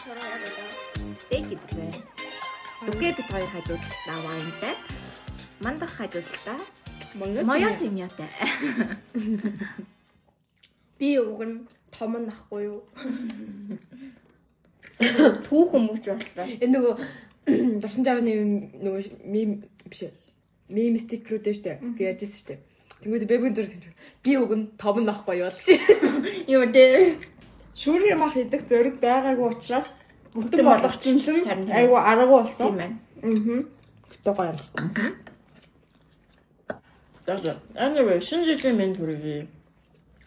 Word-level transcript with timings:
Стейк 0.00 1.52
гэдэг 1.52 1.76
байна. 1.76 2.00
Үгээ 2.88 3.20
бид 3.20 3.28
хоёр 3.28 3.52
хажуудалтаа 3.52 4.18
вайнтай. 4.24 4.74
Мандах 5.60 5.92
хажуудалтаа 5.92 6.56
моёс 7.44 7.84
имятай. 7.84 8.32
Би 10.96 11.20
уг 11.20 11.44
нь 11.44 11.68
том 11.92 12.16
нь 12.16 12.32
ахгүй 12.32 12.72
юу? 12.72 12.80
Түүхэн 15.44 15.82
мөч 15.84 16.08
боллоо. 16.08 16.48
Энэ 16.48 16.80
нөгөө 16.80 16.96
дурсан 17.84 18.04
жарганы 18.04 18.32
нөгөө 18.80 19.28
мим 19.28 19.68
биш 19.84 20.08
ээ. 20.08 20.16
Мим 20.72 20.96
стикрүүд 20.96 21.44
дээ 21.44 21.56
штэ. 21.60 21.72
Би 21.96 22.08
яжсэн 22.08 22.40
штэ. 22.40 22.56
Тэнгүүд 23.00 23.24
бэбэн 23.28 23.56
зүр 23.56 23.68
би 24.20 24.36
уг 24.36 24.52
нь 24.56 24.68
том 24.76 25.00
нь 25.00 25.08
ахгүй 25.08 25.40
юу 25.40 25.48
л 25.48 25.56
гэж. 25.56 25.68
Юу 26.48 26.64
дээ. 26.68 27.16
Шүүрийн 27.80 28.18
мах 28.20 28.36
идэх 28.36 28.68
зориг 28.68 29.00
байгаагүй 29.00 29.48
учраас 29.56 29.88
бүтэн 30.36 30.64
болох 30.68 30.94
чинь 31.00 31.16
чинь 31.16 31.48
айгу 31.48 31.96
аргагүй 31.96 32.36
болсон. 32.44 32.66
Тийм 32.68 32.76
байна. 32.76 32.96
Аа. 33.24 33.60
Гэтэ 34.12 34.30
гоё 34.36 34.52
юм. 34.52 34.58
За. 37.24 37.56
Anyway, 37.74 38.20
шинэ 38.20 38.44
жилийн 38.44 38.76
мэнд 38.76 38.96
хүргэе. 38.98 39.46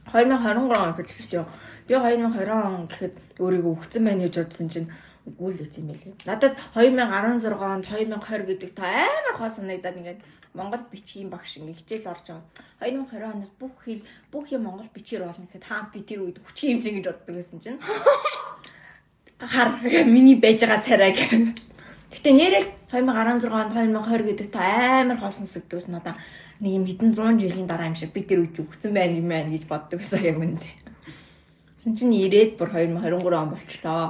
2023 0.09 0.81
он 0.81 0.91
эхэлсэн 0.97 1.25
шүү. 1.29 1.45
Би 1.87 1.93
2020 1.93 2.49
он 2.49 2.87
гэхэд 2.87 3.15
өөрийгөө 3.39 3.73
өгцөн 3.75 4.03
байна 4.07 4.23
гэж 4.25 4.35
бодсон 4.39 4.69
чинь 4.73 4.89
үгүй 5.27 5.51
л 5.51 5.61
үгүй 5.63 5.77
юм 5.77 5.87
байлээ. 5.91 6.15
Надад 6.25 6.53
2016 6.73 7.53
онд 7.59 7.85
2020 7.85 8.49
гэдэг 8.49 8.71
та 8.75 8.87
амар 8.87 9.35
хоо 9.37 9.49
санагдаад 9.51 9.99
ингээд 9.99 10.21
Монгол 10.53 10.85
бичгийн 10.93 11.29
багш 11.33 11.57
ингээ 11.57 11.77
хичээл 11.81 12.13
орж 12.13 12.25
байгаа. 12.29 12.45
2020 13.09 13.33
оноос 13.33 13.53
бүх 13.57 13.73
хэл 13.81 14.05
бүх 14.29 14.45
юм 14.53 14.69
Монгол 14.69 14.89
бичгээр 14.93 15.25
болно 15.25 15.49
гэхэд 15.49 15.65
хаан 15.65 15.89
би 15.89 15.99
тэр 16.05 16.21
үед 16.21 16.37
хүчийн 16.45 16.77
хэмжээ 16.77 16.93
гэж 16.93 17.05
боддог 17.09 17.35
байсан 17.35 17.59
чинь 17.59 17.81
хар 19.53 19.69
миний 20.05 20.37
байж 20.37 20.61
байгаа 20.61 20.81
царай 20.81 21.11
гэх. 21.11 21.57
Гэтэ 22.13 22.29
нэрэл 22.29 22.69
2016 22.93 23.49
онд 23.49 23.73
2020 23.73 24.29
гэдэг 24.29 24.47
та 24.53 25.01
амар 25.01 25.17
хоосон 25.17 25.49
сүгдгээс 25.49 25.89
надаа 25.89 26.13
нэг 26.61 26.71
юм 26.77 26.85
хэдэн 26.85 27.11
100 27.17 27.41
жилийн 27.41 27.65
дараа 27.65 27.89
юм 27.89 27.97
шиг 27.97 28.13
би 28.13 28.21
тэр 28.21 28.45
үж 28.45 28.61
өгсөн 28.61 28.93
байна 28.93 29.17
юм 29.17 29.33
байна 29.33 29.49
гэж 29.49 29.65
боддог 29.65 29.97
байсан 29.97 30.21
яг 30.21 30.37
үндэ. 30.37 30.69
Тэсэн 31.73 31.97
чинь 31.97 32.13
ирээд 32.13 32.61
бүр 32.61 32.69
2023 32.69 33.33
он 33.33 33.49
болчлоо. 33.49 34.05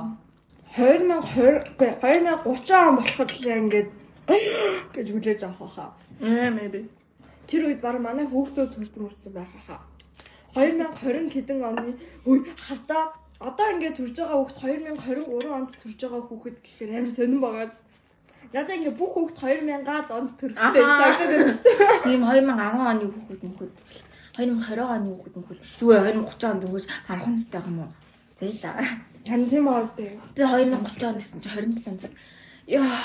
2020 0.75 1.79
2030 1.79 2.75
он 2.83 2.95
болоход 2.99 3.31
л 3.31 3.47
ингээд 3.47 3.89
гэж 4.95 5.07
хүлээж 5.07 5.41
авах 5.47 5.71
хаа. 5.71 5.91
Аа 6.23 6.49
maybe. 6.55 6.87
Тэр 7.47 7.67
үед 7.67 7.81
баг 7.83 7.99
манай 7.99 8.23
хүүхдүүд 8.23 8.71
төрж 8.71 8.95
мөрцөн 8.95 9.33
байх 9.35 9.51
хаа. 9.67 9.83
2020 10.55 11.35
хэдэн 11.35 11.59
оны 11.59 11.99
үе 12.23 12.47
хардаа 12.55 13.11
одоо 13.43 13.67
ингээд 13.75 13.99
төрж 13.99 14.15
байгаа 14.15 14.39
хүүхд 14.39 14.57
2023 15.03 15.51
онд 15.51 15.71
төрж 15.75 15.99
байгаа 15.99 16.23
хүүхэд 16.23 16.57
гэхээр 16.63 16.91
амар 16.95 17.11
сонирн 17.11 17.43
байгаа. 17.43 17.67
Ядаа 18.55 18.75
ингээд 18.77 18.99
бүх 19.01 19.11
хүүхд 19.19 19.35
2000-аад 19.43 20.09
онд 20.15 20.31
төрчихтэй 20.39 20.83
санагдаад 20.87 21.31
байна 21.33 21.51
шүү 21.51 21.75
дээ. 21.75 22.03
Тийм 22.07 22.21
2010 22.23 22.87
оны 22.91 23.05
хүүхэд 23.11 23.41
мөхөд 23.43 23.73
2020 24.39 24.95
оны 24.95 25.07
хүүхэд 25.11 25.35
мөхөд 25.35 25.59
юу 25.83 25.89
вэ 25.91 25.97
2030 26.23 26.51
онд 26.53 26.63
өгөөж 26.69 26.85
харах 27.03 27.27
настай 27.27 27.61
юм 27.67 27.77
уу? 27.83 27.91
Зээлаа. 28.39 28.79
Тань 29.27 29.49
тийм 29.51 29.67
аа 29.67 29.83
зү. 29.83 30.07
Би 30.37 30.41
2030 30.47 31.03
онд 31.03 31.19
гэсэн 31.19 31.39
чи 31.43 31.49
27 31.51 31.99
цаг. 31.99 32.13
Яа. 32.71 32.95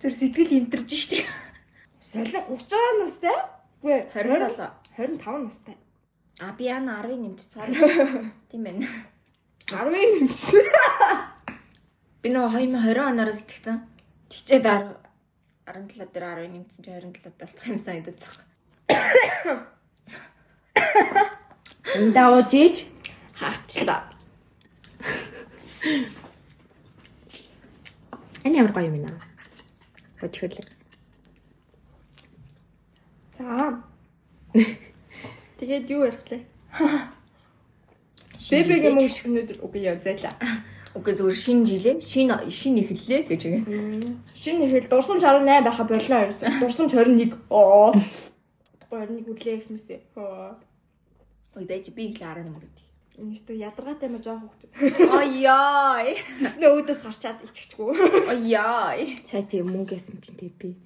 Тэр 0.00 0.12
сэтгэл 0.16 0.56
имтэрж 0.64 0.90
штий. 0.90 1.22
Солио 2.10 2.40
30 2.50 2.98
настай? 2.98 3.36
Үгүй 3.84 4.00
27. 4.10 4.64
25 4.96 5.44
настай. 5.44 5.76
А 6.42 6.50
би 6.58 6.66
яна 6.66 6.96
10 7.06 7.20
нэмж 7.22 7.44
цаар. 7.52 7.70
Тийм 8.50 8.64
байна. 8.66 8.88
10 9.70 9.94
нэмсэн. 10.18 10.66
Би 12.18 12.32
нөгөө 12.34 12.66
2020 12.66 13.04
оноос 13.04 13.44
итгэсэн. 13.44 13.78
Тэгчээд 14.26 14.66
17 14.66 16.10
дээр 16.10 16.50
10 16.50 16.50
нэмсэн 16.56 16.82
чи 16.82 16.90
27 16.90 17.30
болцох 17.38 17.70
юм 17.70 17.78
санагдаад 17.78 18.18
цах. 18.18 18.42
Эндаа 21.94 22.34
уужиж 22.34 22.90
хаачлаа. 23.38 24.10
Энэ 28.42 28.66
ямар 28.66 28.74
гоё 28.74 28.90
юм 28.90 28.98
байна. 28.98 29.22
Өчгөл. 30.26 30.79
За. 33.40 33.82
Тэгээд 35.56 35.88
юу 35.88 36.04
ярих 36.04 36.20
лээ? 36.28 36.44
Бэбэгийн 38.36 39.00
мөн 39.00 39.08
өнөөдөр 39.08 39.58
үгүй 39.64 39.88
яа 39.88 39.96
зайлаа. 39.96 40.36
Окей 40.92 41.16
зүгээр 41.16 41.38
шинэ 41.40 41.64
жилээ 41.64 41.96
шинэ 42.04 42.36
шинэ 42.52 42.84
эхэллээ 42.84 43.20
гэж 43.32 43.42
байгаа. 43.48 44.12
Шинэ 44.28 44.68
ихэл 44.68 44.92
дурсамж 44.92 45.24
18 45.24 45.64
байха 45.64 45.88
боллоо 45.88 46.20
ерөөсөө. 46.28 46.60
Дурсамж 46.60 46.92
21. 46.92 47.40
Оо. 47.48 47.96
21 48.92 49.24
хүлээ 49.24 49.56
ихнэсээ. 49.64 50.00
Ой 51.56 51.64
байж 51.64 51.88
би 51.96 52.12
их 52.12 52.20
11 52.20 52.44
мөрөд. 52.44 52.76
Энэ 53.16 53.32
ч 53.32 53.48
ядаргаатай 53.56 54.08
маа 54.12 54.20
жоох 54.20 54.44
хөвгт. 54.44 54.68
Аяа. 55.16 56.12
Тэснэ 56.36 56.66
өөдөөс 56.68 57.00
гарчаад 57.08 57.40
иччихгүй. 57.46 57.96
Аяа. 58.32 59.00
Цай 59.24 59.48
тийм 59.48 59.72
мөнгө 59.72 59.96
ясан 59.96 60.20
чинь 60.20 60.36
тий 60.36 60.52
би. 60.52 60.76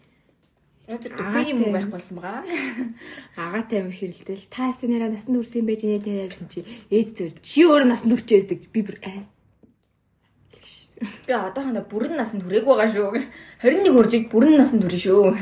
Өнөөдөр 0.84 1.12
дүрхийг 1.16 1.48
юм 1.56 1.72
байхгүй 1.72 1.96
болсон 1.96 2.16
байгаа. 2.20 2.44
Агаатай 3.40 3.80
амир 3.80 3.96
хэрэлдэл 3.96 4.44
та 4.52 4.68
яснараа 4.68 5.08
насанд 5.08 5.40
хүрсэн 5.40 5.64
юм 5.64 5.68
байж 5.72 5.80
нэ 5.88 5.96
тэрэ 6.04 6.28
гэсэн 6.28 6.48
чи 6.52 6.60
ээж 6.92 7.08
зөр 7.16 7.32
чи 7.40 7.64
өөрөө 7.64 7.88
насанд 7.88 8.12
хүрчээсдэг 8.12 8.68
би 8.68 8.80
бүр 8.84 9.00
аа. 9.00 9.24
Би 11.24 11.32
одоохондоо 11.32 11.88
бүрэн 11.88 12.20
насанд 12.20 12.44
хүрээг 12.44 12.68
байгаа 12.68 12.88
шүү. 12.92 13.16
21 13.64 13.96
хүржиг 13.96 14.28
бүрэн 14.28 14.60
насанд 14.60 14.84
хүрэн 14.84 15.00
шүү. 15.00 15.32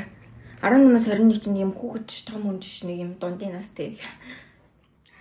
18-аас 0.63 1.07
21 1.11 1.43
чинь 1.43 1.59
юм 1.59 1.75
хүүхэд 1.75 2.07
том 2.23 2.47
хүн 2.47 2.63
ч 2.63 2.87
нэг 2.87 3.03
юм 3.03 3.13
дундын 3.19 3.59
настай. 3.59 3.99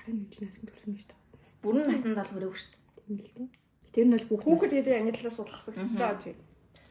11 0.05 0.38
насанд 0.45 0.69
хүрсэн 0.69 0.93
байж 1.01 1.05
таа. 1.09 1.17
Бүрэн 1.65 1.89
насанд 1.89 2.13
бол 2.13 2.29
хүрээгүй 2.29 2.59
шүү. 2.61 2.77
Тийм 3.09 3.17
л 3.17 3.25
дээ. 3.25 3.49
Тэр 3.89 4.05
нь 4.05 4.13
бол 4.13 4.25
Хүүхэд 4.45 4.71
гэдэг 4.77 4.93
ангиллаас 5.01 5.35
суулгах 5.35 5.65
хэсэгч 5.65 5.97
жаа 5.97 6.13
чи. 6.21 6.38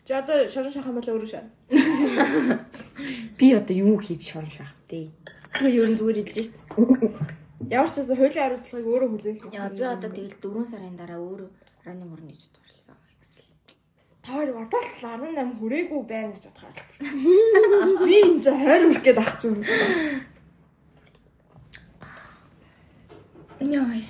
Чи 0.05 0.13
одоо 0.13 0.49
шорон 0.49 0.73
шахан 0.73 0.95
болоо 0.97 1.15
өөрөө 1.17 1.31
шаа. 1.31 1.45
би 3.39 3.47
одоо 3.55 3.77
юу 3.77 3.99
хийж 4.01 4.33
шорон 4.33 4.51
шаах 4.51 4.73
вэ? 4.89 5.11
Би 5.61 5.69
ер 5.77 5.89
нь 5.91 5.99
зүгээр 5.99 6.19
хэлж 6.25 6.37
шít. 6.37 6.55
Ямар 7.69 7.91
ч 7.93 8.01
гэсэн 8.01 8.17
хуулийн 8.17 8.45
хариуцлагыг 8.45 8.89
өөрөө 8.89 9.09
хүлээх. 9.13 9.53
Яа 9.53 9.69
би 9.69 9.85
одоо 9.85 10.11
тэгэл 10.11 10.41
4 10.41 10.65
сарын 10.73 10.97
дараа 10.97 11.21
өөрөө 11.21 11.51
ижид 12.33 12.55
борлоо 12.57 12.97
гэсэн. 13.21 13.45
Таар 14.25 14.49
одоо 14.57 14.81
л 14.81 14.89
18 15.05 15.61
хүрээгүй 15.61 16.01
байна 16.09 16.33
гэж 16.33 16.45
бодохоор 16.49 16.75
л. 16.75 16.83
Би 18.09 18.15
энэ 18.25 18.41
ч 18.41 18.47
20 18.49 18.89
хүрэх 18.89 19.05
гээд 19.05 19.19
ах 19.21 19.33
чинь 19.37 19.61
юм 19.61 19.63
байна. 19.69 20.25
Яа. 23.61 24.01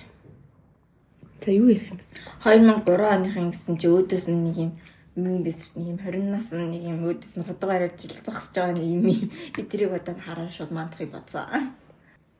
За 1.42 1.50
юу 1.50 1.68
ярих 1.72 1.90
юм 1.90 1.98
бэ? 1.98 2.04
2003 2.44 3.14
оныхын 3.16 3.50
гэсэн 3.50 3.74
чи 3.80 3.86
өөдөөс 3.90 4.26
нь 4.30 4.44
нэг 4.46 4.56
юм 4.56 4.72
юм 5.16 5.42
биш 5.42 5.74
нэг 5.74 5.86
юм 5.90 5.98
20 5.98 6.30
нас 6.30 6.52
нэг 6.54 6.82
юм 6.86 7.02
өөдөөс 7.04 7.34
нь 7.38 7.46
худаг 7.46 7.70
арай 7.70 7.90
жил 7.98 8.14
зогсож 8.22 8.54
байгаа 8.54 8.74
нэг 8.78 8.86
юм 8.86 9.04
юм. 9.10 9.30
Би 9.54 9.62
тэрийг 9.66 9.92
одоо 9.92 10.14
хараа 10.14 10.50
шууд 10.50 10.70
мандахыг 10.70 11.10
бодсон. 11.10 11.74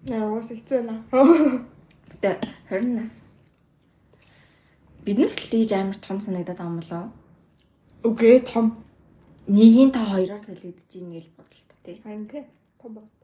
Яа 0.06 0.31
уус 0.31 0.54
хэцүү 0.54 0.86
байна. 0.86 1.03
Гэтэ 1.10 2.38
20 2.70 2.94
нас 2.94 3.34
бид 5.04 5.18
нар 5.18 5.33
л 5.34 5.50
тийж 5.50 5.72
амар 5.74 5.98
том 5.98 6.21
санагдаад 6.22 6.59
байгаа 6.59 6.71
юм 6.71 6.78
болоо. 6.80 7.04
Үгүй 8.06 8.41
том. 8.47 8.66
Нэгийн 9.50 9.91
та 9.91 10.06
хоёроор 10.06 10.39
солигдож 10.39 10.95
ийн 10.95 11.10
гэж 11.10 11.27
бодлоо 11.34 11.66
та 11.66 11.77
тий. 11.83 11.98
Харин 12.04 12.28
тий. 12.30 12.47
Том 12.78 12.95
багс. 12.95 13.18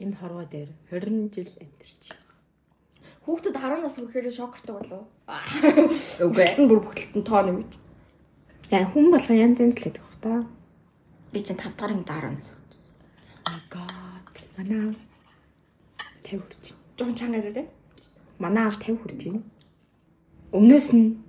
Энэ 0.00 0.16
хорвоо 0.16 0.48
дээр 0.48 0.72
20 0.90 1.28
жил 1.28 1.52
амьдэрч. 1.60 2.02
Хүүхдэд 3.28 3.56
10 3.56 3.84
нас 3.84 3.96
хүрэхээр 4.00 4.32
шокортой 4.32 4.74
болов. 4.80 5.04
Үгүй. 6.24 6.48
Бүр 6.68 6.80
бүгд 6.82 7.20
тоо 7.20 7.40
нэмэж. 7.44 7.83
За 8.70 8.80
хүн 8.88 9.12
болгоо 9.12 9.36
янз 9.36 9.60
янз 9.60 9.76
л 9.76 9.84
гэдэг 9.84 10.00
бах 10.00 10.16
та. 10.24 10.48
Би 11.32 11.40
чинь 11.44 11.60
5 11.60 11.76
дахь 11.76 11.92
ангид 11.92 12.08
10 12.08 12.32
нас 12.32 12.48
хүрсэн. 12.48 12.96
Oh 13.44 13.60
god. 13.68 14.34
Манай 14.56 14.96
50 16.24 16.40
хүрч. 16.40 16.64
Жон 16.96 17.14
чанга 17.14 17.44
ирээ. 17.44 17.68
Манай 18.38 18.64
аав 18.64 18.80
50 18.80 18.96
хүрч 19.04 19.20
байна. 19.28 19.42
Өмнөөс 20.56 20.88
нь 20.96 21.20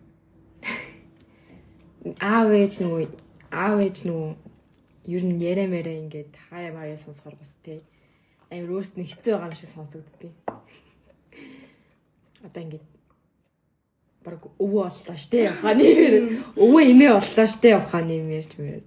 аав 2.32 2.56
ээж 2.56 2.80
нөгөө 2.80 3.04
аав 3.52 3.84
ээж 3.84 3.98
нөгөө 4.08 4.32
ер 5.12 5.24
нь 5.28 5.44
ярэ 5.44 5.68
мэрэ 5.68 5.92
ингээд 6.08 6.32
хаяа 6.48 6.72
маяа 6.72 6.96
сонсохоор 6.96 7.36
бас 7.36 7.52
тий. 7.68 7.84
Амир 8.48 8.80
өөрс 8.80 8.96
нь 8.96 9.04
хэцүү 9.04 9.36
байгаа 9.36 9.52
юм 9.52 9.60
шиг 9.60 9.70
сонсогддгийг. 9.76 10.36
Одоо 12.48 12.62
ингээд 12.64 12.95
баг 14.26 14.42
өвөө 14.58 14.90
боллоо 14.90 15.18
штэ 15.22 15.38
явахаа 15.54 15.74
нэр. 15.78 16.14
Өвөө 16.58 16.82
имээ 16.92 17.12
боллоо 17.14 17.48
штэ 17.48 17.68
явахаа 17.78 18.02
нэм 18.02 18.34
ярьж 18.34 18.52
мэр. 18.58 18.84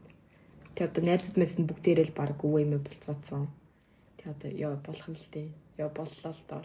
Тэг 0.74 0.90
одоо 0.90 1.02
найзууд 1.06 1.36
мэс 1.38 1.54
нь 1.62 1.68
бүгдээрээ 1.70 2.06
л 2.10 2.18
баг 2.18 2.42
өвөө 2.42 2.60
имээ 2.66 2.82
болцооцсон. 2.82 3.46
Тэг 4.18 4.26
одоо 4.34 4.50
яа 4.50 4.76
болох 4.82 5.06
нь 5.06 5.16
л 5.16 5.26
дээ. 5.30 5.48
Яа 5.78 5.90
боллоо 5.94 6.32
л 6.34 6.42
доо. 6.50 6.62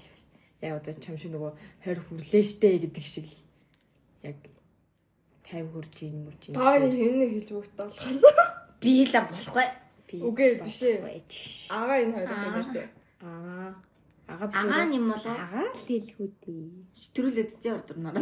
яа 0.64 0.80
одоо 0.80 0.94
чам 0.96 1.18
шиг 1.20 1.32
нөгөө 1.36 1.52
20 1.86 2.08
хүрлээ 2.08 2.44
штэ 2.44 2.68
гэдэг 2.88 3.04
шиг 3.04 3.28
яг 4.24 4.40
50 5.44 5.70
хүрж 5.76 5.96
ийн 6.08 6.18
мөрж 6.24 6.42
ийн. 6.48 6.56
Таарыг 6.56 6.94
хэнэ 6.96 7.26
хэлж 7.36 7.50
өгт 7.52 7.76
болох. 7.76 8.00
Би 8.80 9.04
л 9.04 9.16
болохгүй. 9.28 9.68
Үгүй 10.24 10.50
биш 10.64 10.80
ээ. 10.88 11.04
Агаа 11.68 11.98
энэ 12.00 12.16
хоёрыг 12.16 12.40
хэлсэн. 12.64 12.88
Аа. 13.28 13.53
Ага 14.28 14.46
Агаа 14.56 14.88
юм 14.88 15.12
болоо. 15.12 15.36
Агаа 15.36 15.68
л 15.68 15.84
хэлхүү 15.84 16.28
дээ. 16.42 16.64
Стрүүлээд 16.96 17.52
зэ 17.60 17.70
ордорноо. 17.76 18.14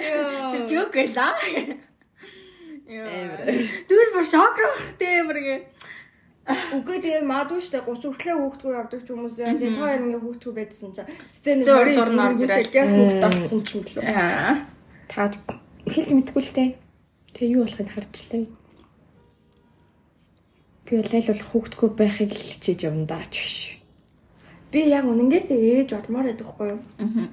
Яа. 0.00 0.48
Тэр 0.52 0.62
жок 0.70 0.90
байла. 0.94 1.36
Амар. 2.88 3.40
Тэгвэл 3.86 4.12
бүр 4.16 4.24
шок 4.24 4.56
руу 4.56 4.74
тэмэр 4.96 5.38
гээ. 5.44 5.60
Үгүй 6.50 6.98
тэгээ 7.04 7.22
мадгүй 7.28 7.60
штэ 7.62 7.84
30 7.84 8.10
хүртлээ 8.10 8.34
хүүхдгүү 8.34 8.72
явдаг 8.74 9.00
ч 9.04 9.08
хүмүүс 9.12 9.36
яа. 9.44 9.54
Тэгээ 9.54 9.76
та 9.76 9.84
хоёр 9.86 10.02
ингээ 10.08 10.22
хүүхдгүү 10.24 10.52
байжсан 10.56 10.90
чинь 10.96 11.10
цэцэн 11.30 11.62
ордоор 11.68 12.10
нь 12.10 12.24
орж 12.24 12.40
ирэл. 12.42 12.74
Гяс 12.74 12.92
хүүхд 12.96 13.26
орсон 13.28 13.60
ч 13.62 13.68
юм 13.76 13.84
лөө. 13.86 14.02
Аа. 14.10 14.66
Та 15.06 15.30
хэлж 15.86 16.10
мэдгүй 16.10 16.42
л 16.42 16.54
дээ. 16.56 16.70
Тэгээ 17.36 17.54
юу 17.54 17.62
болохыг 17.68 17.88
харжлаа. 17.94 18.42
Би 20.90 20.98
бол 20.98 21.06
аль 21.06 21.22
болох 21.22 21.48
хүүхдгүй 21.54 21.90
байхыг 21.94 22.34
л 22.34 22.42
хичээж 22.50 22.90
юм 22.90 23.06
даа 23.06 23.22
ч 23.30 23.38
биш. 23.38 23.78
Би 24.74 24.90
яг 24.90 25.06
үнэнгээсээ 25.06 25.86
ээж 25.86 25.94
болмоор 25.94 26.26
байдаг 26.26 26.50
хгүй 26.50 26.74
юу? 26.74 26.82
Аа. 26.98 27.30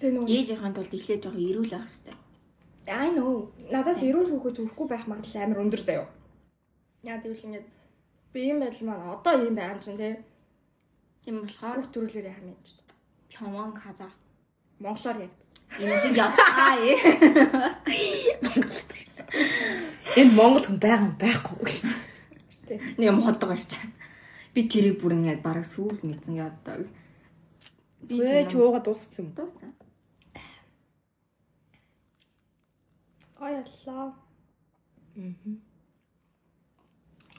Тэ 0.00 0.08
нөгөө 0.08 0.32
Ээжийнхэн 0.40 0.72
тулд 0.72 0.88
эхлээд 0.96 1.20
жоохон 1.20 1.44
ирүүл 1.44 1.76
авах 1.76 1.92
хэрэгтэй. 1.92 2.16
I 2.88 3.12
know. 3.12 3.52
Надаас 3.68 4.00
эрүүл 4.00 4.32
хүүхэд 4.32 4.56
төрөхгүй 4.56 4.86
байх 4.88 5.04
магадлал 5.04 5.44
амар 5.44 5.60
өндөр 5.68 5.82
заяо. 5.84 6.08
Яа 7.04 7.20
гэвэл 7.20 7.44
ингээд 7.52 7.68
би 8.32 8.40
юм 8.48 8.64
байдал 8.64 8.88
маань 8.88 9.12
одоо 9.20 9.44
юм 9.44 9.52
байна 9.52 9.76
ч 9.84 9.92
тий. 10.00 10.16
Тийм 11.20 11.44
болохоор 11.44 11.76
Хүүхд 11.76 11.92
төрүүлээрээ 11.92 12.40
хамаач. 12.40 12.66
Пёмон 13.28 13.76
каза. 13.76 14.08
Монголоор 14.80 15.28
яг. 15.28 15.32
Ийм 15.76 16.16
явцгаа 16.16 16.80
ээ. 16.80 16.96
Энэ 20.16 20.32
Монгол 20.34 20.64
хүн 20.66 20.78
байгаа 20.82 21.06
юм 21.06 21.16
байхгүй 21.18 21.56
гэж. 21.62 21.76
Нэг 22.98 23.10
моддог 23.14 23.48
гарч 23.50 23.66
чана. 23.70 23.94
Би 24.54 24.66
тэрийг 24.66 24.98
бүр 24.98 25.14
ингээд 25.14 25.42
бараг 25.42 25.66
сүүл 25.66 26.02
мэдсэн 26.02 26.34
яддаг. 26.38 26.86
Би 28.02 28.18
Вэ 28.18 28.46
ч 28.50 28.58
ууга 28.58 28.80
дууссан 28.82 29.30
юм. 29.30 29.34
дууссан. 29.38 29.70
Гоёллоо. 33.38 34.14
Мм. 35.14 35.62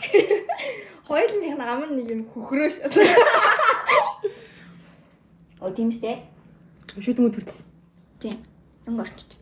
Хоёулынх 1.08 1.56
нь 1.58 1.62
ам 1.62 1.82
нэг 1.96 2.08
юм 2.10 2.24
хөхрөөш. 2.32 2.76
Оо 5.60 5.70
тийм 5.76 5.92
штэ. 5.92 6.24
Шүдмүү 6.96 7.32
төрөл. 7.36 7.60
Тийм. 8.20 8.40
Өнгөрч. 8.88 9.38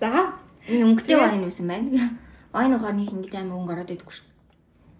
За, 0.00 0.34
Энэ 0.70 0.86
өнгөтэй 0.86 1.16
вайн 1.18 1.42
юусэн 1.42 1.66
байна. 1.66 2.18
Вайн 2.54 2.74
ухааны 2.78 3.02
их 3.02 3.12
ингэж 3.12 3.34
амар 3.34 3.58
өнгө 3.58 3.72
ороод 3.74 3.90
идэггүй 3.90 4.14
шүү. 4.14 4.28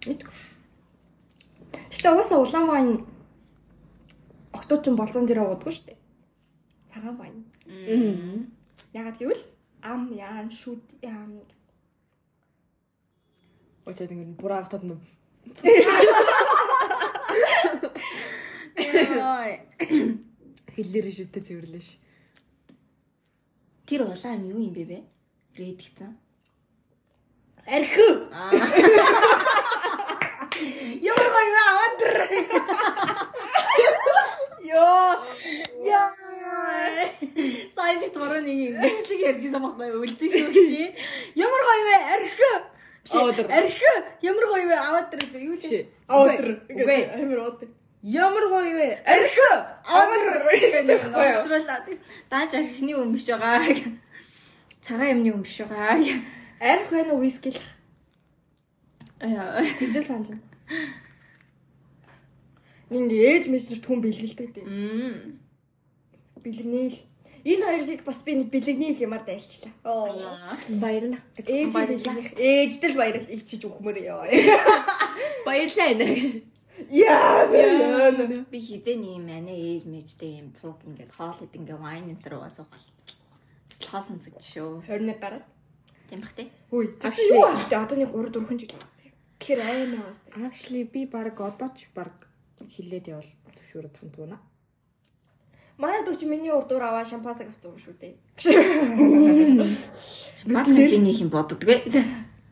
мэдгүй. 0.07 0.33
Гэтэ 1.91 2.07
угаасаа 2.11 2.39
улаан 2.43 2.67
вайн 2.67 2.89
октоочин 4.51 4.95
болцон 4.99 5.25
дээр 5.25 5.47
уудаггүй 5.47 5.73
шүү 5.73 5.85
дээ. 5.87 5.99
Цагаан 6.91 7.15
вайн. 7.17 7.35
Мм. 7.67 8.51
Ягаад 8.91 9.17
гэвэл 9.19 9.43
ам 9.83 10.11
яан 10.11 10.51
шүд 10.51 10.83
яан 11.01 11.41
Очоод 13.85 14.11
ингэ 14.11 14.37
бураагтад 14.37 14.83
нь 14.85 14.93
хиллэр 20.75 21.05
шүдтэй 21.17 21.43
цэвэрлээ 21.43 21.81
ш. 21.81 21.97
Тэр 23.87 24.05
улаан 24.05 24.45
юм 24.45 24.61
юу 24.61 24.69
юм 24.69 24.73
бэ 24.75 24.85
бэ? 24.85 24.97
Ред 25.57 25.77
гэсэн. 25.83 26.15
архи. 27.67 28.07
Ямар 31.01 31.27
гоё 31.33 31.49
вэ? 31.53 31.61
Аваад. 31.69 31.99
Йоо. 34.61 35.13
Яа. 35.85 36.09
Сайн 37.75 37.99
бит 38.01 38.15
мөрөний 38.15 38.73
ингэчлэг 38.75 39.21
ярьжсэн 39.29 39.61
байхгүй 39.61 39.89
үлзий 40.01 40.29
хөвчи. 40.31 40.83
Ямар 41.35 41.61
гоё 41.69 41.83
вэ? 41.87 41.95
Архи. 42.15 42.51
Биш. 43.03 43.13
Аваад. 43.15 43.39
Архи. 43.49 43.91
Ямар 44.21 44.45
гоё 44.51 44.65
вэ? 44.67 44.75
Аваад 44.75 45.09
юу 45.33 45.55
Биш. 45.55 45.71
лээ? 45.71 45.85
Аудр. 46.07 46.47
Үгүй. 46.69 47.01
Амар 47.13 47.39
ууд. 47.45 47.59
Ямар 48.01 48.45
гоё 48.49 48.73
вэ? 48.75 48.89
Архи. 49.05 49.49
Аваад. 49.85 50.23
Огсруулаад. 51.15 51.85
Дааж 52.29 52.51
архины 52.55 52.91
юм 52.97 53.13
биш 53.13 53.27
байгаа. 53.27 53.63
Цагаан 54.81 55.21
юмны 55.21 55.29
юм 55.29 55.41
биш 55.45 55.61
байгаа. 55.61 56.01
Арх 56.59 56.89
байна 56.89 57.13
уу 57.13 57.21
виски 57.21 57.49
л. 57.49 57.61
Аа. 59.21 59.63
Хижил 59.63 60.03
санаж 60.03 60.27
байна. 60.33 60.41
Ингээ 62.89 63.21
ээж 63.29 63.45
мэснэрт 63.47 63.85
хүн 63.85 64.01
бэлгэлдэг 64.01 64.49
дээ. 64.57 64.65
Мм. 64.65 65.39
Бэлгнээл. 66.43 66.99
Энэ 67.45 67.63
хоёрыг 67.65 68.01
бас 68.03 68.19
би 68.25 68.35
нэг 68.35 68.49
бэлгнээл 68.49 69.05
юмар 69.05 69.21
дайлчлаа. 69.21 69.73
Оо. 69.85 70.11
Баярлаа. 70.81 71.21
Ээж 71.37 71.73
бэлгнэх. 71.73 72.33
Ээждэл 72.37 72.97
баярал 72.97 73.29
ичиж 73.29 73.65
өгмөр 73.65 73.97
ёо. 74.01 74.25
Баярлаа 75.45 75.87
энэ. 75.93 76.41
Яа. 76.89 77.45
Яа. 77.47 78.11
Би 78.49 78.59
хизээний 78.59 79.17
юм 79.17 79.29
аа 79.29 79.45
ээж 79.45 79.85
мэжтэй 79.85 80.41
юм 80.41 80.49
цуг 80.53 80.81
ингээд 80.85 81.13
хоол 81.13 81.37
ид 81.45 81.53
ингээ 81.53 81.77
вайн 81.77 82.09
энэ 82.11 82.21
төр 82.21 82.41
уусах 82.41 82.65
бол. 82.69 82.85
Хаасан 83.87 84.19
цаг 84.19 84.37
шүү. 84.41 84.83
21 84.85 85.19
гараад. 85.19 85.45
Тийм 86.09 86.21
бах 86.21 86.33
тий. 86.35 86.51
Хөөе. 86.69 86.99
Чи 87.01 87.23
юу 87.31 87.45
авт? 87.47 87.71
Одоо 87.73 87.97
нэг 87.97 88.11
3 88.11 88.29
4 88.35 88.59
жил 88.59 88.71
байна. 88.75 88.89
Тэгэхээр 89.39 89.61
аймаа 89.61 90.03
бас. 90.07 90.21
Actually 90.35 90.83
би 90.83 91.05
баг 91.05 91.39
одоо 91.39 91.69
ч 91.73 91.87
баг 91.95 92.13
хилээд 92.61 93.07
явал 93.09 93.29
төвшөөрөд 93.55 93.95
хамтуuna. 93.97 94.37
Манай 95.81 96.03
дүүч 96.05 96.29
миний 96.29 96.51
урдуур 96.53 96.83
аваа 96.83 97.05
шампасаг 97.05 97.47
авсан 97.49 97.73
юм 97.73 97.79
шүү 97.81 97.95
дээ. 97.97 98.13
Бас 100.45 100.67
би 100.69 100.97
нэг 101.01 101.17
юм 101.25 101.29
боддог 101.33 101.63
вэ? 101.65 101.89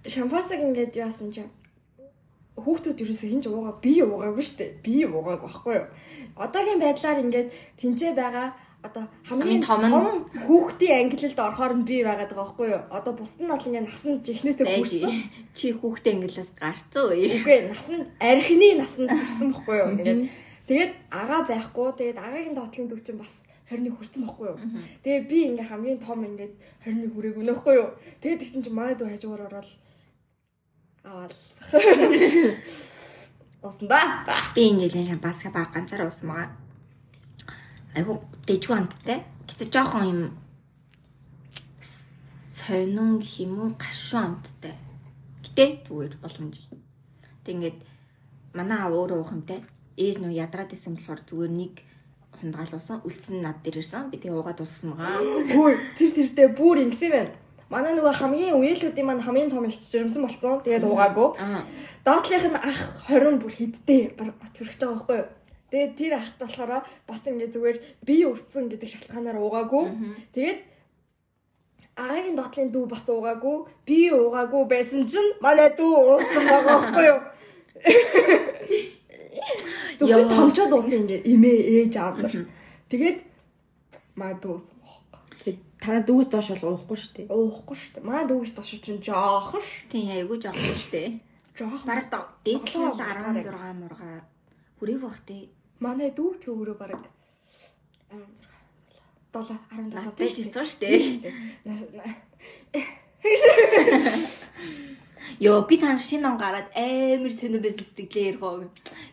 Шампасаг 0.07 0.59
ингээд 0.65 0.98
яасан 0.98 1.29
чи 1.29 1.45
хүүхдүүд 2.59 3.01
ерөөсөө 3.03 3.29
хинж 3.29 3.45
уугаа 3.48 3.75
би 3.79 4.01
уугаагүй 4.03 4.43
шүү 4.43 4.57
дээ. 4.59 4.71
Би 4.83 4.95
уугааг 5.05 5.41
байхгүй 5.45 5.75
юу. 5.79 5.88
Одоогийн 6.36 6.79
байдлаар 6.81 7.24
ингээд 7.24 7.50
тэнцээ 7.79 8.12
байгаа 8.17 8.48
одоо 8.81 9.03
хамгийн 9.27 9.62
том 9.62 9.81
нь- 9.83 10.24
хүүхдийн 10.48 11.12
ангилалд 11.12 11.39
орохоор 11.39 11.74
нь 11.79 11.86
би 11.89 11.98
байгаад 12.03 12.31
байгаа 12.31 12.48
байхгүй 12.48 12.67
юу. 12.71 12.83
Одоо 12.98 13.13
бусд 13.19 13.39
нь 13.43 13.51
бол 13.51 13.59
ингээд 13.67 13.88
насан 13.88 14.13
жихнээсээ 14.24 14.65
Байж. 14.65 14.79
хүрсэн. 14.79 15.12
Чи 15.57 15.67
хүүхдээ 15.75 16.13
ангиллаас 16.15 16.51
гарцсан 16.55 17.03
уу? 17.03 17.12
Үгүй 17.19 17.59
насанд 17.67 18.05
архины 18.24 18.67
насанд 18.79 19.09
хүрсэн 19.12 19.48
байхгүй 19.51 19.75
юу. 19.83 19.89
Ингээд 20.00 20.21
тэгээд 20.69 20.91
агаа 21.12 21.41
байхгүй. 21.43 21.88
Тэгээд 22.00 22.17
агагийн 22.24 22.55
доотлын 22.55 22.88
дүүчин 22.88 23.17
бас 23.19 23.33
20-ны 23.67 23.89
хүрсэн 24.00 24.21
байхгүй 24.24 24.48
юу. 24.48 24.57
Тэгээд 25.03 25.25
би 25.27 25.38
ингээ 25.51 25.67
хамгийн 25.67 26.00
том 26.00 26.19
ингээд 26.24 26.53
20-ны 26.88 27.07
хүрээгүй 27.13 27.43
нөхгүй 27.51 27.74
юу. 27.83 27.89
Тэгээд 28.24 28.39
тэгсэн 28.41 28.63
чинь 28.63 28.74
манай 28.79 28.95
дүү 28.95 29.12
хажуугаар 29.12 29.43
ороод 29.51 29.69
аваад. 31.03 31.33
Усан 33.62 33.88
да. 33.91 34.24
Би 34.55 34.71
энэ 34.71 34.88
жилийн 34.88 35.07
шампаска 35.19 35.51
баг 35.51 35.67
ганцаар 35.75 36.07
уусан 36.07 36.31
байгаа. 36.31 36.50
Айгу 37.96 38.22
дэжгүй 38.46 38.75
амттай. 38.77 39.25
Гэтэ 39.50 39.65
жоохон 39.74 40.05
юм 40.05 40.22
сонин 41.81 43.17
гэх 43.17 43.34
юм 43.41 43.53
уу 43.60 43.72
гашуун 43.74 44.38
амттай. 44.38 44.75
Гэтэ 45.41 45.89
зүгээр 45.89 46.13
боломж. 46.22 46.62
Тэг 47.43 47.55
ингээд 47.55 47.79
манай 48.53 48.77
аав 48.77 48.93
өөрөө 48.93 49.19
уух 49.19 49.34
юмтай. 49.34 49.65
Ээж 49.98 50.22
нөө 50.22 50.38
ядраад 50.38 50.74
исэн 50.74 50.96
болохоор 50.96 51.22
зүгээр 51.25 51.51
нэг 51.51 51.74
хундгаалуулсан. 52.38 53.01
Үлдсэн 53.03 53.41
над 53.41 53.65
дээр 53.65 53.81
ирсэн. 53.81 54.13
Би 54.13 54.17
тэг 54.22 54.38
уугаад 54.38 54.62
уссан 54.62 54.93
байгаа. 54.93 55.17
Хөөе 55.50 55.75
тэр 55.98 56.12
тэртээ 56.13 56.48
бүр 56.53 56.77
ингэсэн 56.86 57.12
байна. 57.12 57.34
Манай 57.69 57.93
нөгөө 57.93 58.13
хамгийн 58.17 58.58
үеэлүүдийн 58.58 59.05
маань 59.05 59.22
хамгийн 59.22 59.50
том 59.50 59.65
ичж 59.69 59.93
жирэмсэн 59.93 60.25
болсон. 60.25 60.62
Тэгээд 60.65 60.86
уугаагүй. 60.89 61.38
Аа. 61.38 61.65
Доотлих 62.05 62.46
нь 62.50 62.58
ах 62.58 62.81
20 63.05 63.41
бүр 63.41 63.53
хидтэй 63.53 64.13
бараг 64.17 64.38
хүрэх 64.58 64.77
байгаа 64.77 64.93
байхгүй 64.98 65.17
юу? 65.22 65.27
Тэгээд 65.69 65.93
тэр 65.97 66.13
ахт 66.17 66.38
болохоор 66.41 66.81
бас 67.05 67.21
ингээ 67.29 67.53
зүгээр 67.53 67.77
би 68.01 68.25
өвдсөн 68.25 68.73
гэдэг 68.73 68.89
шалтгаанаар 68.89 69.38
уугаагүй. 69.38 69.85
Тэгээд 70.33 70.59
агагийн 71.93 72.38
доотлын 72.38 72.73
дүү 72.73 72.85
бас 72.89 73.05
уугаагүй. 73.05 73.57
Би 73.85 74.09
уугаагүй 74.09 74.63
байсан 74.65 75.05
чинь 75.05 75.38
манай 75.45 75.69
дүү 75.77 75.93
уусан 75.93 76.43
байгаа 76.49 76.77
байхгүй 76.81 77.05
юу? 77.05 77.21
Яа. 80.09 80.25
томчоод 80.25 80.73
уусан 80.73 81.05
ингээ 81.05 81.21
эмээ 81.27 81.85
ээж 81.85 81.93
аав 82.01 82.17
нар. 82.17 82.33
Тэгээд 82.89 83.19
маа 84.17 84.33
дүү 84.41 84.57
уусан. 84.57 84.73
Тэгээд 85.43 85.59
танаа 85.77 86.01
дүүс 86.07 86.27
доош 86.33 86.47
бол 86.55 86.73
уухгүй 86.73 86.97
шүү 86.97 87.13
дээ. 87.15 87.27
Уухгүй 87.29 87.75
шүү 87.77 87.91
дээ. 87.93 88.07
Маа 88.09 88.25
дүүгээс 88.25 88.53
дош 88.57 88.69
чинь 88.81 89.05
жоохон 89.05 89.61
ш. 89.61 89.85
Тийм 89.91 90.09
айгу 90.17 90.41
жоохон 90.41 90.77
штэ. 90.81 91.29
жоох 91.59 91.83
Бараг 91.83 92.07
дээдлэн 92.43 92.73
Долоо 92.73 92.93
16 92.95 93.51
мурга 93.75 94.23
хүрээг 94.79 95.01
бах 95.03 95.19
тий. 95.27 95.51
Манай 95.79 96.12
дүү 96.12 96.31
ч 96.43 96.51
өөрөө 96.51 96.77
бараг 96.79 97.03
16 99.33 99.57
7 99.71 99.93
17 99.93 99.93
Надад 99.93 100.29
шийцсэн 100.29 100.65
шүү 100.65 100.79
дээ. 100.81 101.00
Йоо 105.39 105.62
би 105.69 105.77
тань 105.77 106.01
шинэ 106.01 106.25
ном 106.25 106.36
гараад 106.41 106.67
амар 106.74 107.31
сонир 107.31 107.62
байсан 107.62 107.86
сэтгэлээр 107.86 108.38
гоо. 108.41 108.67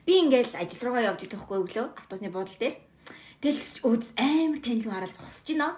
Би 0.06 0.12
ингээл 0.25 0.56
ажил 0.56 0.82
руугаа 0.88 1.12
явж 1.12 1.28
идэх 1.28 1.44
байхгүй 1.44 1.61
өглөө 1.62 1.87
автобусны 2.00 2.32
буудлын 2.32 2.61
дээр. 2.61 2.76
Тэгэл 3.44 3.61
ч 3.61 3.78
өөдс 3.85 4.11
амар 4.16 4.58
танилуун 4.64 4.94
хараад 4.96 5.14
зогсож 5.14 5.49
байна. 5.52 5.76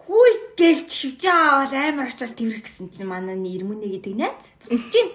Хүй 0.00 0.32
гэлж 0.56 0.90
хөвж 0.90 1.22
аваад 1.28 1.72
амар 1.76 2.08
очоод 2.08 2.34
тэрх 2.34 2.64
гэсэн 2.64 2.88
чинь 2.90 3.06
манай 3.12 3.36
нэрмүнэ 3.36 3.86
гэдэг 3.86 4.14
найз 4.16 4.50
зогсож 4.64 4.94
байна. 4.96 5.14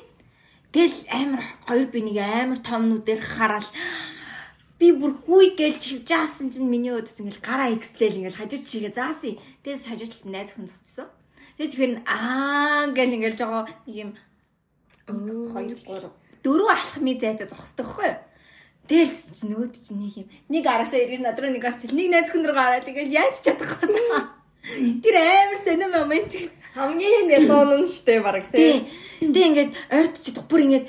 Тэгэл 0.72 1.00
амар 1.10 1.44
хоёр 1.66 1.88
би 1.90 2.00
нэг 2.06 2.18
амар 2.22 2.60
том 2.62 2.82
нүдээр 2.88 3.20
хараад 3.20 3.68
би 4.80 4.92
бүр 4.92 5.16
хүй 5.24 5.56
гэлж 5.56 5.84
хөвж 6.04 6.10
авсан 6.12 6.52
чинь 6.52 6.70
миний 6.70 6.92
өөдс 6.92 7.24
ингээл 7.24 7.46
гараа 7.46 7.70
экслэл 7.72 8.20
ингээл 8.20 8.40
хажууд 8.40 8.64
чигээ 8.66 8.94
заасан. 8.96 9.40
Тэгээс 9.64 9.88
хажууд 9.88 10.14
найз 10.28 10.52
хүн 10.52 10.68
зогсчихсон. 10.68 11.08
Тэгээ 11.56 11.72
тэгэхээр 11.72 11.94
аа 12.04 12.92
гэл 12.92 13.16
ингээл 13.16 13.40
жоо 13.40 13.64
нэг 13.88 13.96
юм 13.96 14.12
2 15.08 15.80
3 15.88 16.12
дөрөв 16.44 16.70
алхмын 16.70 17.20
зайтай 17.20 17.48
зогсдог 17.48 17.88
хгүй 17.88 18.12
юу? 18.12 18.20
Тэгэл 18.86 19.16
чи 19.16 19.44
нөгөөд 19.48 19.74
чи 19.80 19.94
нэг 19.96 20.14
юм 20.20 20.28
нэг 20.52 20.64
арашаа 20.68 21.00
иргэж 21.00 21.22
над 21.24 21.40
руу 21.40 21.50
нэг 21.56 21.64
арч 21.64 21.88
нэг 21.90 22.08
найз 22.12 22.30
хүн 22.30 22.44
рүү 22.44 22.58
гараад 22.60 22.90
ингээл 22.92 23.16
яаж 23.16 23.40
чадахгүй 23.40 23.88
цаа. 23.88 24.36
Тэр 25.00 25.16
амар 25.16 25.60
сонир 25.62 25.90
момент. 25.90 26.36
хамгийн 26.76 27.32
нэлон 27.32 27.72
нь 27.82 27.88
штэ 27.88 28.20
бараг 28.20 28.52
тий. 28.52 28.84
Тэг 29.24 29.44
ингээд 29.48 29.72
ойртож 29.96 30.24
чадах 30.28 30.46
бүр 30.52 30.68
ингээд 30.68 30.86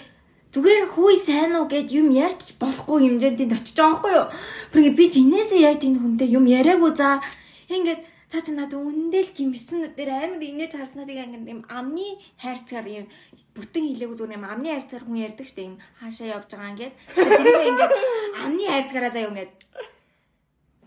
зүгээр 0.57 0.89
хүй 0.89 1.13
сайн 1.21 1.53
уу 1.53 1.69
гэд 1.69 1.93
юм 1.93 2.09
ярьж 2.17 2.57
болохгүй 2.57 3.21
хэмжээнд 3.21 3.61
очиж 3.61 3.77
байгаа 3.77 3.93
байхгүй 3.93 4.13
юу? 4.17 4.33
Бүр 4.73 4.81
ингээд 4.81 4.97
би 4.97 5.05
жинээсээ 5.13 5.69
яг 5.69 5.85
тийм 5.85 6.01
хүнтэй 6.01 6.33
юм 6.33 6.49
яриаггүй 6.49 6.97
за. 6.97 7.21
Ингээд 7.69 8.01
цаа 8.33 8.41
чи 8.41 8.57
надад 8.57 8.81
үнэндээ 8.81 9.23
л 9.29 9.37
гимсэн 9.37 9.85
нүдээр 9.85 10.11
амар 10.17 10.41
инээж 10.41 10.81
харснаа 10.81 11.05
тэгээ 11.05 11.29
ингээд 11.29 11.53
юм 11.53 11.61
амны 11.69 12.09
хайрцгаар 12.41 12.89
юм 12.89 13.05
бүтэн 13.53 13.85
хилээгүй 13.85 14.17
зүгээр 14.17 14.37
юм 14.41 14.49
амны 14.49 14.73
хайрцгаар 14.73 15.05
хүн 15.05 15.29
ярьдаг 15.29 15.45
штэ 15.45 15.69
юм 15.69 15.77
хаашаа 16.01 16.41
явж 16.41 16.49
байгаа 16.49 16.73
ингээд. 16.73 16.97
Тэгээ 17.13 17.69
ингээд 17.69 17.93
амны 18.41 18.65
хайрцгаараа 18.65 19.13
заяа 19.13 19.29
ингээд. 19.29 19.53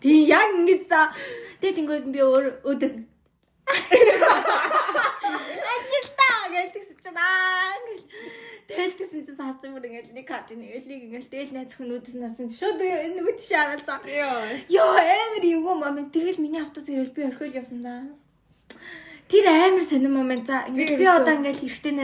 Тийм 0.02 0.26
яг 0.26 0.50
ингэж 0.50 0.82
за. 0.90 1.14
Тэгээ 1.62 1.78
тэнгууд 1.78 2.10
би 2.10 2.18
өөр 2.18 2.66
өөдөөс 2.66 2.94
ажилтаа 6.50 6.72
гэлтгсэн 6.72 6.96
чинь 7.02 7.16
аа 7.16 7.74
гэл 7.86 8.94
тэлтсэн 8.96 9.22
чинь 9.24 9.38
цаасан 9.38 9.72
бүр 9.74 9.86
ингээл 9.86 10.14
нэг 10.14 10.26
карт 10.26 10.50
нэг 10.50 10.86
нэг 10.86 11.00
ингээл 11.06 11.30
дээл 11.30 11.54
найз 11.54 11.74
хүмүүдээс 11.78 12.16
нарсан 12.18 12.48
шууд 12.50 12.80
нөгөө 12.80 13.34
тийш 13.38 13.52
хараад 13.54 13.86
цаа. 13.86 14.00
Йоо 14.68 14.94
амар 14.98 15.44
эвгүй 15.44 15.76
момент 15.78 16.12
тэгэл 16.12 16.42
миний 16.42 16.60
автобус 16.60 16.88
ирэл 16.90 17.14
би 17.14 17.22
орхиол 17.30 17.58
явсан 17.60 17.82
да. 17.82 17.94
Тэр 19.30 19.46
амар 19.46 19.84
сонир 19.84 20.10
момент 20.10 20.46
за 20.46 20.66
ингээд 20.66 20.98
би 20.98 21.06
одоо 21.06 21.34
ингээл 21.38 21.62
хэрэгтэй 21.62 21.94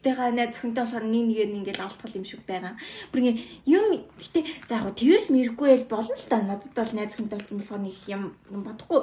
найзуудтайгаа 0.00 0.32
найз 0.32 0.56
хүнтэй 0.56 0.84
болохоор 0.84 1.04
нэг 1.04 1.24
нэгээр 1.28 1.50
ингээл 1.60 1.84
алдтал 1.84 2.16
юм 2.16 2.24
шиг 2.24 2.40
байгаа. 2.48 2.74
Бүр 3.12 3.20
ингээ 3.20 3.36
юм 3.68 4.08
гэтээ 4.16 4.44
за 4.64 4.80
яг 4.80 4.96
тэрж 4.96 5.28
мэрэггүй 5.28 5.68
л 5.76 5.90
болно 5.92 6.16
л 6.16 6.28
да. 6.28 6.40
Надад 6.40 6.72
бол 6.72 6.92
найз 6.96 7.14
хүнтэй 7.16 7.36
болсон 7.36 7.58
болохоор 7.60 7.82
нэг 7.84 7.96
юм 8.08 8.22
юм 8.48 8.62
бодохгүй. 8.64 9.00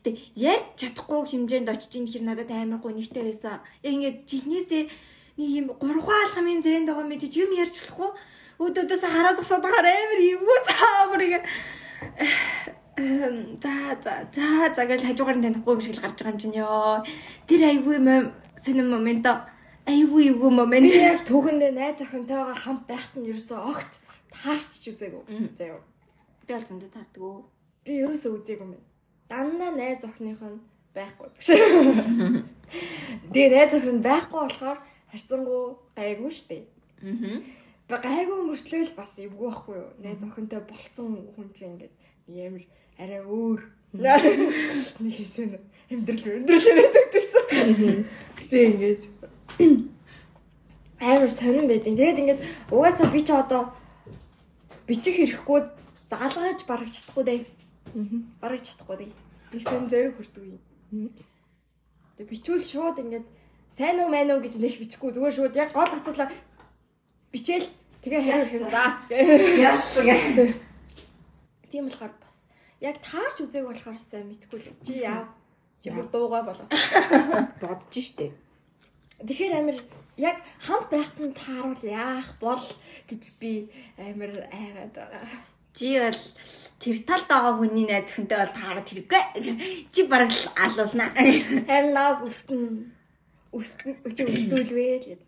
Гэтэ 0.00 0.10
ярьж 0.40 0.66
чадахгүй 0.80 1.20
хэмжээнд 1.28 1.68
очиж 1.68 1.92
ийн 2.00 2.08
хэр 2.08 2.24
надад 2.24 2.50
амар 2.50 2.80
гоо 2.80 2.92
нэгтэй 2.96 3.28
байсан. 3.28 3.60
Яг 3.84 3.92
ингээд 3.92 4.24
чихнээсээ 4.24 4.84
нэг 5.36 5.50
юм 5.52 5.66
гурван 5.76 6.16
алхамын 6.24 6.64
зэнд 6.64 6.88
байгаа 6.88 7.04
мэт 7.04 7.28
юм 7.28 7.52
ярьж 7.52 7.76
болохгүй. 7.76 8.10
Өөдөөдөөс 8.58 9.04
хараа 9.04 9.36
зогсоод 9.36 9.62
байгаа 9.62 9.84
амар 9.84 10.20
эвгүй 10.24 10.58
цаавар 10.64 11.22
ингээ 11.28 11.44
Эм, 12.98 13.54
за 13.62 13.94
за 14.02 14.26
за 14.34 14.74
за 14.74 14.82
гэж 14.82 15.06
хажуугаар 15.06 15.38
нь 15.38 15.44
танихгүй 15.46 15.74
юм 15.78 15.80
шиг 15.80 15.94
л 15.94 16.02
гарч 16.02 16.18
байгаа 16.18 16.34
юм 16.34 16.42
чинь 16.42 16.58
ёо. 16.58 17.06
Тэр 17.46 17.62
айгүй 17.70 18.02
мом 18.02 18.34
сонир 18.58 18.90
момент 18.90 19.22
айгүй 19.88 20.28
эвгүй 20.32 20.52
момент. 20.52 20.92
Би 20.92 21.00
яг 21.00 21.24
түүхэндээ 21.24 21.72
найз 21.72 22.02
охинтойгоо 22.04 22.54
хамт 22.54 22.84
байхад 22.84 23.14
нь 23.16 23.28
ерөөсөө 23.32 23.58
огт 23.72 23.92
таарч 24.32 24.70
ч 24.84 24.92
үзээгүй. 24.92 25.24
Заяа. 25.56 25.80
Би 26.44 26.52
бол 26.52 26.68
зөндөө 26.68 26.90
таардаг 26.92 27.22
уу. 27.24 27.48
Би 27.84 27.92
ерөөсөө 28.04 28.32
үзээгүй 28.36 28.66
юм 28.68 28.72
байна. 28.76 28.86
Дандаа 29.28 29.70
найз 29.72 30.04
охиных 30.04 30.40
нь 30.44 30.60
байхгүй. 30.92 31.28
Тэгээ 33.32 33.50
найз 33.56 33.72
охин 33.72 34.00
байхгүй 34.04 34.40
болохоор 34.44 34.78
харцангуу 35.12 35.64
гайгүй 35.96 36.32
штэ. 36.32 36.68
Аа. 37.02 37.40
Ба 37.88 37.96
гайгүй 38.04 38.44
мөрчлөөл 38.44 38.92
бас 38.92 39.16
эвгүй 39.16 39.48
байхгүй 39.48 39.76
юу? 39.80 39.90
Найз 40.04 40.20
охинтой 40.20 40.60
болцсон 40.68 41.32
хүн 41.32 41.48
ч 41.56 41.64
ингээд 41.64 41.94
ямар 42.28 42.64
арай 43.00 43.22
өөр. 43.24 43.60
Нэг 45.00 45.14
хэсэг 45.16 45.56
амьдрал 45.88 46.24
амьдрал 46.36 46.68
яриад 46.68 46.96
өгдсөн. 47.00 48.04
Тэгээ 48.36 48.68
ингээд 48.68 49.02
амар 51.00 51.30
сонирн 51.30 51.68
байдیں۔ 51.68 51.94
Тэгээд 51.94 52.20
ингээд 52.22 52.40
угаасаа 52.70 53.08
би 53.10 53.20
ч 53.22 53.30
одоо 53.30 53.72
бичих 54.86 55.14
хэрэггүй 55.18 55.60
заалгаж 56.10 56.60
барах 56.66 56.90
чадахгүй 56.90 57.24
дээ. 57.24 57.40
Барах 58.42 58.62
чадахгүй 58.62 58.96
дээ. 59.06 59.12
Би 59.52 59.58
сэн 59.62 59.86
зэрэг 59.88 60.16
хүрдэг 60.16 60.44
юм. 60.44 60.58
Тэгээ 62.18 62.30
бичвэл 62.30 62.64
шууд 62.64 62.98
ингээд 62.98 63.26
сайн 63.76 64.02
уу 64.02 64.10
мань 64.10 64.32
уу 64.32 64.42
гэж 64.42 64.58
нэх 64.58 64.80
бичихгүй 64.82 65.14
зүгээр 65.14 65.34
шууд 65.36 65.54
яг 65.54 65.70
гол 65.70 65.86
асуудлаа 65.86 66.28
бичээл 67.30 67.68
тэгээ 68.02 68.22
юм. 68.26 68.70
За. 68.72 68.98
Яс 69.10 70.02
гэ. 70.02 70.56
Тийм 71.70 71.86
болохоор 71.86 72.12
бас 72.18 72.34
яг 72.82 72.96
таарч 73.04 73.38
үзээг 73.44 73.70
болохоор 73.70 73.98
сайн 74.00 74.26
мэдгүй 74.32 74.58
л. 74.58 74.72
Чи 74.82 75.04
яав? 75.04 75.30
Чи 75.78 75.94
бүр 75.94 76.10
дуугаа 76.10 76.42
болоо. 76.42 76.66
бодож 77.62 77.94
штэ. 77.94 78.32
Тэгэхээр 79.18 79.54
амир 79.58 79.78
яг 80.16 80.38
хамт 80.62 80.88
байхад 80.90 81.18
нь 81.18 81.34
тааруул 81.34 81.82
яах 81.82 82.28
бол 82.38 82.64
гэж 83.10 83.22
би 83.40 83.66
амир 83.98 84.46
айгаад 84.50 84.92
байгаа. 84.94 85.26
Чи 85.74 85.98
бол 85.98 86.22
тэр 86.78 86.96
талд 87.06 87.26
байгаа 87.26 87.54
хүний 87.58 87.86
найз 87.86 88.14
хүнтэй 88.14 88.38
бол 88.38 88.54
таарах 88.54 88.86
хэрэггүй. 88.86 89.22
Чи 89.94 90.00
бараг 90.10 90.30
алуулна. 90.54 91.06
Харин 91.14 91.94
наг 91.94 92.22
өстөн 92.26 92.62
өстөн 93.54 93.96
өчиг 94.06 94.26
өстүүлвэ 94.34 94.86
л 95.02 95.06
гэдэг. 95.08 95.27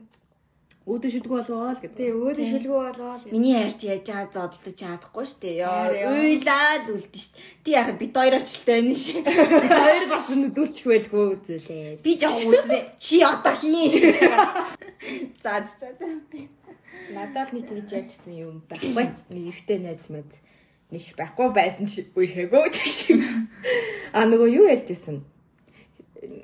Өөдөө 0.91 1.11
шүдгүү 1.15 1.37
болвоо 1.39 1.71
л 1.71 1.79
гэдэг. 1.79 1.99
Тэгээ 2.03 2.19
өөдөө 2.19 2.47
шүлгүү 2.51 2.79
болоо 2.83 3.13
л. 3.15 3.31
Миний 3.31 3.55
хайрч 3.55 3.81
яаж 3.87 4.07
байгаа 4.11 4.27
зодолдож 4.35 4.75
чадахгүй 4.75 5.27
штэ 5.31 5.51
ёо. 5.63 5.71
Харин 5.71 6.03
ёо. 6.03 6.13
Уйлаад 6.19 6.87
үлдэн 6.91 7.21
штэ. 7.23 7.39
Ти 7.63 7.71
яхаа 7.79 7.95
бит 7.95 8.15
хоёр 8.19 8.35
очлоо 8.43 8.75
энэ 8.75 8.95
шиг. 8.99 9.23
Хоёр 9.23 10.05
бас 10.11 10.27
нүдүүлчих 10.35 10.87
байлгүй 10.91 11.23
үзүүлээ. 11.39 12.03
Би 12.03 12.11
жоох 12.19 12.43
үзнэ. 12.43 12.79
Чи 12.99 13.23
одоо 13.23 13.55
хийн. 13.55 14.03
За 15.39 15.63
за. 15.63 15.95
Надад 17.15 17.55
нэг 17.55 17.71
тэгж 17.71 17.91
яажсэн 17.95 18.35
юм 18.35 18.55
байхгүй. 18.67 19.15
Эрэгтэй 19.31 19.79
найз 19.79 20.11
мэд 20.11 20.31
нэг 20.91 21.15
байхгүй 21.15 21.49
байсан 21.55 21.87
шиг 21.87 22.11
үерхэгөө 22.19 22.67
чиг. 22.75 23.23
А 24.11 24.27
нөгөө 24.27 24.49
юу 24.59 24.67
яажсэн? 24.67 25.23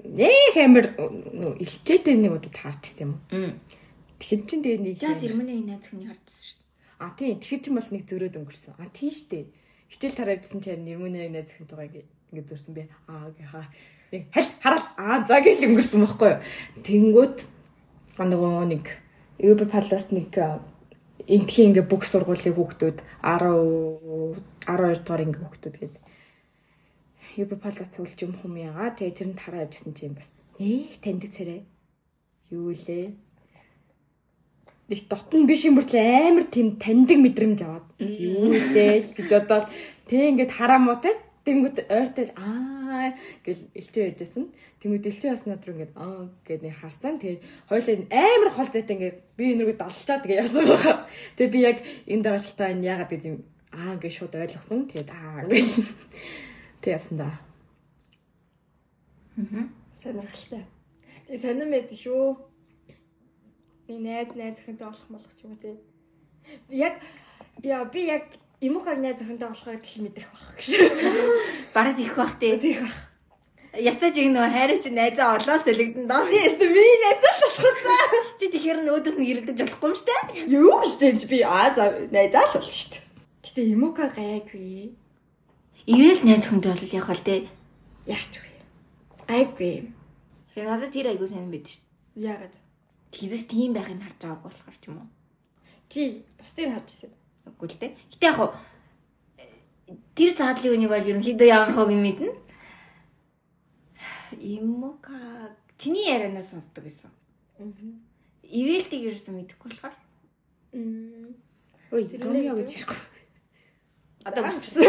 Нээ 0.07 0.55
хэмэр 0.55 0.87
нөгөө 1.35 1.59
илчээтэй 1.62 2.15
нэг 2.15 2.38
удаа 2.38 2.53
таарчсан 2.55 3.19
юм. 3.31 3.59
Тэгэхэд 4.19 4.43
чин 4.49 4.61
тэгээ 4.65 4.81
нэг 4.81 4.97
Жас 5.01 5.23
ирмэний 5.25 5.61
найз 5.61 5.85
хүний 5.87 6.09
харжсан 6.09 6.57
штэ. 6.57 6.63
А 6.99 7.13
тийм 7.13 7.37
тэгэхэд 7.37 7.63
чин 7.69 7.75
бол 7.77 7.91
нэг 7.93 8.05
зөрөөд 8.09 8.37
өнгөрсөн. 8.41 8.75
А 8.81 8.89
тийм 8.89 9.13
штэ. 9.13 9.53
Хичээл 9.93 10.19
тараавдсан 10.19 10.61
чинь 10.65 10.85
нэрмүний 10.89 11.29
найз 11.29 11.53
хүнтэйгээ 11.55 12.05
ингэ 12.33 12.49
зөрсөн 12.49 12.73
би. 12.75 12.89
Аа 13.07 13.31
гээ 13.37 13.49
хаа. 13.53 13.69
Нэг 14.11 14.23
хальт 14.33 14.53
хараал. 14.65 14.87
Аа 14.97 15.19
за 15.29 15.39
гэж 15.45 15.61
өнгөрсөн 15.69 16.01
байхгүй 16.03 16.29
юу. 16.33 16.41
Тэнгүүт 16.83 17.37
нөгөө 18.17 18.65
нэг 18.73 18.85
UB 19.37 19.61
Palace 19.69 20.11
нэг 20.17 20.33
энтхийн 21.29 21.77
ингээ 21.77 21.85
бүх 21.85 22.09
сургуулийн 22.09 22.57
хүүхдүүд 22.57 22.99
10 23.21 24.41
12 24.65 25.05
дугаар 25.05 25.23
ингээ 25.29 25.45
хүүхдүүд 25.45 25.77
гэдэг 25.77 26.03
UB 27.37 27.53
Palace 27.61 27.93
төлж 27.93 28.19
юм 28.25 28.33
хүм 28.41 28.57
ягаа. 28.57 28.97
Тэгээ 28.97 29.17
тэр 29.21 29.29
нь 29.29 29.37
тараа 29.37 29.69
явжсэн 29.69 29.93
чинь 29.93 30.17
бас 30.17 30.33
нэх 30.57 30.97
таньдаг 31.05 31.31
царай. 31.37 31.69
Юу 32.49 32.73
лээ? 32.73 33.13
Нэг 34.87 35.00
дотн 35.11 35.47
биш 35.50 35.66
юм 35.66 35.76
бүртлээ 35.78 36.31
амар 36.31 36.47
тийм 36.47 36.78
таньдаг 36.78 37.19
мэдрэмж 37.19 37.61
аваад 37.62 37.87
юу 37.99 38.55
лээ 38.55 39.02
гэж 39.19 39.31
бодоод 39.35 39.66
тэг 40.07 40.23
ингээд 40.31 40.52
хараа 40.55 40.78
муу 40.78 40.99
те 41.02 41.11
Тэнгүүд 41.47 41.87
ойртой 41.87 42.26
аа 42.35 43.14
гэл 43.47 43.71
элтээ 43.71 44.19
яжсэн. 44.19 44.50
Тэнгүүд 44.83 45.07
элтээ 45.07 45.31
бас 45.31 45.47
над 45.47 45.62
руу 45.62 45.78
ингээд 45.78 45.95
аа 45.95 46.26
гэд 46.43 46.62
нэг 46.66 46.75
харсан. 46.75 47.23
Тэгээд 47.23 47.43
хоёулаа 47.71 47.95
амар 48.11 48.50
хол 48.50 48.66
зайтай 48.66 48.95
ингээд 48.99 49.19
би 49.38 49.45
энэ 49.55 49.62
рүү 49.62 49.78
далчаад 49.78 50.26
тэгээ 50.26 50.43
явсан 50.43 50.66
байгаа. 50.66 51.07
Тэгээд 51.38 51.55
би 51.55 51.61
яг 51.62 51.78
энэ 52.11 52.25
дагашлтаа 52.26 52.69
энэ 52.75 52.87
яагаад 52.90 53.11
гэдэг 53.14 53.31
юм 53.31 53.38
аа 53.71 53.95
гэж 53.95 54.12
шууд 54.19 54.35
ойлгосон. 54.35 54.81
Тэгээд 54.90 55.11
аа 55.14 55.47
гэл 55.47 55.71
тэг 56.83 56.90
явсан 56.99 57.16
да. 57.23 57.31
Сонирхолтой. 59.95 60.66
Тэгээ 61.31 61.43
сонирм 61.47 61.71
байд 61.71 61.95
шүү. 61.95 62.26
Нэг 63.88 63.99
найз 64.02 64.35
найз 64.35 64.59
охинтой 64.59 64.87
болох 64.90 65.07
болох 65.09 65.35
ч 65.35 65.47
юм 65.47 65.55
уу 65.55 65.62
те. 65.62 65.78
Яг 66.71 66.99
яа 67.62 67.85
би 67.87 68.07
яг 68.11 68.25
Имукаг 68.61 68.99
найз 68.99 69.21
охинтой 69.21 69.49
болохыг 69.49 69.85
л 69.87 70.02
мэдрэх 70.02 70.31
байх 70.33 70.57
гэж. 70.59 70.69
Бараг 71.75 71.99
их 71.99 72.16
бах 72.16 72.38
тий. 72.40 72.59
Тийх 72.59 72.81
бах. 72.83 72.99
Ястаж 73.76 74.16
ийг 74.16 74.33
нөгөө 74.33 74.50
хайраа 74.50 74.78
чи 74.81 74.90
найзаа 74.90 75.37
олоо 75.37 75.61
цэлэгдэн 75.61 76.09
доо. 76.09 76.25
Би 76.26 76.40
ястэ 76.40 76.64
миний 76.64 76.99
найз 77.05 77.21
болох 77.21 77.78
вэ? 77.85 77.99
Чи 78.40 78.45
тэгэхээр 78.50 78.78
нөөдөөс 78.88 79.16
нь 79.21 79.28
ирэлдэж 79.28 79.59
болохгүй 79.61 79.88
юм 79.93 79.97
штэ. 80.00 80.14
Юу 80.49 80.81
гэж 80.81 80.93
тэнч 80.97 81.23
би 81.28 81.38
аа 81.45 81.71
за 81.76 81.85
найзаа 82.09 82.43
л 82.49 82.57
бол 82.57 82.64
шүү 82.64 82.88
дээ. 82.90 83.05
Гэтэ 83.45 83.61
Имука 83.76 84.05
гайгүй. 84.11 84.97
Ивэл 85.87 86.23
найз 86.25 86.49
хүнтэй 86.49 86.73
бол 86.73 86.97
яг 86.97 87.07
бол 87.07 87.23
тий. 87.23 87.40
Яач 88.09 88.33
вэ? 88.40 88.50
Айгүй. 89.28 89.93
Тэгээ 90.57 90.64
надад 90.64 90.90
тэр 90.97 91.12
айгуу 91.12 91.28
сайн 91.28 91.52
байд 91.52 91.69
штэ. 91.69 91.85
Яагаад? 92.16 92.66
Тэгзэж 93.17 93.43
тийм 93.49 93.73
байхыг 93.73 93.97
харж 93.97 94.21
байгаагүй 94.21 94.45
болохоор 94.45 94.77
ч 94.77 94.85
юм 94.93 95.01
уу. 95.01 95.09
Чи 95.89 96.01
бусдыг 96.37 96.69
харж 96.69 96.89
ирсэн. 96.93 97.13
Үгүй 97.49 97.69
л 97.73 97.81
дээ. 97.81 97.93
Гэтэ 98.13 98.27
яг 98.29 98.37
хуу 98.37 98.51
тэр 100.13 100.31
заадлын 100.37 100.75
үнийг 100.77 100.91
бол 100.93 101.09
ерөнхийдөө 101.09 101.49
ямар 101.49 101.73
хог 101.73 101.89
мэднэ. 101.89 102.29
Имока 104.37 105.17
чиний 105.79 106.13
ярианаас 106.13 106.53
сонсдог 106.53 106.85
гэсэн. 106.85 107.11
Ивэлтийг 108.45 109.09
ерөөсөн 109.09 109.35
мэдэхгүй 109.41 109.71
болохоор 109.73 109.95
Ой, 111.93 112.05
Тэр 112.05 112.21
Ромео 112.27 112.53
нэг 112.53 112.67
гэж 112.67 112.83
ирэхгүй. 112.83 112.99
одоо 114.29 114.43
мөрсөн. 114.45 114.83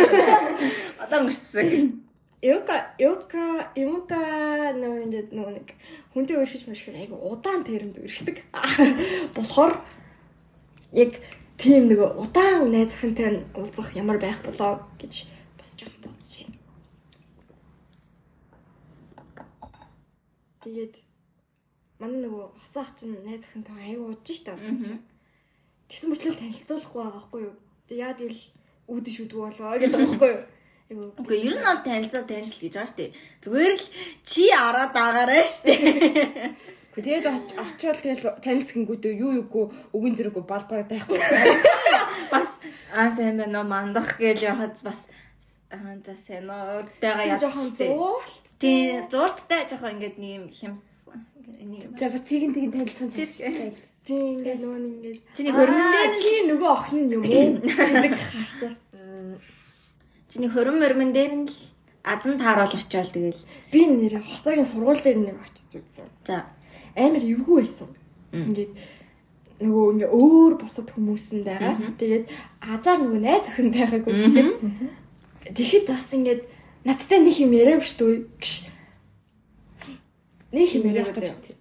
Одоо 1.05 1.19
мөрсөн. 1.23 2.06
Имука 2.41 4.21
нөө 4.77 5.09
ингээд 5.09 5.33
нөө 5.33 5.49
нэг 5.57 5.73
хүнтэй 6.13 6.37
өршөж 6.37 6.69
мөршгөр 6.69 6.97
айгу 7.01 7.17
удаан 7.17 7.65
тэрэнд 7.65 7.97
өргөдөг. 7.97 8.37
Болохоор 9.35 9.73
яг 10.93 11.17
тийм 11.57 11.89
нэг 11.89 11.97
удаан 11.97 12.69
найз 12.69 12.93
охинтой 12.93 13.41
уулзах 13.57 13.89
ямар 13.97 14.21
байх 14.21 14.37
болоо 14.45 14.85
гэж 15.01 15.25
бас 15.57 15.73
жоохон 15.81 16.13
бодож 16.13 16.33
байна. 16.37 16.53
Тэгээд 20.61 20.95
манай 21.97 22.21
нөгөө 22.21 22.53
хоцоох 22.53 22.93
чинь 22.93 23.17
найз 23.25 23.49
охинтой 23.49 23.81
айгу 23.81 24.13
уудж 24.13 24.29
штэ. 24.29 24.53
Тэгсэн 25.89 26.13
мөрчлөө 26.13 26.37
танилцуулахгүй 26.37 27.01
байгаа 27.01 27.17
байхгүй 27.17 27.41
юу? 27.49 27.55
Тэгээд 27.89 28.03
яа 28.05 28.13
тэгэл 28.13 28.43
үүдэн 28.93 29.13
шүдгүү 29.17 29.41
болоо 29.41 29.73
гэдэг 29.81 29.97
байхгүй 30.05 30.29
юу? 30.37 30.41
Үгүй 30.87 31.37
ер 31.43 31.59
нь 31.59 31.67
бол 31.67 31.83
танилцаа 31.83 32.23
танилцл 32.23 32.63
гэж 32.63 32.73
байгаа 32.79 32.91
штэ. 32.95 33.11
Зүгээр 33.43 33.73
л 33.75 33.85
чи 34.23 34.43
араад 34.55 34.95
агаарай 34.95 35.43
штэ. 35.43 35.73
Гэхдээ 36.95 37.03
тэгээд 37.03 37.27
оч- 37.27 37.55
очиод 37.59 37.99
тэгэл 37.99 38.23
танилцгингүүтээ 38.39 39.13
юу 39.19 39.31
юугүй 39.43 39.65
үгэн 39.91 40.15
зэрэггүй 40.15 40.43
балбараа 40.47 40.87
тайхгүй. 40.87 41.19
Бас 42.31 42.57
аа 42.95 43.11
сайн 43.11 43.35
байна 43.37 43.61
уу 43.61 43.67
мандах 43.67 44.15
гэж 44.15 44.47
яхад 44.47 44.79
бас 44.81 45.11
аа 45.69 45.99
за 46.01 46.15
сайн 46.15 46.47
уу 46.47 46.81
штэ. 47.67 47.91
зуул. 47.91 48.23
Тий 48.57 49.03
зуурттай 49.11 49.67
жоохон 49.67 49.99
ингээд 49.99 50.17
нэг 50.17 50.31
юм 50.39 50.45
хямс. 50.49 51.05
За 51.99 52.07
бас 52.09 52.23
тэгин 52.23 52.55
тэгин 52.55 52.71
танилцсан 52.71 53.11
Тийм 54.07 54.39
ингээд 54.39 54.59
нөгөө 54.63 54.79
нэг 54.79 54.93
ингээд 54.97 55.19
чиний 55.35 55.51
хөрмөн 55.51 55.83
Аа, 55.83 55.91
дээр 55.91 56.13
чи 56.15 56.31
нөгөө 56.47 56.69
охин 56.71 57.11
юм 57.11 57.23
уу 57.27 57.59
гэдэг 57.67 58.13
харцаа. 58.15 58.71
Чиний 60.27 60.51
хөрмөн 60.51 60.81
мөрмөн 60.83 61.11
дээр 61.15 61.33
нь 61.43 61.47
л 61.47 61.57
азан 62.03 62.39
тааруул 62.39 62.71
очиод 62.71 63.11
тэгэл. 63.11 63.43
Би 63.71 63.87
нэр 63.87 64.23
хосоогийн 64.23 64.67
сургууль 64.67 65.03
дээр 65.03 65.19
нэг 65.19 65.37
очиж 65.43 65.79
үзсэн. 65.79 66.07
За 66.27 66.47
Амар 66.97 67.21
эвгүй 67.21 67.61
байсан. 67.61 67.89
Ингээд 68.33 68.73
нөгөө 69.61 69.85
ингээ 69.93 70.09
өөр 70.17 70.53
босод 70.57 70.89
хүмүүс 70.89 71.25
нь 71.37 71.45
байгаа. 71.45 71.77
Тэгээд 72.01 72.25
азар 72.57 72.97
нөгөө 73.05 73.21
найз 73.21 73.45
охин 73.53 73.69
байгаагүй 73.69 74.13
тэгэхээр 74.17 74.49
тэгэхэд 75.53 75.85
бас 75.93 76.09
ингээд 76.09 76.41
надтай 76.89 77.19
нэг 77.21 77.37
юм 77.37 77.53
яриа 77.53 77.77
биш 77.77 77.93
үү 78.01 78.25
гэж. 78.41 78.53
Нэг 80.57 80.69
юм 80.73 80.85
яриа 80.89 81.13
гэж. 81.13 81.53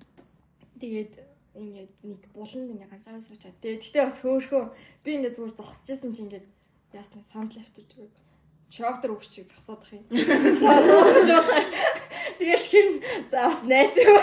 Тэгээд 0.80 1.12
ингээд 1.52 1.94
нэг 2.00 2.20
буланд 2.32 2.72
ингээ 2.72 2.88
ганцаараа 2.88 3.20
суучаад. 3.20 3.60
Тэгээд 3.60 3.80
гэхдээ 3.84 4.04
бас 4.08 4.18
хөөхөө 4.24 4.64
би 5.04 5.10
ингээ 5.20 5.36
зүгээр 5.36 5.52
зогсож 5.52 5.88
исэн 5.92 6.16
чи 6.16 6.24
ингээд 6.24 6.46
яасна 6.96 7.20
санд 7.20 7.52
лафтж 7.60 7.84
зүгээр 7.92 8.25
шоктер 8.70 9.14
өгчийг 9.14 9.46
зогсоод 9.46 9.82
ах 9.82 9.92
юм. 9.94 10.04
Зогсож 10.10 11.28
байгаа. 11.30 11.62
Тэгээд 12.38 12.64
хин 12.66 12.88
за 13.30 13.46
бас 13.46 13.62
найз 13.62 13.94
юу. 13.94 14.18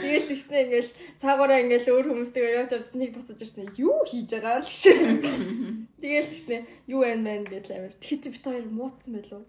Тэгээд 0.00 0.26
тэгснэ 0.32 0.56
ингээл 0.64 0.90
цаагаараа 1.20 1.62
ингээл 1.62 1.92
өөр 1.92 2.06
хүмүүстэйгээ 2.08 2.58
явж 2.64 2.72
авсан 2.72 2.98
нэг 3.04 3.12
босож 3.12 3.38
ирсэн. 3.38 3.68
Юу 3.76 4.00
хийж 4.08 4.32
байгаа 4.32 4.64
л 4.64 4.66
гэж. 4.66 4.82
Тэгээд 6.00 6.28
тэгснэ 6.32 6.56
юу 6.88 7.04
байна 7.04 7.22
мэн 7.22 7.44
гэдэл 7.46 7.76
амир. 7.76 7.94
Тэгэхэд 8.00 8.22
чи 8.24 8.28
бит 8.32 8.44
хоёр 8.48 8.66
муудсан 8.72 9.12
байлуу. 9.20 9.44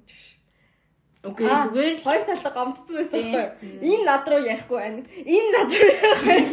үгүй 1.24 1.48
Аа, 1.48 1.64
зүгээр 1.64 1.96
л 1.96 2.04
хоёр 2.04 2.24
талаа 2.28 2.52
гомдсон 2.52 2.96
байсан 3.00 3.22
байхгүй 3.32 3.68
юу? 3.72 3.80
Энэ 3.80 4.04
над 4.04 4.28
руу 4.28 4.42
ярихгүй 4.44 4.78
байна. 4.78 5.02
Энэ 5.24 5.50
над 5.56 5.70
руу 5.72 5.92
ярих 6.04 6.24
байна. 6.28 6.52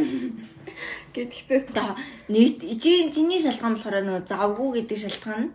Гэдгцээс. 1.11 1.75
та 1.75 1.99
нэг 2.31 2.63
чи 2.79 3.11
чиний 3.11 3.43
шалтгаан 3.43 3.75
болохоор 3.75 3.99
нөгөө 4.07 4.31
завгүй 4.31 4.69
гэдэг 4.79 4.99
шалтгаан 5.03 5.43
нь 5.43 5.53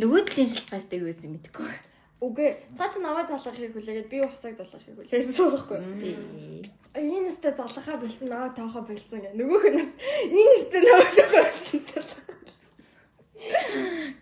нөгөө 0.00 0.22
талын 0.26 0.50
шалтгаанаас 0.50 0.86
дэг 0.90 1.02
байсан 1.06 1.30
мэдгүй. 1.34 1.72
Үгүй 2.24 2.48
цаа 2.78 2.88
чи 2.88 2.98
наваа 3.04 3.26
залгахыг 3.28 3.74
хүлээгээд 3.74 4.08
би 4.08 4.18
хосааг 4.22 4.56
залгахыг 4.56 4.96
хүлээсэн 4.96 5.34
юу? 5.34 6.64
Энэ 6.94 7.28
өстө 7.30 7.52
залгахаа 7.52 8.00
бэлдсэн 8.00 8.28
наваа 8.30 8.50
таахаа 8.54 8.82
бэлдсэн 8.86 9.20
гэх. 9.20 9.36
Нөгөөх 9.38 9.64
нь 9.70 9.78
бас 9.78 9.92
энэ 10.24 10.52
өстө 10.56 10.78
наваа 10.80 11.10
таахаа 11.14 11.44
бэлдсэн 11.52 11.82
залгах. 11.84 12.42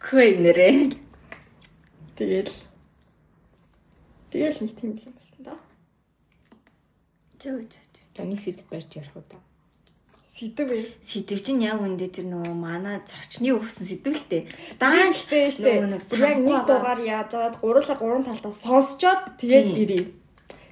Хөөе 0.02 0.34
нэрээ. 0.42 0.76
Тэгэл 2.18 2.52
Тэгэл 4.32 4.64
нэг 4.64 4.72
тийм 4.72 4.96
юм 4.96 5.12
байсан 5.12 5.40
да. 5.44 5.54
Төө 7.36 7.68
төө. 7.68 7.92
Таны 8.16 8.36
сэдв 8.40 8.64
барьж 8.72 8.96
ярих 8.96 9.12
уу 9.12 9.24
та. 10.42 10.50
Сэдв 10.50 10.68
ээ. 10.74 10.84
Сэдв 10.98 11.38
чинь 11.46 11.62
яг 11.62 11.78
үндэ 11.78 12.10
тэр 12.10 12.26
нөгөө 12.26 12.54
манай 12.58 12.98
зочны 13.06 13.54
өгсөн 13.54 13.86
сэдв 13.86 14.10
л 14.10 14.26
дээ. 14.26 14.42
Даан 14.82 15.14
Даанч 15.14 15.16
штэ 15.22 15.54
штэ. 15.54 15.86
Яг 16.18 16.42
нэг 16.42 16.66
дугаар 16.66 16.98
яаж 16.98 17.30
аваад 17.38 17.62
гурлаа 17.62 17.94
гурван 17.94 18.26
талдаа 18.26 18.50
сонсчоод 18.50 19.38
тэгээд 19.38 19.70
ирээ. 19.70 20.04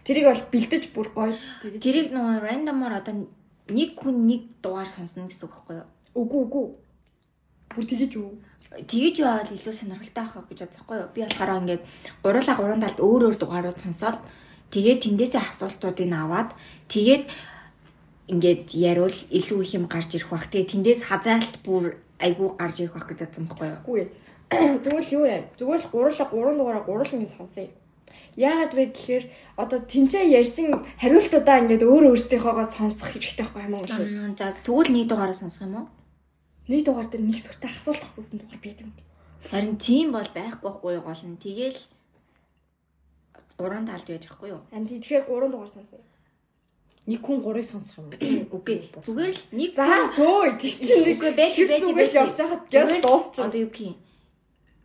Тэрийг 0.03 0.27
бол 0.27 0.45
бэлдэж 0.51 0.85
бүр 0.91 1.09
гоё. 1.15 1.35
Тэгээд 1.63 1.83
Тэрийг 1.83 2.09
нөгөө 2.11 2.37
рандомор 2.43 2.99
одоо 2.99 3.31
нэг 3.71 3.91
хүн 3.95 4.27
нэг 4.27 4.43
дугаар 4.59 4.91
сонсно 4.91 5.31
гэсэн 5.31 5.47
үг 5.47 5.55
байхгүй 5.55 5.77
юу? 5.79 5.89
үгүй 6.15 6.41
үгүй. 6.51 6.67
Бүр 7.71 7.85
тэгэж 7.87 8.13
үү. 8.19 8.31
Тэгэж 8.91 9.15
яваад 9.23 9.51
илүү 9.55 9.75
сонирхолтой 9.75 10.25
авах 10.27 10.47
гэж 10.51 10.59
бодсон 10.67 10.83
байхгүй 10.83 10.99
юу? 10.99 11.11
Би 11.15 11.21
болохоор 11.23 11.61
ингээд 11.63 11.83
гурлаа 12.23 12.55
гурван 12.59 12.83
талд 12.83 12.99
өөр 12.99 13.23
өөр 13.31 13.37
дугаарууд 13.39 13.79
сонсоод 13.79 14.19
тэгээд 14.75 15.03
тэндээсээ 15.07 15.43
асуултуудыг 15.43 16.11
аваад 16.11 16.51
тэгээд 16.91 17.23
ингээд 18.31 18.71
яриул 18.79 19.19
илүү 19.35 19.59
их 19.67 19.75
юм 19.75 19.85
гарч 19.91 20.15
ирэх 20.15 20.31
бах. 20.31 20.47
Тэгээд 20.47 20.71
тэндээс 20.79 21.03
хазаалт 21.11 21.55
бүр 21.67 21.99
айгүй 22.23 22.49
гарч 22.55 22.77
ирэх 22.87 22.95
бах 22.95 23.07
гэж 23.11 23.19
бодсон 23.27 23.45
байхгүй 23.51 23.67
юу? 23.67 23.79
Үгүй. 23.83 24.03
Тэгвэл 24.85 25.15
юу 25.19 25.25
юм? 25.27 25.45
Зүгээр 25.59 25.83
л 25.83 25.91
гурлаа 25.91 26.27
гурван 26.31 26.57
дугаараа 26.59 26.85
гурван 26.87 27.11
ингэ 27.19 27.35
сонсъё. 27.35 27.71
Яагаад 28.39 28.73
вэ 28.75 28.85
гэхээр 28.95 29.25
одоо 29.59 29.79
тэнцээ 29.83 30.31
ярьсан 30.39 30.87
хариултуудаа 31.03 31.67
ингээд 31.67 31.83
өөр 31.83 32.15
өөрсдийнхоогоо 32.15 32.67
сонсох 32.71 33.11
хэрэгтэй 33.11 33.43
байхгүй 33.43 33.63
юм 33.67 33.75
уу? 33.75 33.87
За 33.87 34.55
тэгвэл 34.63 34.95
нэг 34.95 35.07
дугаараа 35.11 35.35
сонсох 35.35 35.67
юм 35.67 35.75
уу? 35.83 35.87
Нэг 36.71 36.87
дугаар 36.87 37.11
дээр 37.11 37.27
нэг 37.27 37.39
сүртэй 37.43 37.71
асуулт 37.71 38.03
асуусан 38.07 38.39
дугаар 38.39 38.63
байдаг 38.63 38.87
юм. 38.87 38.95
Харин 39.51 39.75
тийм 39.77 40.15
бол 40.15 40.31
байхгүй 40.31 40.71
байхгүй 40.71 40.95
гол 41.03 41.23
нь. 41.27 41.43
Тэгээл 41.43 41.81
гурван 43.59 43.87
талд 43.87 44.07
байж 44.07 44.25
байхгүй 44.31 44.49
юу? 44.55 44.63
Тий 44.71 44.99
тэгэхээр 45.03 45.27
гурван 45.27 45.51
дугаар 45.51 45.71
сонсъё. 45.75 45.99
Нэг 47.11 47.21
хүн 47.27 47.43
гурыг 47.43 47.67
сонсох 47.67 48.07
юм. 48.07 48.47
Үгүй. 48.55 48.87
Зүгээр 49.03 49.33
л 49.35 49.43
нэг 49.59 49.71
За 49.75 50.07
сөө 50.15 50.55
тийч 50.63 50.87
чинь 50.87 51.11
Үгүй 51.19 51.35
байж 51.35 51.59
байж 51.59 51.85
байж 51.91 52.13
явж 52.15 52.39
хахад 52.39 52.63
гэс 52.71 53.03
дуусчих. 53.03 53.43
Одоо 53.51 53.61
юу 53.67 53.71
гэх 53.75 53.91
юм? 53.91 53.99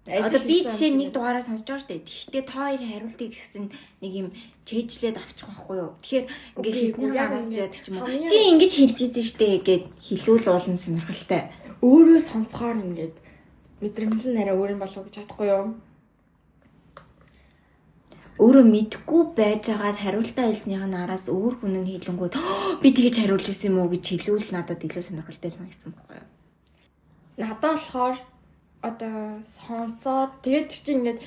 Одоо 0.05 0.41
би 0.45 0.61
жишээ 0.61 0.93
нэг 0.93 1.09
дугаараа 1.13 1.41
сонсож 1.41 1.65
байгаа 1.65 1.81
шүү 1.81 1.89
дээ. 1.89 2.05
Тэгэхдээ 2.05 2.43
та 2.45 2.53
хоёр 2.69 2.81
хариултыг 2.81 3.29
гэсэн 3.33 3.65
нэг 4.01 4.11
юм 4.13 4.27
чэйжлээд 4.65 5.17
авчих 5.17 5.49
байхгүй 5.49 5.77
юу? 5.81 5.91
Тэгэхээр 5.97 6.25
ингээ 6.25 6.61
Үгүй, 6.61 6.73
хийснээр 6.77 7.13
яг 7.17 7.29
араас 7.33 7.49
ингээд 7.49 7.61
яадаг 7.65 7.81
ч 7.81 7.85
юм 7.89 7.97
уу. 7.97 8.29
Чи 8.29 8.37
ингэж 8.53 8.73
хэлж 8.77 8.97
ийсэн 9.01 9.25
шүү 9.25 9.39
дээ 9.41 9.57
гэд 9.65 9.83
хэлүүл 10.05 10.45
уулын 10.45 10.77
сонирхолтой. 10.77 11.41
өөрөө 11.81 12.19
сонсохоор 12.21 12.77
ингээд 12.85 13.15
мэдрэмж 13.81 14.21
нь 14.29 14.39
арай 14.45 14.53
өөр 14.53 14.73
юм 14.77 14.81
болов 14.85 14.97
уу 15.01 15.05
гэж 15.09 15.15
бодохгүй 15.25 15.47
юу? 15.49 15.65
Өөрөө 18.35 18.67
мэдгүй 18.67 19.21
байжгаад 19.39 19.95
хариултаа 19.95 20.51
хэлснийх 20.51 20.83
нь 20.83 20.99
араас 20.99 21.31
өөр 21.31 21.55
хүн 21.55 21.79
нь 21.79 21.87
хэлэнгүүд 21.87 22.35
"Оо, 22.35 22.75
би 22.83 22.91
тэгэж 22.91 23.23
хариулж 23.23 23.47
ирсэн 23.47 23.71
юм 23.71 23.79
уу 23.79 23.95
гэж 23.95 24.03
хэлүүл 24.11 24.51
надад 24.51 24.83
илүү 24.83 25.03
сонирхолтой 25.07 25.51
санагдсан 25.55 25.95
байхгүй 25.95 26.19
юу? 26.19 26.27
Надад 27.39 27.63
болохоор 27.63 28.15
одоо 28.83 29.39
сонсоод 29.39 30.31
тэгээд 30.43 30.67
чи 30.67 30.91
ингээд 30.91 31.19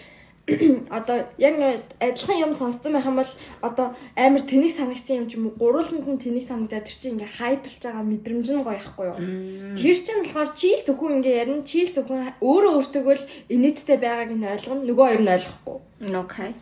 одоо 0.99 1.29
яг 1.41 1.55
адилхан 2.01 2.41
юм 2.45 2.53
сонссон 2.53 2.93
байх 2.93 3.09
юм 3.09 3.17
бол 3.21 3.33
одоо 3.65 3.97
амар 4.13 4.45
тэнэг 4.45 4.73
санагдсан 4.77 5.17
юм 5.21 5.27
ч 5.29 5.41
юм 5.41 5.49
уу 5.49 5.57
гурвууланд 5.61 6.05
нь 6.09 6.21
тэнэг 6.25 6.45
санагдаад 6.45 6.85
тэр 6.89 6.97
чинь 7.01 7.17
ингээ 7.17 7.37
хайплж 7.41 7.81
байгаа 7.85 8.05
мэдрэмж 8.05 8.49
нь 8.53 8.65
гоё 8.65 8.81
ихгүй 8.81 9.07
юу. 9.09 9.19
Тэр 9.81 9.97
чинь 9.97 10.25
болохоор 10.25 10.51
чийл 10.61 10.81
зөвхөн 10.85 11.17
ингээ 11.21 11.41
ярина 11.41 11.65
чийл 11.65 11.89
зөвхөн 11.93 12.37
өөрөө 12.45 12.73
өөртөөгөө 12.77 13.17
л 13.17 13.29
инээдтэй 13.53 13.97
байгааг 13.97 14.31
нь 14.37 14.45
ойлгоно 14.45 14.83
нөгөө 14.89 15.07
хоёр 15.09 15.23
нь 15.25 15.33
ойлгохгүй. 15.37 15.77
Окей. 16.17 16.53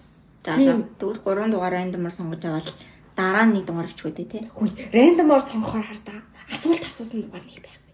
За 0.47 0.55
за. 0.55 0.79
Тэгвэл 1.03 1.19
3 1.27 1.51
дугаар 1.51 1.75
рандомор 1.75 2.15
сонгож 2.15 2.39
байгаа 2.39 2.63
л 2.63 2.71
дараа 3.19 3.47
нэг 3.51 3.67
дугаар 3.67 3.91
ичгүү 3.91 4.13
дээ 4.15 4.31
тий. 4.31 4.43
Хүй 4.55 4.71
рандомор 4.95 5.43
сонгохоор 5.43 5.83
хартаа 5.91 6.23
асуулт 6.55 6.87
асуусан 6.87 7.27
дугаар 7.27 7.43
нэг 7.43 7.67
байхгүй. 7.67 7.87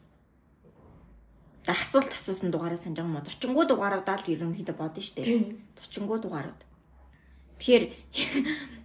За 1.64 1.72
асуулт 1.72 2.12
асуусан 2.12 2.50
дугаараа 2.52 2.76
санаж 2.76 3.00
байгаа 3.00 3.08
юм 3.08 3.16
уу? 3.16 3.24
Зочингуу 3.24 3.64
дугааруудаа 3.64 4.20
л 4.20 4.28
ерөнхийдөө 4.28 4.76
бодно 4.76 5.00
шүү 5.00 5.16
дээ. 5.16 5.56
Зочингуу 5.80 6.18
дугаарууд. 6.20 6.60
Тэгэхээр 7.56 7.84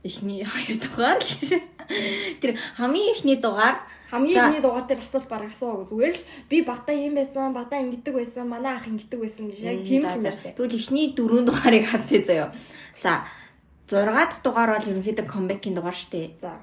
эхний 0.08 0.46
хоёр 0.48 0.78
дугаар 0.80 1.20
л 1.20 1.28
гэж. 1.28 1.52
Тэр 2.40 2.52
хамгийн 2.80 3.12
эхний 3.18 3.36
дугаар 3.36 3.84
Хамгийн 4.08 4.40
ихний 4.40 4.64
дугаар 4.64 4.88
дээр 4.88 5.04
асуулт 5.04 5.28
бараг 5.28 5.52
асууаагүй 5.52 5.90
зүгээр 5.92 6.16
л 6.16 6.24
би 6.48 6.58
бата 6.64 6.96
юм 6.96 7.20
байсан, 7.20 7.52
бата 7.52 7.76
ингэдэг 7.76 8.14
байсан, 8.16 8.48
манай 8.48 8.80
ах 8.80 8.88
ингэдэг 8.88 9.20
байсан 9.20 9.52
гэж 9.52 9.60
яг 9.60 9.84
тийм 9.84 10.08
л 10.08 10.16
юм 10.16 10.24
байна. 10.24 10.56
Тэгвэл 10.56 10.80
эхний 10.80 11.12
дөрөв 11.12 11.44
дугаарыг 11.44 11.84
хасъя 11.92 12.24
заяа. 12.24 12.56
За 13.04 13.28
6 13.88 14.04
дахь 14.04 14.44
дугаар 14.44 14.76
бол 14.76 14.90
ерөнхийдөө 14.92 15.26
comeback-ийн 15.32 15.76
дугаар 15.76 15.96
шүү 15.96 16.12
дээ. 16.12 16.28
За. 16.44 16.60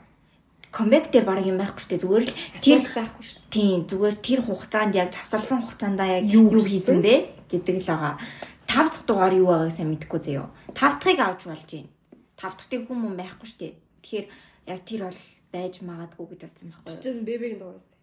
Comeback 0.68 1.08
дээр 1.08 1.24
баг 1.24 1.40
юм 1.40 1.56
байхгүй 1.56 1.80
шүү 1.80 1.90
дээ. 1.90 2.02
Зүгээр 2.04 2.24
л 2.28 2.34
тэр 2.60 2.80
байхгүй 2.92 3.24
шүү. 3.24 3.40
Тийм 3.48 3.78
зүгээр 3.88 4.16
тэр 4.20 4.40
хугацаанд 4.44 4.92
яг 4.94 5.08
завсарласан 5.16 5.60
хугацаанд 5.64 6.00
яг 6.04 6.24
юу 6.28 6.52
хийсэн 6.60 7.00
бэ 7.00 7.48
гэдэг 7.48 7.76
л 7.80 7.88
байгаа. 7.88 8.14
Тав 8.68 8.86
дахь 8.92 9.06
дугаар 9.08 9.34
юу 9.40 9.48
байгааг 9.48 9.72
сайн 9.72 9.88
мэдэхгүй 9.94 10.20
заяо. 10.20 10.52
Тав 10.76 10.92
дахьыг 11.00 11.20
авч 11.24 11.42
болж 11.48 11.64
байна. 11.64 11.90
Тав 12.36 12.52
дахьтыг 12.58 12.84
хүн 12.84 12.98
мөн 13.00 13.16
байхгүй 13.16 13.46
шүү 13.48 13.60
дээ. 13.62 13.74
Тэгэхээр 14.04 14.26
яг 14.68 14.80
тэр 14.84 15.00
бол 15.08 15.20
байж 15.54 15.74
магадгүй 15.80 16.26
гэж 16.28 16.40
бодсон 16.44 16.68
байхгүй 16.74 16.92
юу? 16.92 17.04
Тэр 17.06 17.16
бэбигийн 17.24 17.60
дугаар 17.62 17.80
шүү 17.80 17.92
дээ. 17.94 18.02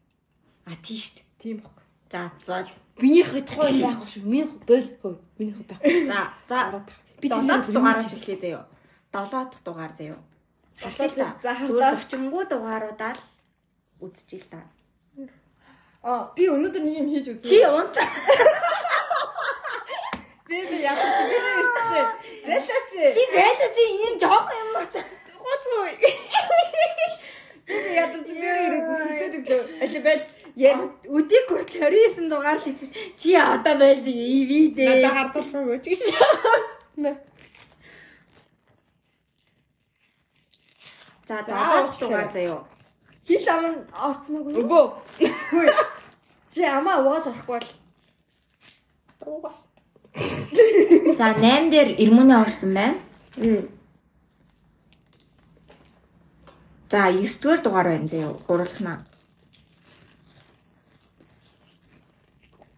А 0.65 0.73
тийм 0.81 0.97
шүү 0.97 1.13
дээ. 1.13 1.27
Тийм 1.38 1.55
байхгүй. 1.62 1.86
За 2.12 2.21
за 2.41 2.55
Минийх 3.01 3.29
тухай 3.45 3.71
байхгүй 3.81 4.07
шүү. 4.10 4.23
Минийх 4.25 4.51
болдгоо. 4.65 5.13
Минийх 5.38 5.60
байхгүй. 5.67 6.07
за 6.07 6.19
за 6.47 6.60
би 7.21 7.29
долоо 7.29 7.43
долоо 7.43 7.57
дахь 7.60 7.69
юм 7.69 7.75
дугаараас 7.75 8.07
хэлээ. 8.07 8.23
хэлээ 8.25 8.41
заяо. 8.41 8.63
Долоо 9.12 9.43
дахь 9.45 9.63
дугаар 9.65 9.91
заяо. 9.97 10.19
Хардаа. 10.80 11.36
Зүгээр 11.67 11.95
зочингуу 12.00 12.43
дугааруудаа 12.47 13.13
л 13.13 13.21
үзчихэл 14.02 14.47
та. 14.50 14.60
Аа 16.02 16.32
би 16.36 16.50
өнөөдөр 16.50 16.82
нэг 16.82 16.95
юм 17.02 17.08
хийж 17.13 17.28
үзье. 17.30 17.45
Чи 17.45 17.58
унц 17.67 17.95
бэби 20.50 20.78
яг 20.82 20.97
бэби 20.97 21.38
ирчихлээ. 21.62 22.08
Зэлээч. 22.45 23.13
чи 23.15 23.24
зайлаа 23.36 23.69
чи 23.76 23.84
ийм 24.02 24.15
жоох 24.21 24.47
юм 24.50 24.69
бач. 24.74 24.93
гоцгүй. 25.45 25.91
Бэби 27.67 27.89
яг 27.93 28.10
бэби 28.15 28.34
ирээд 28.41 28.86
хэлээд 29.06 29.34
өглөө. 29.39 29.62
Аль 29.84 30.00
бэл 30.08 30.24
Яг 30.56 30.78
өдийг 31.08 31.47
хүрч 31.47 31.80
29 31.80 32.28
дугаар 32.28 32.60
л 32.60 32.63
хийж 32.63 32.91
чи 33.15 33.36
одоо 33.36 33.76
байл 33.80 34.04
ивэ 34.04 34.76
дээ. 34.76 35.00
Надад 35.00 35.32
хардуулахгүй 35.32 35.80
ч 35.80 35.95
гэж. 35.95 36.02
За 41.32 41.38
За, 41.38 41.44
долоо 41.48 41.88
уучлаарай. 41.88 42.28
дугаар 42.28 42.34
заяо. 42.34 42.60
хил 43.26 43.48
ам 43.56 43.65
орсон 44.08 44.36
уу? 44.36 44.52
Өвөө. 44.52 44.86
Чи 46.52 46.62
амаа 46.67 47.00
угааж 47.00 47.26
авахгүй 47.28 47.56
бол 47.56 47.70
Дуугаас. 49.20 49.62
За 51.20 51.28
8 51.32 51.72
дээр 51.72 51.89
ирмүнэ 52.04 52.36
орсон 52.44 52.72
байна. 52.76 52.98
За 56.91 57.08
9 57.08 57.39
дугаар 57.41 57.62
дугаар 57.63 57.88
байна 57.88 58.08
заяо. 58.08 58.34
Гурлахна. 58.48 58.94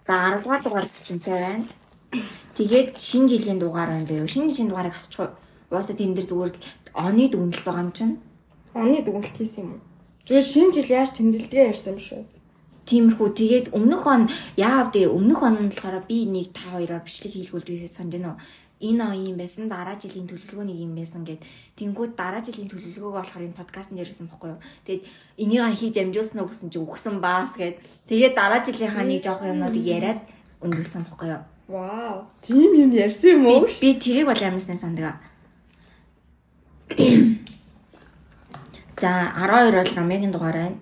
За 0.06 0.14
10 0.14 0.44
дугаар 0.44 0.62
дугаар 0.64 0.86
зочинтой 0.94 1.34
байна. 1.34 1.66
Тэгээд 2.54 3.02
шинэ 3.02 3.30
жилийн 3.34 3.58
дугаар 3.58 3.90
байна 3.90 4.06
заяо. 4.06 4.28
Шинэ 4.28 4.50
жилийн 4.54 4.70
дугаарыг 4.70 4.94
хасчих. 4.94 5.34
Угаасаа 5.72 5.98
тийм 5.98 6.14
дэр 6.14 6.30
зүгээр 6.30 6.54
л 6.54 6.62
оны 6.94 7.26
дүгнэлт 7.34 7.66
байгаа 7.66 7.86
юм 7.90 7.92
чинь. 7.98 8.16
Оны 8.74 9.02
дүгнэлт 9.06 9.38
хийсэн 9.38 9.64
юм 9.64 9.72
уу? 9.78 9.82
Зүгээр 10.26 10.48
шинэ 10.52 10.74
жил 10.74 10.90
яаж 10.98 11.10
тэмдэглэдгээ 11.14 11.70
ярьсан 11.72 11.94
юм 11.96 12.02
шүү. 12.02 12.22
Тиймэрхүү 12.84 13.30
тэгээд 13.32 13.66
өмнөх 13.72 14.04
он 14.04 14.28
яав 14.60 14.92
дээ 14.92 15.08
өмнөх 15.08 15.40
он 15.40 15.56
нь 15.64 15.72
болохоор 15.72 16.04
би 16.04 16.28
нэг 16.28 16.52
та 16.52 16.76
хоёроор 16.76 17.04
бичлэг 17.08 17.32
хийлгүүлдгийсээ 17.32 17.92
санаж 17.92 18.12
байна 18.20 18.36
уу? 18.36 18.40
Энэ 18.84 19.04
он 19.08 19.20
юм 19.32 19.38
байсан 19.40 19.72
дараа 19.72 19.96
жилийн 19.96 20.28
төлөвлөгөө 20.28 20.68
нэг 20.68 20.78
юм 20.84 20.92
байсан 21.00 21.24
гэд 21.24 21.40
тэнгууд 21.80 22.20
дараа 22.20 22.44
жилийн 22.44 22.68
төлөвлөгөөгөө 22.68 23.16
болохоор 23.16 23.48
энэ 23.48 23.56
подкастт 23.56 23.96
ярьсан 23.96 24.28
байхгүй 24.28 24.50
юу? 24.52 24.60
Тэгээд 24.84 25.04
энийг 25.40 25.64
хийж 25.80 25.96
амжуулсан 26.04 26.40
уу 26.44 26.52
гэсэн 26.52 26.70
чи 26.76 26.80
үгсэн 26.84 27.16
баас 27.24 27.56
гэд 27.56 27.80
тэгээд 28.12 28.36
дараа 28.36 28.60
жилийнхаа 28.60 29.08
нэг 29.08 29.24
жоох 29.24 29.48
юмнуудыг 29.48 29.86
яриад 29.88 30.20
өнгөлсөн 30.60 31.08
байхгүй 31.08 31.30
юу? 31.32 31.44
Вау. 31.72 32.28
Тим 32.44 32.76
юм 32.76 32.92
ярьсан 32.92 33.40
юм 33.40 33.48
уу? 33.48 33.64
Би, 33.64 33.96
тэрийг 33.96 34.28
бол 34.28 34.44
амар 34.44 34.60
сайн 34.60 34.80
сандаг. 34.84 35.16
За 39.00 39.34
12 39.36 39.72
бол 39.72 39.96
Ромегийн 39.98 40.32
дугаар 40.32 40.54
байна. 40.54 40.78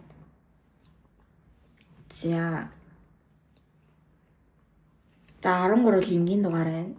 За. 2.10 2.70
За 5.44 5.50
13 5.50 5.84
бол 5.84 6.12
Ингийн 6.16 6.42
дугаар 6.42 6.66
байна. 6.66 6.96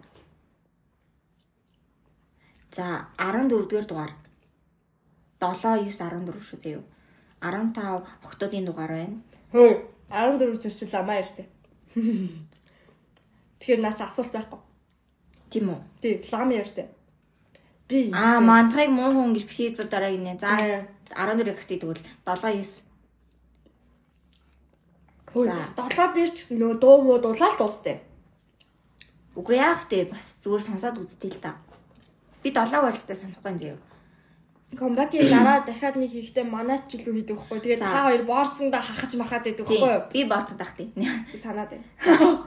За 2.71 3.05
14 3.17 3.47
дугаар 3.49 3.85
дугаар. 3.85 4.13
7 5.39 5.85
9 5.85 5.91
14 5.91 6.41
шүү 6.47 6.59
зөө. 6.63 6.83
15 7.41 8.03
октоодын 8.23 8.65
дугаар 8.65 8.91
байна. 8.91 9.17
Хөө. 9.53 9.93
14 10.09 10.61
зэрчил 10.61 10.99
амаа 10.99 11.21
ярьтэ. 11.21 11.45
Тэгэхээр 13.59 13.81
наач 13.81 13.99
асуулт 14.01 14.33
байхгүй. 14.33 14.59
Тийм 15.49 15.69
үү? 15.69 15.79
Тий, 16.01 16.13
лам 16.31 16.49
ярьтэ. 16.49 16.89
Би 17.87 18.09
Аа, 18.13 18.39
мантрыг 18.41 18.89
муу 18.89 19.11
хүн 19.13 19.33
гэж 19.35 19.45
бисэд 19.49 19.89
дараа 19.89 20.11
гинэ. 20.11 20.37
За 20.41 20.49
Аа. 21.13 21.33
14 21.33 21.53
гэсэй 21.53 21.77
тэгвэл 21.79 22.01
7 22.25 22.53
9 22.53 22.93
Хөө. 25.33 25.45
За. 25.49 25.57
Долоо 25.73 26.07
дээр 26.13 26.29
ч 26.29 26.37
гэсэн 26.37 26.61
нөгөө 26.61 26.77
дуу 26.77 26.97
муу 27.01 27.17
дулаал 27.17 27.57
дуустай. 27.57 28.05
Үгүй 29.33 29.57
яах 29.57 29.89
вэ? 29.89 30.13
Бас 30.13 30.45
зүгээр 30.45 30.61
сонсоод 30.61 31.01
үзчихээ 31.01 31.33
л 31.33 31.41
та. 31.41 31.57
Би 32.45 32.53
7 32.53 32.69
байлстай 32.85 33.17
санахгүй 33.17 33.49
юм 33.49 33.57
зөө. 33.57 33.77
Комбатийн 34.77 35.29
дараа 35.33 35.65
дахиад 35.65 35.97
нэг 35.97 36.13
хийхдээ 36.13 36.45
манайч 36.45 36.85
ч 36.85 37.01
илүү 37.01 37.13
хийдэг 37.17 37.37
байхгүй. 37.37 37.59
Тэгээд 37.65 37.81
та 37.81 38.05
хоёр 38.09 38.23
боорцондоо 38.29 38.81
хахаж 38.81 39.11
махаад 39.17 39.45
байдаг 39.45 39.65
байхгүй 39.65 39.89
юу? 39.89 40.05
Би 40.13 40.21
борцод 40.29 40.57
тахтыг. 40.61 40.89
Санаад 41.33 41.69
байна. 41.73 41.85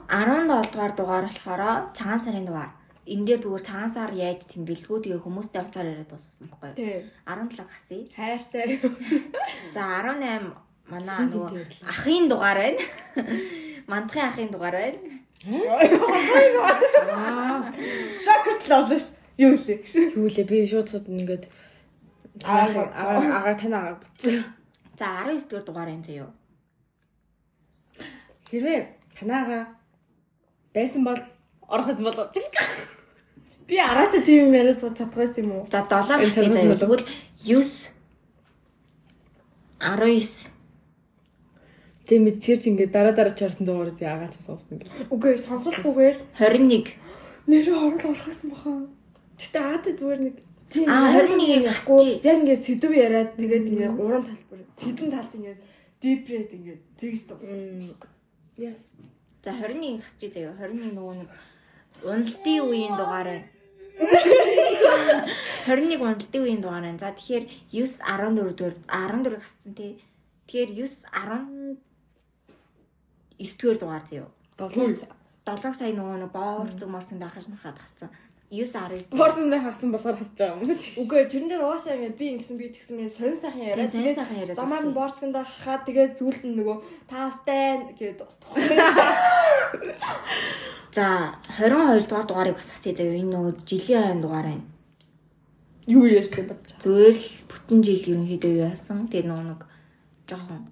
17 0.06 0.70
дугаар 0.70 0.92
дугаар 0.94 1.26
болохоор 1.26 1.62
цагаан 1.94 2.22
сарын 2.22 2.46
дугаар. 2.46 2.70
Энэ 3.06 3.26
дээр 3.26 3.40
зүгээр 3.42 3.64
цагаан 3.66 3.90
сар 3.90 4.10
яаж 4.12 4.40
тэмдэглэхүү 4.50 4.98
тэгээ 5.06 5.22
хүмүүстэй 5.22 5.62
уцаар 5.62 5.86
яриад 5.86 6.10
дуусгасан 6.10 6.50
байхгүй 6.50 6.68
юу? 6.70 6.78
Тий. 6.78 7.06
17 7.22 7.62
хасъя. 7.70 8.02
Хайртай. 8.18 8.68
За 9.74 9.82
18 10.02 10.90
манай 10.90 11.22
нөгөө 11.30 11.86
ахын 11.86 12.26
дугаар 12.26 12.58
байна. 12.58 12.82
Мандахын 13.90 14.26
ахын 14.26 14.50
дугаар 14.50 14.76
байна. 14.76 14.98
Шокерт 18.24 18.66
л 18.66 18.74
авлаа 18.74 18.98
шүү. 18.98 19.14
Юу 19.38 19.54
лээ. 19.54 19.78
Юу 20.18 20.26
лээ 20.26 20.46
би 20.48 20.66
шууд 20.66 20.90
шууд 20.90 21.06
ингээд 21.06 21.46
Аа, 22.44 22.68
ага 22.68 23.36
ага 23.38 23.54
тань 23.54 23.72
ага. 23.74 24.00
За 24.98 25.06
19 25.24 25.48
дугаар 25.48 25.64
дугаар 25.64 25.88
байна 25.88 26.04
заяа. 26.04 26.30
Хэрвээ 28.50 28.80
танаага 29.18 29.58
байсан 30.74 31.04
бол 31.04 31.20
орохос 31.68 31.96
болоо. 32.00 32.28
Би 33.66 33.76
араатай 33.78 34.22
тийм 34.22 34.48
юм 34.48 34.54
яриа 34.54 34.74
сууж 34.74 34.94
чадгүйсэн 34.98 35.42
юм 35.44 35.52
уу? 35.52 35.64
За 35.70 35.82
7 35.82 36.22
Энэ 36.22 36.30
хасъя 36.30 36.50
царгас 36.50 36.54
заяа. 36.54 36.78
Тэгвэл 36.78 37.04
9 37.42 37.96
19 39.80 40.56
Тийм 42.06 42.22
мэд 42.22 42.38
чирч 42.38 42.70
ингээд 42.70 42.94
дараа 42.94 43.12
дараа 43.12 43.34
чарсан 43.34 43.66
дуурайд 43.66 43.98
яагаад 43.98 44.30
ч 44.30 44.38
сонсно 44.46 44.78
ингээд. 44.78 45.10
Үгүй 45.10 45.34
сонсолтгүйгээр 45.42 46.16
21 46.38 46.94
нэрээ 47.50 47.74
орол 47.74 48.06
орохсон 48.14 48.50
баха. 48.54 48.86
Гэтэ 49.34 49.58
араатай 49.58 49.92
зүгээр 49.98 50.20
нэг 50.22 50.34
тийм 50.70 50.86
Аа, 50.86 51.10
21-ийг 51.18 51.66
хасчих. 51.66 52.22
Яг 52.22 52.36
ингээд 52.46 52.62
сэдв 52.62 52.92
яриад 52.94 53.34
тэгээд 53.34 53.70
ингээд 53.74 53.98
гурван 53.98 54.22
талбар 54.22 54.62
тэдэн 54.78 55.10
талд 55.10 55.32
ингээд 55.34 55.60
дипред 55.98 56.50
ингээд 56.54 56.82
тэгж 56.94 57.20
дууссан. 57.26 57.82
Яа. 58.54 58.78
За 59.42 59.50
21 59.50 59.98
хасчих 59.98 60.30
заяа. 60.30 60.54
21 60.62 60.94
нөгөө 60.94 61.14
нэг 61.26 61.30
уналтын 62.06 62.62
үеийн 62.70 62.94
дугаар 62.94 63.28
байна. 63.34 63.55
21 63.96 66.00
уналтын 66.00 66.42
үеийн 66.42 66.60
дугаар 66.60 66.84
байна. 66.84 66.98
За 67.00 67.12
тэгэхээр 67.16 67.44
9 67.72 68.04
14 68.04 68.52
дугаар 68.58 68.76
14 68.86 69.40
хассан 69.40 69.74
тий. 69.74 69.92
Тэгэхээр 70.46 70.70
9 70.76 71.08
19 73.38 73.80
дугаар 73.80 74.02
дугаар 74.56 74.92
заяа. 75.00 75.16
7 75.46 75.46
7 75.46 75.74
сая 75.78 75.92
нөгөө 75.96 76.16
нэг 76.22 76.32
боор 76.32 76.68
зүг 76.76 76.88
морцсон 76.92 77.18
дахарч 77.18 77.46
нахаад 77.48 77.78
хассан. 77.80 78.10
9 78.50 78.62
19 78.62 79.18
Хорсондоо 79.18 79.58
хасан 79.58 79.90
болохоор 79.90 80.16
хасж 80.16 80.38
байгаа 80.38 80.62
юм 80.62 80.70
чи. 80.78 80.94
Үгүй 81.02 81.26
тэрэн 81.26 81.50
дээр 81.50 81.66
угаасаа 81.66 81.98
ингэ 81.98 82.14
би 82.14 82.26
ингэсэн 82.38 82.56
би 82.56 82.70
тэгсэн 82.70 83.02
ингэ 83.02 83.10
сонь 83.10 83.34
сайхан 83.34 83.74
яриа. 83.74 83.82
Тэгээ 83.82 83.90
сонь 83.90 84.14
сайхан 84.14 84.38
яриад 84.38 84.54
Замаар 84.54 84.86
нь 84.86 84.94
борцгондоо 84.94 85.42
хахаа 85.42 85.82
тэгээд 85.82 86.12
зүйлд 86.14 86.42
нь 86.46 86.54
нөгөө 86.54 86.78
таавтай 87.10 87.90
гэдэг 87.98 88.22
дуустах. 88.22 88.54
За 90.94 91.34
22 91.58 92.06
дугаар 92.06 92.26
дугаарыг 92.30 92.54
бас 92.54 92.70
асууя 92.70 92.94
заяа. 92.94 93.18
Энэ 93.18 93.34
нөгөө 93.34 93.52
жилийн 93.66 94.04
айн 94.14 94.22
дугаар 94.22 94.46
байна. 94.46 94.66
Юу 95.90 96.06
ярьсан 96.06 96.46
бэ? 96.46 96.54
Зүгээр 96.78 97.18
л 97.18 97.26
бүтэн 97.50 97.80
жил 97.82 98.06
ерөнхийдөө 98.14 98.52
юу 98.54 98.70
яасан. 98.70 99.10
Тэгээ 99.10 99.26
нөгөө 99.26 99.46
нэг 99.50 99.60
жоохон 100.30 100.70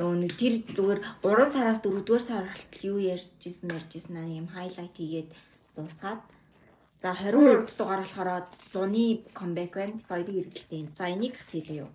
нөгөө 0.00 0.16
нэг 0.16 0.32
тэр 0.34 0.54
зүгээр 0.72 1.00
3 1.20 1.52
сараас 1.52 1.78
4 1.84 2.02
дугаар 2.08 2.24
сар 2.24 2.48
хүртэл 2.48 2.88
юу 2.88 2.98
ярьж 2.98 3.28
исэн 3.44 3.68
ярьж 3.70 3.92
исэн 3.94 4.16
аа 4.18 4.26
юм 4.26 4.48
хайлайт 4.50 4.96
хийгээд 4.96 5.30
дуусгаад 5.76 6.24
за 7.04 7.12
22 7.12 7.76
дугаар 7.76 8.00
болохоор 8.00 8.48
зуны 8.72 9.20
комбек 9.34 9.74
байна. 9.76 10.00
Хоёрын 10.08 10.48
хэрэгэлтэй. 10.48 10.88
За 10.96 11.12
энийг 11.12 11.36
асууя 11.36 11.64
заяа. 11.64 11.88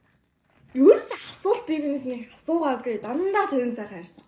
Юурээс 0.77 1.09
асуулт 1.17 1.65
би 1.65 1.81
бинээс 1.81 2.05
нэг 2.05 2.29
асуугаагүй 2.29 3.01
дандаа 3.01 3.49
сонь 3.49 3.73
сайхан 3.73 4.05
ярьсан. 4.05 4.23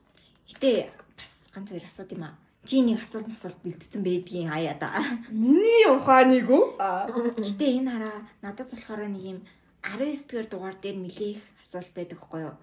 Гэтэ 0.49 0.89
бас 1.13 1.53
ганц 1.53 1.69
хоёр 1.69 1.85
асуулт 1.85 2.11
юм 2.17 2.23
аа. 2.25 2.33
Чи 2.65 2.81
нэг 2.81 2.97
асуулт 2.97 3.29
масуулт 3.29 3.61
бэлдсэн 3.61 4.01
байдгийн 4.01 4.49
аяа 4.49 4.73
да. 4.73 4.89
Миний 5.29 5.85
ухааныг? 5.85 6.49
Аа. 6.81 7.05
Гэтэ 7.13 7.77
энэ 7.77 7.91
хараа 7.93 8.17
надад 8.41 8.73
болохоор 8.73 9.05
нэг 9.05 9.21
юм 9.21 9.39
19 9.85 10.33
дугаар 10.33 10.49
дугаар 10.49 10.75
дээр 10.81 10.97
нэлээх 10.97 11.41
асуулт 11.61 11.93
байдаг 11.93 12.17
хгүй 12.25 12.41
юу? 12.49 12.57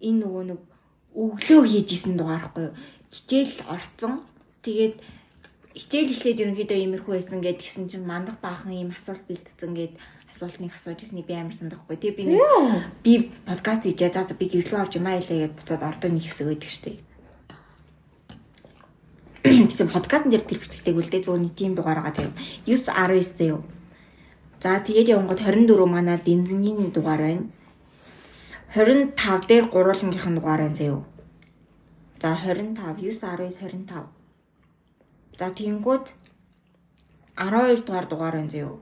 Энэ 0.00 0.24
нөгөө 0.24 0.44
нэг 0.48 0.60
өглөө 1.12 1.60
хийж 1.68 1.92
исэн 1.92 2.16
дугаар 2.16 2.40
хгүй 2.48 2.72
юу? 2.72 2.76
Хичээл 3.12 3.68
орцсон. 3.68 4.24
Тэгээд 4.64 4.96
хичээл 5.72 6.12
эхлээд 6.12 6.42
ерөнхийдөө 6.44 6.78
иймэрхүү 6.84 7.12
байсан 7.16 7.40
гэд 7.40 7.58
гисэн 7.64 7.88
чинь 7.88 8.04
мандах 8.04 8.36
баахан 8.44 8.76
ийм 8.76 8.92
асуулт 8.92 9.24
бэлдсэн 9.24 9.72
гэд 9.72 9.94
асуултныг 10.28 10.72
асууж 10.76 11.00
ирснийг 11.00 11.24
би 11.24 11.36
амар 11.36 11.56
сандахгүй. 11.56 11.96
Тэгээ 11.96 12.16
би 12.16 12.24
нэг 12.28 12.40
би 13.04 13.12
подкаст 13.48 13.88
хийжээ. 13.88 14.12
За 14.12 14.36
би 14.36 14.52
гэрлөө 14.52 14.80
орж 14.84 14.92
юм 15.00 15.08
аа 15.08 15.16
илээ 15.20 15.48
гэд 15.48 15.56
буцаад 15.56 15.82
ордоо 15.84 16.10
нэг 16.12 16.24
хэсэг 16.28 16.46
байдаг 16.48 16.70
штеп. 16.72 17.00
Тэгэхээр 19.42 19.90
подкастн 19.96 20.28
дээр 20.28 20.44
тэр 20.44 20.60
бичлэгтэй 20.60 20.92
үлдээ 20.92 21.22
зүүн 21.24 21.48
тийм 21.56 21.72
дугаар 21.72 22.04
байгаа 22.04 22.14
заяа. 22.14 22.36
9 22.68 22.92
19 22.92 23.24
заяа. 23.24 23.60
За 24.60 24.78
тэгээд 24.78 25.12
явангууд 25.12 25.40
24 25.40 25.88
манай 25.88 26.20
дэнзэнгийн 26.20 26.92
дугаар 26.92 27.20
байна. 27.24 27.48
25 28.76 29.48
дээр 29.48 29.64
гурвуулангийнхэн 29.72 30.36
дугаар 30.36 30.60
байна 30.68 30.76
заяа. 30.76 31.00
За 32.22 32.36
25 32.36 33.02
9 33.02 33.12
19 33.18 33.88
25. 33.88 34.21
За 35.38 35.48
тэгэнгүүт 35.50 36.06
12 37.36 37.84
дугаар 37.86 38.06
дугаар 38.06 38.34
байна 38.36 38.50
заяа. 38.50 38.76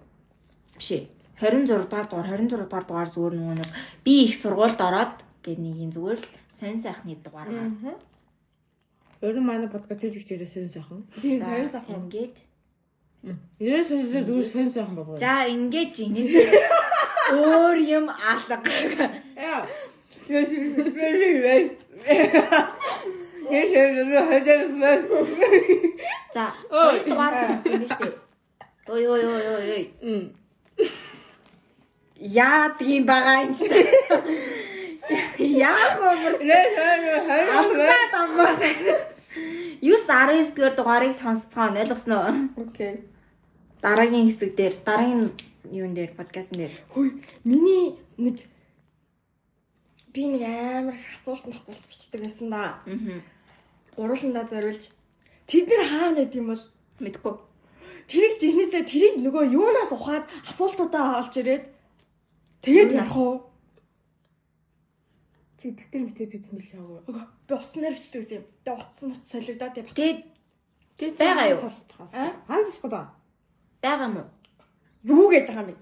Биш 0.76 0.90
ээ. 0.92 1.04
26 1.40 1.88
дугаар 1.88 2.06
дугаар 2.10 2.26
26 2.26 2.68
дугаар 2.68 2.84
дугаар 2.84 3.08
зүгээр 3.14 3.34
нөгөө 3.38 3.56
нэг 3.60 3.68
би 4.04 4.12
их 4.26 4.34
сургуульд 4.36 4.80
ороод 4.80 5.14
гэдэг 5.44 5.58
нэг 5.62 5.76
юм 5.84 5.90
зүгээр 5.94 6.18
л 6.20 6.26
сонь 6.50 6.76
сайхны 6.76 7.16
дугаар 7.24 7.48
байгаа. 7.48 7.96
Өөрөө 9.22 9.44
манай 9.44 9.68
подкаст 9.70 10.02
хийж 10.04 10.30
ирээ 10.34 10.50
сэн 10.50 10.68
сайхан. 10.68 11.00
Тийм 11.22 11.38
сонь 11.38 11.68
сайхан. 11.70 12.10
Ингээд 12.10 12.36
сэн 13.88 14.04
сайхан 14.04 14.26
зүгээр 14.28 14.48
сэн 14.52 14.68
сайхан 14.68 14.94
болов. 14.98 15.16
За 15.16 15.46
ингээд 15.48 15.90
жинээс 15.96 16.32
өөр 17.38 17.78
юм 17.96 18.06
алга. 18.10 18.58
Яа. 19.38 19.64
Яа 20.28 20.44
бэр. 20.44 21.64
За 26.34 26.44
хоёр 26.70 27.02
дугаар 27.08 27.34
сонсон 27.34 27.72
юм 27.72 27.84
шүү 27.90 28.04
дээ. 28.06 28.18
Ой 28.94 29.04
ой 29.06 29.22
ой 29.34 29.44
ой 29.54 29.66
ой. 29.76 29.84
Мм. 30.02 30.24
Яа 32.20 32.70
тийм 32.78 33.02
байгаа 33.10 33.36
юм 33.44 33.52
ч 33.54 33.66
дээ. 33.70 33.86
Яах 35.72 35.94
вэ? 35.98 36.58
Алгаа 37.58 38.02
дамбаас. 38.14 38.60
9 39.80 39.80
19 39.80 40.54
дэх 40.54 40.74
дугаарыг 40.76 41.14
сонсцгоо 41.14 41.70
ойлгосноо. 41.80 42.50
Окей. 42.56 42.94
Дараагийн 43.82 44.26
хэсэг 44.28 44.54
дээр, 44.58 44.74
дараагийн 44.84 45.32
юун 45.70 45.94
дээр, 45.94 46.12
подкастн 46.18 46.54
дээр. 46.60 46.74
Хөөе, 46.92 47.10
миний 47.44 47.96
нэг 48.18 48.36
би 50.12 50.26
нэг 50.26 50.42
амар 50.42 50.94
их 50.94 51.14
асуулт 51.14 51.46
асуулт 51.48 51.86
бичдэг 51.88 52.20
байсан 52.20 52.50
да. 52.50 52.82
Аа. 52.84 53.22
Гурууландаа 54.00 54.48
зориулж 54.48 54.88
тэд 55.44 55.68
нэр 55.68 55.82
хаана 55.84 56.24
байд 56.24 56.32
юм 56.40 56.48
бол 56.48 56.64
Мэдгүй. 57.04 57.34
тэрийг 58.08 58.34
жигнэсээ 58.40 58.84
тэрийг 58.88 59.14
нөгөө 59.20 59.52
юунаас 59.52 59.92
ухаад 59.92 60.24
асуултуудаа 60.48 61.20
олж 61.20 61.34
ирээд 61.40 61.64
тэгээд 62.64 62.96
явах 62.96 63.16
уу? 63.16 63.36
Чи 65.60 65.76
тэтэр 65.76 66.00
мэтэж 66.08 66.32
үзсэн 66.40 66.56
бил 66.56 66.68
чаагүй. 66.72 67.00
Би 67.04 67.52
дээр 67.52 67.96
бичдэг 67.96 68.20
гэсэн 68.24 68.36
юм. 68.40 68.46
Тэгээд 68.64 68.80
утсан 68.80 69.08
утас 69.12 69.28
солигдоод 69.28 69.76
явах. 69.80 69.96
Тэгээд 69.96 71.16
байгаа 71.20 71.46
юу? 71.52 71.60
Аа? 72.16 72.32
Ханс 72.48 72.68
их 72.72 72.80
гоо. 72.80 73.04
Байгаа 73.84 74.08
мó. 74.08 74.24
Юу 75.04 75.28
гэдэг 75.28 75.56
юм 75.56 75.68
бэ? 75.68 75.76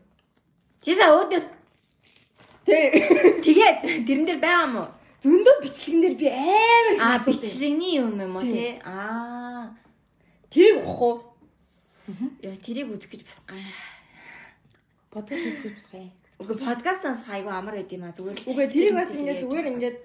Чисаа 0.83 1.15
өөдөөс 1.19 1.47
Тэ 2.69 2.77
тэгээд 3.41 4.07
тэрэн 4.07 4.25
дээр 4.29 4.41
байгаа 4.43 4.69
мó. 4.69 4.85
Зөндөө 5.23 5.55
бичлэгэн 5.63 6.01
дээр 6.05 6.17
би 6.19 6.27
амар 6.31 6.87
их 6.95 7.01
Аа 7.03 7.15
асуулт 7.19 7.27
юм. 7.27 7.43
бичлэгний 7.43 7.93
юм 7.99 8.13
юм 8.23 8.37
уу 8.37 8.43
Тийм. 8.43 8.55
те? 8.55 8.67
Аа. 8.87 9.75
Тэрийг 10.51 10.77
ухах 10.83 11.01
уу? 11.03 11.17
Яа 12.43 12.57
тэрийг 12.57 12.89
үзэх 12.95 13.11
гэж 13.11 13.23
бас 13.27 13.41
гай. 13.47 13.63
Подкаст 15.11 15.43
хийх 15.43 15.75
бас 15.75 15.89
гай. 15.93 16.07
Үгүй 16.39 16.57
подкаст 16.63 17.03
сонсох 17.03 17.29
айгу 17.35 17.51
амар 17.51 17.75
байд 17.75 17.91
юм 17.91 18.07
а 18.07 18.15
зүгээр 18.15 18.37
л. 18.39 18.47
Үгүй 18.47 18.67
тэрийг 18.71 18.95
бас 18.95 19.11
ярьж 19.11 19.43
зүгээр 19.43 19.71
ингээд 19.75 19.97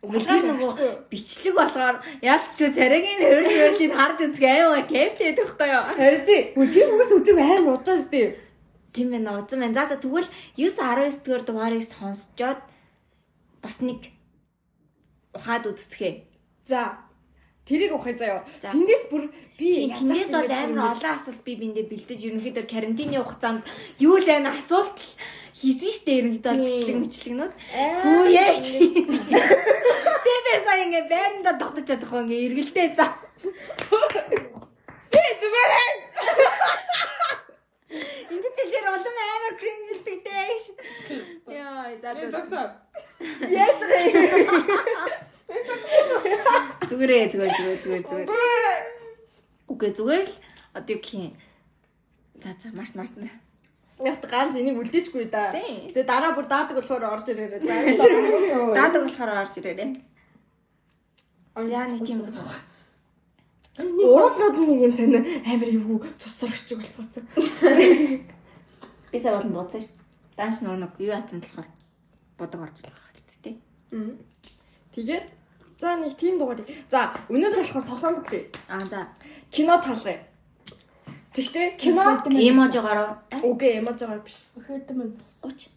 Үгүй 0.00 0.20
тэр 0.24 0.44
нөгөө 0.48 0.72
бичлэг 1.12 1.54
болохоор 1.60 1.96
яалт 2.24 2.48
ч 2.56 2.72
царайгийн 2.72 3.20
хөрл 3.20 3.52
хөрлийг 3.52 3.92
харж 3.92 4.18
үзэх 4.28 4.44
аймаа 4.48 4.84
кэфтэй 4.88 5.36
байхгүй 5.36 5.68
юу? 5.68 5.84
харин 5.92 6.24
тий. 6.24 6.40
Тэр 6.56 6.88
үгээс 6.96 7.12
үзэг 7.20 7.36
амар 7.36 7.76
удаас 7.76 8.04
тий. 8.08 8.36
Тийм 8.96 9.12
ээ 9.12 9.28
узан 9.28 9.60
байна. 9.60 9.76
За 9.76 9.92
за 9.92 9.96
тэгвэл 10.00 10.24
9 10.56 10.72
19 10.72 11.20
дэх 11.20 11.44
дугаарыг 11.44 11.84
сонсчоод 11.84 12.60
бас 13.60 13.76
нэг 13.84 14.08
ухаад 15.34 15.66
үзцгээе. 15.70 16.24
За 16.64 16.98
тэрийг 17.70 17.94
ухах 17.94 18.18
заяа. 18.18 18.42
За. 18.58 18.74
Тэндээс 18.74 19.04
бүр 19.10 19.30
би 19.54 19.94
тэндээс 19.94 20.34
бол 20.34 20.50
амар 20.50 20.90
олон 20.90 21.14
асуулт 21.14 21.42
би 21.46 21.54
биндээ 21.54 21.86
бэлдэж 21.86 22.18
ерөнхийдөө 22.26 22.66
карантины 22.66 23.22
хугацаанд 23.22 23.62
юу 24.02 24.18
л 24.18 24.26
байна 24.26 24.50
асуулт 24.50 24.98
л 24.98 25.14
хийсэн 25.54 25.92
штэ 25.94 26.10
ерөнхийдөө 26.18 26.54
бичлэг 26.58 26.98
мэтлэгнүүд. 26.98 27.52
Хүү 28.02 28.22
яа 28.34 28.54
чи. 28.58 29.06
Би 30.24 30.32
сая 30.66 30.82
ингээ 30.82 31.06
байранда 31.06 31.54
тогтож 31.62 31.86
чадахгүй 31.86 32.26
ингээ 32.26 32.46
эргэлдээ 32.50 32.88
за. 32.98 33.06
Би 35.14 35.22
зүгээр 35.38 35.70
ээ. 37.90 38.30
Энд 38.30 38.44
жилээр 38.56 38.86
олон 38.94 39.16
амар 39.18 39.54
кринжилдэгтэй 39.58 40.50
ш. 40.62 40.66
Яа 41.50 41.90
за 42.02 42.40
за. 42.46 42.62
Яаж 43.42 43.80
вэ? 43.90 44.00
Зүгээрээ 46.88 47.26
зүгээр 47.34 47.52
зүгээр 47.58 47.78
зүгээр 47.82 48.04
зүгээр. 48.06 48.28
Үгүй 49.70 49.90
зүгээр 49.90 50.22
л 50.22 50.34
одоо 50.78 50.92
юу 50.94 51.02
гэх 51.02 51.14
юм. 51.18 51.34
За 52.42 52.54
за 52.62 52.68
март 52.70 52.94
март. 52.94 53.14
Яг 54.00 54.22
ганц 54.22 54.54
энийг 54.56 54.78
үлдээчгүй 54.78 55.26
да. 55.26 55.50
Тэгээ 55.50 56.06
дараа 56.06 56.32
бүр 56.38 56.46
даадаг 56.46 56.78
болохоор 56.78 57.04
орж 57.10 57.26
ирээрээ. 57.34 57.60
За. 57.60 57.74
Даадаг 58.78 59.02
болохоор 59.04 59.30
орж 59.42 59.54
ирээрээ. 59.58 59.90
За 61.58 61.84
нэг 61.90 62.06
тийм 62.06 62.22
байна. 62.22 62.69
Уурлууд 63.80 64.56
нэг 64.60 64.80
юм 64.86 64.92
сонио 64.92 65.20
амар 65.46 65.68
эвгүй 65.68 65.98
цусрагч 66.20 66.76
болцгооцсон. 66.76 67.24
Би 69.10 69.18
сая 69.20 69.36
болон 69.36 69.52
бууцсан 69.52 69.80
ш. 69.82 69.88
Данш 70.36 70.60
нэг 70.60 70.92
юу 70.98 71.10
яатсан 71.10 71.40
болохоор 71.40 71.68
бодог 72.38 72.60
орж 72.60 72.76
байгаа 72.84 73.10
хэлттэй. 73.14 73.56
Тэгээд 74.94 75.26
за 75.80 75.96
нэг 75.96 76.16
тийм 76.16 76.38
дугаар. 76.38 76.60
За 76.90 77.12
өнөөдөр 77.28 77.60
болохоор 77.64 77.86
тоглоом 77.88 78.16
төрлөө. 78.24 78.44
Аа 78.68 78.84
за. 78.86 79.08
Кино 79.50 79.80
талгая. 79.80 80.26
Тэгтээ 81.34 81.78
кино 81.78 82.18
Эможогоор 82.26 83.22
үгүй 83.46 83.78
эможогоор 83.80 84.20
биш. 84.20 84.50
Өхөөд 84.58 84.90
мөн. 84.92 85.14
уч. 85.46 85.70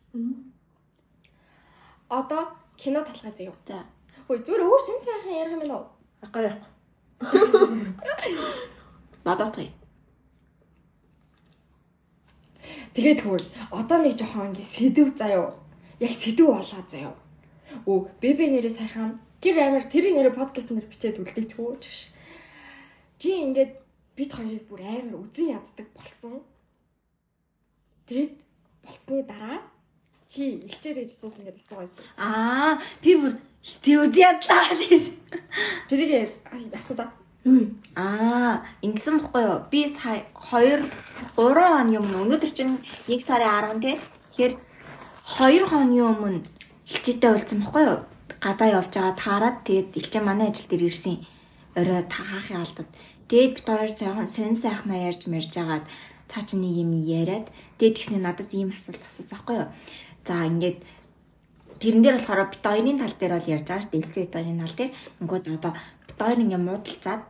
Одоо 2.09 2.53
кино 2.77 3.01
талгай 3.05 3.31
заяа. 3.37 3.53
За. 3.65 3.85
Хөөе 4.27 4.41
зүгээр 4.45 4.65
өөр 4.65 4.81
сэн 4.81 4.97
сайхан 5.03 5.33
ярих 5.37 5.53
юм 5.53 5.59
байна 5.61 5.75
уу? 5.77 5.85
Агай 6.21 6.43
яах. 6.49 6.72
Бодоотгоо. 9.23 9.69
Тэгээд 12.93 13.19
хөөе 13.25 13.45
одоо 13.73 13.97
нэг 14.05 14.13
жоохон 14.21 14.53
ингэ 14.53 14.63
сэдв 14.63 15.17
заяа. 15.17 15.57
Яг 15.97 16.13
сэдв 16.13 16.45
болоо 16.53 16.83
заяа. 16.85 17.17
Өө 17.89 18.13
бебе 18.21 18.45
нэрээ 18.53 18.69
сайхан 18.69 19.17
тэр 19.41 19.65
амар 19.65 19.85
тэр 19.89 20.13
нэрээ 20.13 20.37
подкаст 20.37 20.69
нэр 20.69 20.85
бичээд 20.85 21.17
үлдээчихгүй 21.17 21.81
чиш. 21.81 22.13
Чи 23.17 23.41
ингээд 23.41 23.81
бид 24.13 24.29
хоёрыг 24.29 24.69
бүр 24.69 24.81
амар 24.85 25.25
үзэн 25.25 25.57
яддаг 25.57 25.87
болцсон. 25.97 26.45
Тэгэд 28.05 28.37
болцсны 28.85 29.25
дараа 29.25 29.65
чи 30.29 30.61
илчээд 30.61 31.01
ээж 31.01 31.11
суусан 31.17 31.49
гэдэг 31.49 31.65
асуугаа 31.65 31.85
юмсан. 31.89 32.05
Аа, 32.21 32.77
би 33.01 33.11
бүр 33.17 33.33
үз 33.63 34.15
ядлаа 34.19 34.67
гэж. 34.75 35.03
Тэрийг 35.87 36.29
асуудаа. 36.75 37.09
Аа, 37.95 38.63
ингэсэн 38.83 39.19
бохгүй 39.19 39.43
юу? 39.43 39.59
Би 39.71 39.87
сая 39.87 40.27
2 40.35 40.83
3 41.35 41.39
хоногийн 41.39 42.03
өмнө 42.03 42.19
өнөөдөр 42.23 42.51
чинь 42.51 42.79
1 43.07 43.19
сарын 43.23 43.79
10 43.79 43.83
тий. 43.83 43.95
Тэгэхээр 44.35 44.53
2 45.39 45.67
хоногийн 45.67 46.11
өмнө 46.11 46.39
илчээтэй 46.87 47.29
уулзсан 47.31 47.59
бохгүй 47.63 47.83
юу? 47.87 47.99
Гадаа 48.43 48.69
явж 48.79 48.91
байгаа 48.95 49.15
таарад 49.15 49.57
тэгээд 49.67 49.95
илчээ 49.99 50.23
манай 50.23 50.51
ажил 50.51 50.67
дээр 50.67 50.87
ирсэн. 50.91 51.23
Орой 51.75 52.03
таахын 52.07 52.63
алдад. 52.63 52.89
Тэгээд 53.27 53.53
бид 53.59 53.67
хоёр 53.67 53.91
сайхан 53.91 54.27
сонь 54.27 54.55
сайхнаа 54.59 54.99
ярьж 55.07 55.27
мэрж 55.31 55.51
агаад 55.55 55.87
цаа 56.27 56.43
чи 56.47 56.55
нэг 56.59 56.83
юм 56.83 56.91
яриад 56.95 57.47
тэгээд 57.79 57.95
тэгснэ 57.95 58.19
надаас 58.19 58.51
ийм 58.55 58.75
асуулт 58.75 59.03
асуусан 59.03 59.35
байхгүй 59.39 59.55
юу? 59.63 59.69
За 60.27 60.47
ингээд 60.47 60.79
тэрэн 61.83 61.99
дээр 61.99 62.15
болохоор 62.15 62.47
бит 62.47 62.63
хоёрын 62.63 62.99
тал 62.99 63.15
дээр 63.19 63.33
бол 63.35 63.51
ярьж 63.51 63.67
байгаа 63.67 63.83
шүү 63.83 63.91
дээ. 63.91 63.99
Илчээ 63.99 64.23
бит 64.23 64.35
хоёрын 64.39 64.61
тал 64.63 64.75
дээр. 64.79 64.91
Ингээд 65.19 65.45
одоо 65.51 65.73
бит 66.07 66.19
хоёр 66.23 66.39
ингээд 66.39 66.63
муудалцаад 66.63 67.21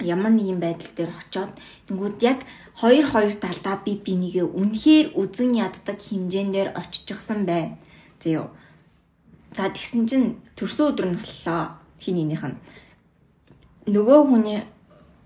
ямар 0.00 0.32
нэгэн 0.32 0.60
байдал 0.60 0.92
дээр 0.96 1.12
очоод 1.12 1.52
тэнгууд 1.88 2.16
яг 2.24 2.38
хоёр 2.80 3.04
хоёр 3.04 3.32
талдаа 3.36 3.76
би 3.84 3.92
бинийгээ 4.00 4.46
үнэхээр 4.48 5.06
үзэн 5.20 5.52
яддаг 5.60 5.98
хэмжээндээр 6.00 6.68
очижгсан 6.72 7.44
байна. 7.44 7.76
Зөө. 8.20 8.48
За 9.52 9.68
тэгсэн 9.68 10.08
чинь 10.08 10.40
төрсөн 10.56 10.96
өдөр 10.96 11.06
нь 11.12 11.20
боллоо. 11.20 11.76
Хин 12.00 12.16
нэгнийх 12.16 12.44
нь. 12.44 12.60
Нөгөө 13.92 14.18
хүний 14.28 14.60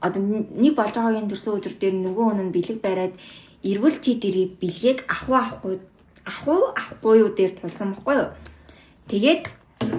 одоо 0.03 0.23
нэг 0.23 0.75
болж 0.75 0.95
байгаагийн 0.95 1.31
төрсөн 1.31 1.59
өдөр 1.59 1.75
дээр 1.79 1.95
нөгөө 1.99 2.25
хүн 2.31 2.41
нь 2.51 2.55
бэлэг 2.55 2.79
бариад 2.83 3.15
эргүүл 3.63 3.99
чи 4.01 4.17
дэрийг 4.23 4.59
бэлгийг 4.63 4.99
авах 5.11 5.61
авахгүй 5.61 5.83
авах 6.25 6.49
уу 6.49 6.63
авахгүй 6.77 7.15
юу 7.23 7.31
дээр 7.35 7.53
тулсан 7.57 7.95
баггүй 7.95 8.17
юу. 8.21 8.31
Тэгээд 9.11 9.45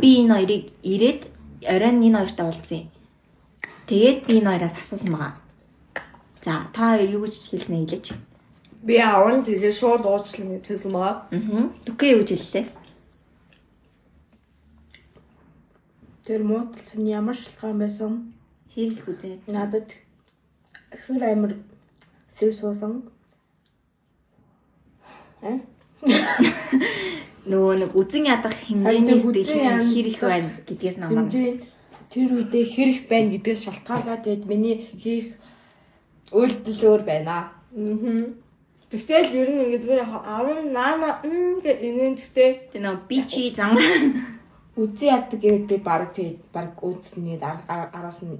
би 0.01 0.09
энэ 0.21 0.33
хоёрыг 0.35 0.63
ирээд 0.83 1.21
оройн 1.65 2.01
энэ 2.05 2.17
хоёртай 2.19 2.45
уулзсан. 2.45 2.83
Тэгээд 3.87 4.19
би 4.27 4.33
энэ 4.39 4.49
хоёроос 4.49 4.75
асуусан 4.77 5.11
байгаа. 5.13 5.33
За 6.41 6.65
та 6.73 6.97
хоёр 6.97 7.09
юу 7.09 7.21
гэж 7.25 7.35
хэлснэ 7.51 7.77
хэлээч. 7.85 8.05
Би 8.81 8.97
аавн 8.97 9.45
тэгээ 9.45 9.71
шууд 9.71 10.05
уучлан 10.05 10.57
гэж 10.57 10.65
хэлсэн 10.67 10.91
байгаа. 10.93 11.15
Аа. 11.29 11.69
Түкээ 11.85 12.09
юу 12.17 12.21
гэж 12.25 12.29
хэллээ? 12.33 12.65
Тэр 16.25 16.41
муудалсан 16.45 17.03
ямар 17.05 17.37
шалтгаан 17.37 17.77
байсан? 17.77 18.33
Хэрэг 18.73 19.05
үзээ. 19.05 19.35
Надад 19.51 19.89
эсвэл 20.89 21.25
амар 21.25 21.53
сэв 22.29 22.55
суусан. 22.55 23.05
Э? 25.41 25.59
Нөгөө 27.51 27.73
нэг 27.81 27.91
үзэн 27.97 28.25
ядах 28.29 28.53
хэмжээний 28.53 29.17
сэтгэл 29.17 29.65
ядах 29.65 29.89
хэр 29.93 30.07
их 30.13 30.19
байна 30.21 30.49
гэдгээс. 30.67 30.97
Хэмжээ 31.01 31.51
тэр 32.11 32.29
үедээ 32.37 32.65
хэрэг 32.69 32.97
байна 33.09 33.29
гэдгээс 33.33 33.61
шалтгаалаад 33.65 34.21
тэгээд 34.25 34.43
миний 34.45 34.77
хийх 34.97 35.37
үйлдэл 36.33 36.81
өөр 36.85 37.01
байна. 37.05 37.33
Аа. 37.33 38.25
Тэгтэл 38.91 39.31
ер 39.31 39.49
нь 39.55 39.61
ингэж 39.71 39.83
би 39.87 39.93
яг 39.95 40.11
аав 40.11 40.47
наана 40.69 41.23
м 41.23 41.57
гэх 41.63 41.79
инэн 41.79 42.13
тэгтээ 42.19 42.75
Тэр 42.75 42.81
нөгөө 42.83 43.07
би 43.07 43.17
чи 43.25 43.49
зам 43.49 43.73
Үзэн 44.75 45.09
яддаг 45.15 45.39
гэвэл 45.39 45.67
би 45.67 45.77
баг 45.79 46.11
тэгээд 46.15 46.51
баг 46.51 46.75
ар- 47.67 47.91
араас 47.95 48.21
нь 48.27 48.39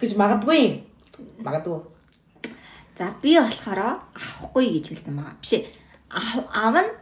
гэж 0.00 0.10
магадгүй. 0.20 0.84
Магадгүй. 1.40 1.80
За 2.94 3.10
би 3.22 3.34
болохоор 3.38 3.80
авахгүй 4.14 4.66
гэж 4.78 4.84
хэлсэн 4.94 5.14
байгаа. 5.18 5.36
Биш 5.42 5.52
ээ. 5.58 5.64
Ав- 6.14 6.46
Аав 6.54 6.76
нь 6.78 6.92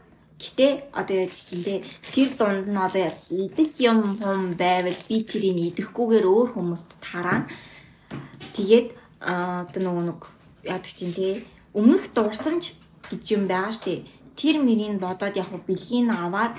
гэтээ 0.40 0.72
одоо 0.96 1.16
яд 1.24 1.32
чинь 1.36 1.62
те 1.62 1.84
тэр 2.12 2.28
дунд 2.38 2.66
нь 2.72 2.76
одоо 2.80 3.08
чи 3.12 3.46
идэх 3.46 3.76
юм 3.78 4.16
хум 4.18 4.56
байвал 4.56 4.96
би 5.08 5.16
тэрийг 5.22 5.58
идэхгүйгээр 5.76 6.26
өөр 6.26 6.48
хүмүүст 6.56 6.90
тараана. 7.04 7.46
Тэгээд 8.56 8.88
одоо 9.20 9.80
нөгөө 9.84 10.04
нэг 10.08 10.20
яадаг 10.64 10.88
чинь 10.88 11.12
те 11.12 11.44
өмнөх 11.76 12.08
дурсамж 12.16 12.72
гэж 13.12 13.22
юм 13.36 13.44
байгаа 13.46 13.72
штэ. 13.76 14.08
Тэр 14.32 14.64
мөрийг 14.64 14.96
бодоод 14.96 15.36
яг 15.36 15.52
бэлгийн 15.68 16.08
аваад 16.08 16.56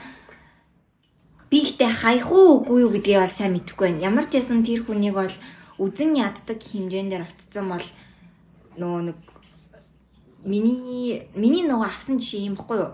би 1.49 1.57
ихтэй 1.65 1.89
хаях 1.89 2.29
уу 2.29 2.61
үгүй 2.61 2.85
юу 2.85 2.91
гэдгийг 2.93 3.19
бол 3.25 3.33
сайн 3.33 3.53
мэдэхгүй 3.57 3.85
байна. 3.97 4.05
Ямар 4.13 4.25
ч 4.29 4.37
ясан 4.37 4.61
тэр 4.61 4.85
хүнийг 4.85 5.17
бол 5.17 5.35
үзэн 5.81 6.17
яддаг 6.21 6.59
хэмжээндээр 6.61 7.25
очсон 7.25 7.67
бол 7.73 7.85
нөгөө 8.77 9.01
нэг 9.11 9.17
миний 10.45 11.27
миний 11.35 11.63
нөгөө 11.63 11.87
авсан 11.87 12.19
жишээ 12.19 12.47
юм 12.51 12.55
баггүй 12.59 12.77
юу? 12.83 12.91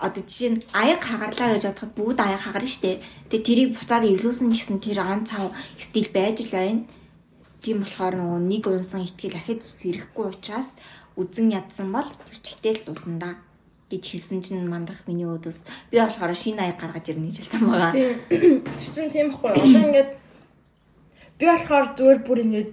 Одоо 0.00 0.22
жишээ 0.22 0.50
нь 0.54 0.62
аяг 0.72 1.00
хагарлаа 1.02 1.58
гэж 1.58 1.64
бодоход 1.66 1.92
бүгд 1.98 2.18
аяг 2.22 2.40
хагарна 2.40 2.70
штэ. 2.70 3.02
Тэгээ 3.28 3.46
тэрийг 3.46 3.70
буцаад 3.76 4.04
эвлүүлсэн 4.06 4.48
гэсэн 4.54 4.78
тэр 4.80 5.02
ан 5.02 5.26
цав 5.26 5.52
стил 5.76 6.08
байж 6.14 6.40
л 6.46 6.54
байна. 6.54 6.86
Тийм 7.60 7.84
болохоор 7.84 8.14
нөгөө 8.16 8.40
нэг 8.40 8.64
унсан 8.70 9.04
итгэл 9.04 9.36
ахиж 9.36 9.60
сэрэхгүй 9.66 10.26
учраас 10.32 10.80
үзэн 11.20 11.52
ядсан 11.52 11.92
бол 11.92 12.08
тэр 12.08 12.38
чигтэл 12.40 12.80
дуусна 12.88 13.18
да 13.20 13.30
гэж 13.90 14.02
хэлсэн 14.06 14.40
чинь 14.40 14.70
мандах 14.70 15.04
миний 15.04 15.26
өөдөөс 15.26 15.90
би 15.90 15.98
болохоор 15.98 16.32
шинэ 16.32 16.62
аяг 16.62 16.78
гаргаж 16.80 17.10
ирнэ 17.10 17.28
гэж 17.28 17.36
хэлсэн 17.42 17.62
байгаа. 17.66 17.92
тийм 17.92 18.62
тэр 18.64 18.78
чинь 18.78 19.10
тийм 19.10 19.26
байхгүй 19.34 19.50
юу? 19.50 19.60
Одоо 19.60 19.82
ингээд 19.90 20.10
би 21.36 21.44
болохоор 21.44 21.86
зүгээр 21.98 22.20
бүр 22.24 22.38
ингээд 22.46 22.70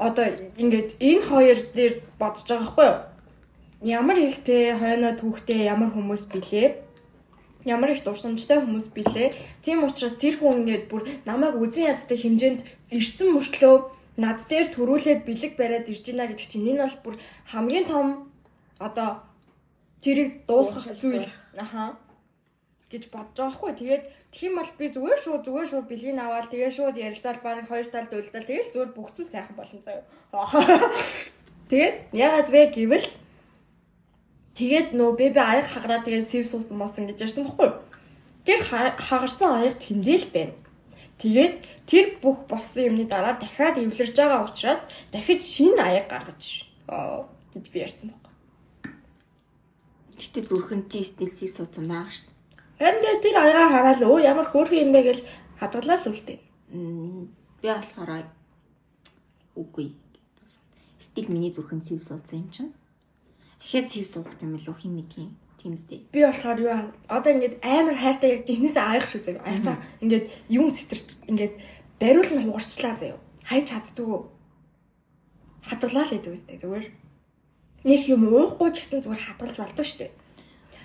одоо 0.00 0.26
ингээд 0.56 0.96
энэ 0.96 1.22
хоёр 1.28 1.58
дээр 1.76 1.92
бодож 2.16 2.48
байгаа 2.48 2.64
байхгүй 2.64 2.88
юу? 2.88 2.98
Ямар 3.84 4.18
ихтэй 4.18 4.72
хойноо 4.80 5.12
түүхтэй 5.20 5.68
ямар 5.68 5.92
хүмүүс 5.92 6.24
билээ? 6.32 6.68
Ямар 7.68 7.92
их 7.92 8.00
дурсамжтай 8.04 8.64
хүмүүс 8.64 8.96
билээ? 8.96 9.36
Тийм 9.60 9.84
учраас 9.84 10.16
тэр 10.16 10.40
хүн 10.40 10.64
ингээд 10.64 10.88
бүр 10.88 11.04
намайг 11.28 11.60
үзэн 11.60 11.92
яддаг 11.92 12.16
хэмжээнд 12.16 12.60
ирсэн 12.96 13.28
мөртлөө 13.36 13.76
над 14.16 14.38
дээр 14.48 14.72
төрүүлээд 14.72 15.20
бэлэг 15.28 15.52
бариад 15.60 15.88
ирж 15.92 16.04
байна 16.08 16.28
гэдэг 16.32 16.48
чинь 16.48 16.68
энэ 16.72 16.84
бол 16.84 16.98
бүр 17.04 17.16
хамгийн 17.52 17.86
том 17.88 18.06
одоо 18.80 19.20
тэрийг 20.00 20.48
дуусгах 20.48 20.96
зүйл. 20.96 21.28
Аха 21.56 21.96
гэж 22.90 23.12
бодож 23.12 23.36
байгаа 23.36 23.56
хгүй. 23.56 23.72
Тэгээд 23.76 24.04
юм 24.38 24.54
бол 24.56 24.70
би 24.78 24.86
зүгээр 24.94 25.18
шүү 25.18 25.42
зүгээр 25.42 25.66
шүү 25.66 25.82
бэлгийг 25.90 26.18
аваад 26.22 26.46
тэгээ 26.54 26.70
шууд 26.70 26.96
ярилцаал 26.96 27.42
баг 27.42 27.66
хоёр 27.66 27.86
талд 27.90 28.14
уйлдал 28.14 28.46
тэгэл 28.46 28.70
зүгээр 28.70 28.92
бүх 28.94 29.10
зүйл 29.10 29.26
сайхан 29.26 29.58
болно 29.58 29.82
заяа. 29.82 30.06
Тэгээд 31.70 31.96
ягаад 32.14 32.48
вэ 32.54 32.62
гэвэл 32.70 33.08
тэгээд 34.54 34.88
нөө 34.94 35.10
би 35.18 35.26
аяг 35.34 35.66
хагараа 35.66 36.06
тэгээд 36.06 36.30
сэв 36.30 36.46
суусан 36.46 36.78
масан 36.78 37.10
гэж 37.10 37.26
ярьсан 37.26 37.50
баггүй. 37.50 37.70
Тэр 38.46 38.60
ха- 38.70 38.94
хагарсан 38.98 39.50
аяг 39.66 39.82
тэндэл 39.82 40.26
байна. 40.30 40.54
Тэгээд 41.18 41.54
тэр 41.90 42.06
бүх 42.22 42.46
болсон 42.46 42.94
юмны 42.94 43.10
дараа 43.10 43.34
дахиад 43.34 43.82
эвлэрж 43.82 44.14
байгаа 44.14 44.46
учраас 44.46 44.86
дахиж 45.10 45.42
шинэ 45.42 45.82
аяг 45.82 46.06
гаргаж 46.06 46.70
гэж 47.50 47.64
би 47.70 47.78
ярьсан 47.82 48.14
баг. 48.14 48.30
Гэтэ 50.18 50.46
зүрхэн 50.46 50.86
чи 50.86 51.02
стилсийг 51.02 51.50
суудсан 51.50 51.90
байгаа 51.90 52.14
шүү 52.14 52.29
тэгээд 52.80 53.20
тэр 53.20 53.36
аягаа 53.36 53.68
хараад 53.68 54.00
өө 54.00 54.24
ямар 54.24 54.48
хөөрхөн 54.48 54.88
юм 54.88 54.90
бэ 54.96 55.00
гэж 55.04 55.18
хадгалаа 55.60 56.00
л 56.00 56.08
үлдээ. 56.08 56.38
Би 57.60 57.68
болохоор 57.68 58.24
үгүй 59.52 59.92
гэсэн. 60.40 60.64
Стил 60.96 61.28
миний 61.28 61.52
зүрхэн 61.52 61.84
сэв 61.84 62.00
суудсан 62.00 62.40
юм 62.40 62.48
чинь. 62.48 62.72
Дахиад 63.60 63.88
сэв 63.92 64.08
суух 64.08 64.32
юм 64.40 64.56
л 64.56 64.80
хин 64.80 64.96
мэдхийн. 64.96 65.36
Тийм 65.60 65.76
үстэй. 65.76 66.08
Би 66.08 66.24
болохоор 66.24 66.56
юу 66.56 66.72
одоо 67.04 67.30
ингээд 67.36 67.60
амар 67.60 67.96
хайртай 68.00 68.40
яг 68.40 68.48
жинхнээсээ 68.48 68.80
аях 68.80 69.04
шүү 69.04 69.20
заяа. 69.28 69.44
Аяцаа 69.44 69.76
ингээд 70.00 70.24
юм 70.48 70.72
сэтэрч 70.72 71.28
ингээд 71.28 71.54
бариул 72.00 72.30
нь 72.32 72.44
хугарчлаа 72.48 72.96
заяа. 72.96 73.20
Хайж 73.44 73.68
чаддгүй. 73.68 74.24
Хадгалаа 75.68 76.08
л 76.08 76.12
гэдэг 76.16 76.32
үстэй 76.32 76.56
зүгээр. 76.64 76.86
Нэг 77.84 78.00
юм 78.08 78.24
уухгүй 78.32 78.72
ч 78.72 78.80
гэсэн 78.80 79.04
зүгээр 79.04 79.20
хадгалж 79.20 79.56
болдоо 79.60 79.84
шүү 79.84 80.00
дээ. 80.08 80.12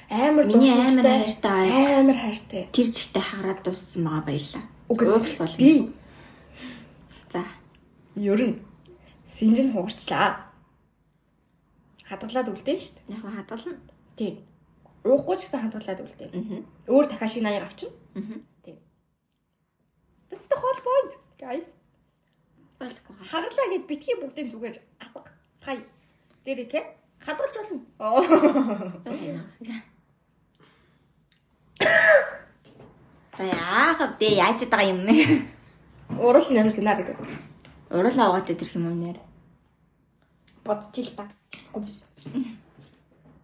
Амар 0.09 0.45
Миний 0.45 0.71
амар 0.71 1.01
хайртай. 1.01 1.99
Амар 1.99 2.17
хайртай. 2.17 2.69
Тэр 2.69 2.85
чигтээ 2.85 3.23
хараад 3.25 3.59
дууссан 3.65 4.05
байгаа 4.05 4.25
баярлаа. 4.29 4.63
Үгүй 4.89 5.07
болно. 5.09 5.57
би 5.57 5.89
За. 7.33 7.41
ер 8.15 8.41
нь 8.45 8.61
синжин 9.25 9.73
хугарчлаа. 9.73 10.45
Хадгалаад 12.05 12.53
үлдээ 12.53 12.77
шүү 12.77 12.93
дээ. 13.01 13.17
Яг 13.17 13.25
хадгална. 13.33 13.81
Тийм. 14.13 14.45
Уухгүй 15.01 15.35
ч 15.41 15.49
гэсэн 15.49 15.61
хадгалаад 15.65 15.99
үлдээ. 16.05 16.29
Аа. 16.37 16.61
Өөр 16.85 17.05
дахиад 17.09 17.31
шинэ 17.33 17.49
аяг 17.49 17.65
авчна. 17.65 17.89
Тийм. 18.61 18.77
That's 20.29 20.45
the 20.45 20.57
whole 20.61 20.81
point, 20.85 21.13
guys. 21.41 21.65
Ойлгохгүй. 22.77 23.25
Хагарлаа 23.25 23.67
гэд 23.73 23.89
битгий 23.89 24.15
бүгдийн 24.21 24.53
зүгээр 24.53 24.77
асга. 25.01 25.33
Хай. 25.65 25.81
Ке 26.45 26.93
хадгалж 27.25 27.53
болно. 27.57 27.81
Оо. 27.97 28.21
За 31.79 33.43
яах 33.43 33.99
вэ? 34.19 34.27
Яаж 34.35 34.63
байгаа 34.69 34.89
юм 34.89 35.05
бэ? 35.05 35.15
Урал 36.19 36.47
нэмэр 36.49 36.71
сценарий 36.71 37.03
гэдэг. 37.03 37.29
Уруулаа 37.89 38.27
аваад 38.29 38.49
идэх 38.49 38.75
юм 38.75 38.87
уу 38.87 38.95
нэр? 38.95 39.17
Бодчих 40.63 41.11
л 41.11 41.15
та. 41.17 41.27
Биш. 41.75 42.03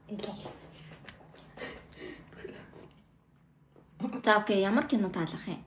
Элэл. 0.08 0.42
За 4.24 4.38
окей, 4.38 4.62
ямар 4.62 4.88
кино 4.88 5.10
таалах 5.10 5.48
юм? 5.48 5.64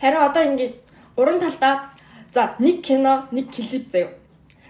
Харин 0.00 0.20
одоо 0.20 0.42
ингээд 0.44 0.74
уран 1.16 1.40
талдаа 1.40 1.92
за 2.34 2.54
нэг 2.58 2.84
кино, 2.84 3.26
нэг 3.30 3.50
клип 3.54 3.90
заяа. 3.90 4.12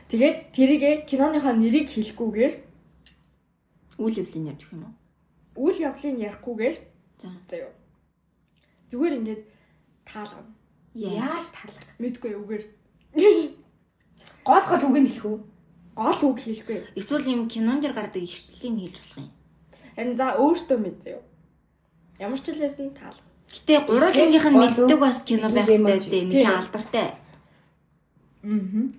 Тэгээд 0.08 0.52
тэрийгэ 0.54 0.90
киноныхоо 1.08 1.52
нэрийг 1.52 1.90
хэлэхгүйгээр 1.90 2.66
Үйл 3.96 4.20
явдлын 4.20 4.52
ярьж 4.52 4.62
гэх 4.68 4.76
юм 4.76 4.84
уу? 4.84 4.94
үйл 5.56 5.78
явдлыг 5.88 6.20
ярихгүйгээр. 6.20 6.76
Заяа. 7.50 7.72
Зүгээр 8.90 9.16
ингээд 9.18 9.42
таалгана. 10.04 10.54
Яаж? 10.94 11.46
талах? 11.52 11.86
Мэдгүй 11.98 12.32
үгээр 12.40 12.64
Гол 14.46 14.64
гол 14.70 14.84
үг 14.86 14.96
нь 15.02 15.10
хэлэх 15.10 15.26
үү? 15.26 15.38
гол 15.96 16.20
үг 16.28 16.44
хэлэхгүй. 16.44 16.92
Эсвэл 16.94 17.32
юм 17.32 17.48
кинон 17.48 17.80
дэр 17.80 17.96
гардаг 17.96 18.20
ишлийн 18.20 18.76
хэлж 18.76 19.00
болох 19.00 19.16
юм. 19.16 19.32
Харин 19.96 20.16
за 20.16 20.36
өөртөө 20.36 20.78
мэд 20.78 21.00
заяа. 21.00 21.24
Ямар 22.20 22.38
ч 22.38 22.52
хэлсэн 22.52 22.92
таалга. 22.92 23.24
Гэтэ 23.48 23.88
гурвангийнх 23.88 24.44
нь 24.52 24.60
мэддэг 24.60 25.00
бас 25.00 25.24
кино 25.24 25.48
байх 25.48 25.64
хэрэгтэй. 25.64 26.04
Тийм. 26.04 26.28
Нэлээд 26.28 26.60
алдартай. 26.60 27.16
Аа. 28.44 28.92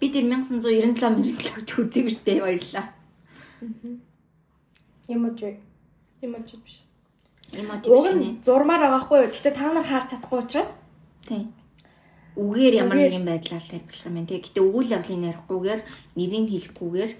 Би 0.00 0.08
тэр 0.08 0.24
1997 0.32 0.96
97 0.96 1.36
гэж 1.36 1.68
үзег 1.78 2.08
штэ 2.08 2.40
баярлаа. 2.40 2.96
Вэ? 3.60 4.00
Ямар 6.24 6.42
ч 6.48 6.56
биш. 6.56 6.80
Уг 7.52 8.06
нь 8.16 8.40
зурмаар 8.40 8.80
байгаа 8.80 9.02
хгүй 9.04 9.18
юу. 9.24 9.32
Гэтэ 9.32 9.50
та 9.52 9.72
нар 9.72 9.84
харж 9.84 10.16
чадахгүй 10.16 10.40
учраас 10.40 10.80
Тийм. 11.28 11.52
Үгээр 12.36 12.74
ямар 12.80 12.96
нэгэн 12.96 13.28
байдлаар 13.28 13.60
тайлбарлах 13.60 14.06
юм 14.08 14.14
байна. 14.16 14.28
Тэгээ 14.28 14.44
гэтээ 14.48 14.64
өгүүл 14.64 14.92
явдлыг 14.96 15.20
ярихгүйгээр 15.28 15.80
нэрийг 16.16 16.48
хэлэхгүйгээр 16.48 17.12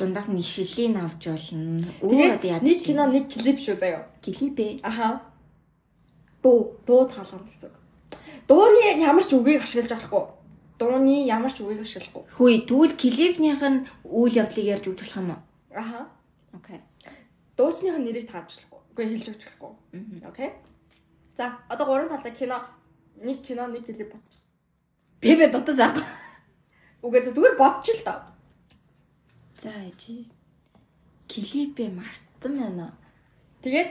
дундаас 0.00 0.28
нь 0.32 0.40
ишлийн 0.40 0.96
авч 0.96 1.22
болно. 1.28 1.84
Өөр 2.00 2.40
одоо 2.40 2.48
яд 2.48 2.64
нэг 2.64 2.78
кино 2.80 3.04
нэг 3.12 3.28
клип 3.28 3.58
шүү 3.60 3.76
заяа. 3.76 4.08
клип 4.24 4.56
ээ. 4.56 4.80
Аха. 4.82 5.20
Дуу, 6.42 6.80
дуу 6.88 7.04
таалгана 7.04 7.44
гэсэн. 7.44 7.70
Дууны 8.48 8.80
яг 8.88 8.98
ямар 8.98 9.22
ч 9.22 9.36
үгийг 9.36 9.62
ашиглаж 9.62 9.92
болохгүй. 9.92 10.24
Дууны 10.80 11.28
ямар 11.28 11.52
ч 11.52 11.60
үгийг 11.60 11.84
ашиглахгүй. 11.84 12.24
Хүй 12.32 12.64
тэгвэл 12.64 12.96
клипнийх 12.96 13.62
нь 13.62 13.84
үйл 14.08 14.40
явдлыг 14.42 14.66
ярьж 14.66 14.84
өгч 14.88 15.00
болох 15.04 15.20
юм 15.20 15.30
уу? 15.36 15.40
Аха. 15.76 16.08
Окей. 16.56 16.80
Дуучныхын 17.56 18.04
нэрийг 18.04 18.30
тааж 18.30 18.56
болохгүй. 18.56 18.80
Үгүй 18.92 19.06
хэлж 19.12 19.26
өгч 19.32 19.42
болохгүй. 19.44 19.72
Окей. 20.28 20.50
За, 21.36 21.58
одоо 21.68 21.86
гурван 21.86 22.08
талдаа 22.08 22.32
кино 22.32 22.58
нэг 23.20 23.42
кино 23.44 23.66
нэг 23.68 23.84
клип 23.84 24.12
бот. 24.12 24.28
Бэбэ 25.20 25.52
дутас 25.52 25.80
аа. 25.80 25.92
Үгүй 27.04 27.20
зүгээр 27.24 27.56
бодчих 27.60 28.00
л 28.00 28.04
доо. 28.08 28.20
За 29.60 29.70
ичи. 29.84 30.26
Клипээ 31.28 31.90
мартсан 31.92 32.52
байна. 32.58 32.92
Тэгээд 33.62 33.90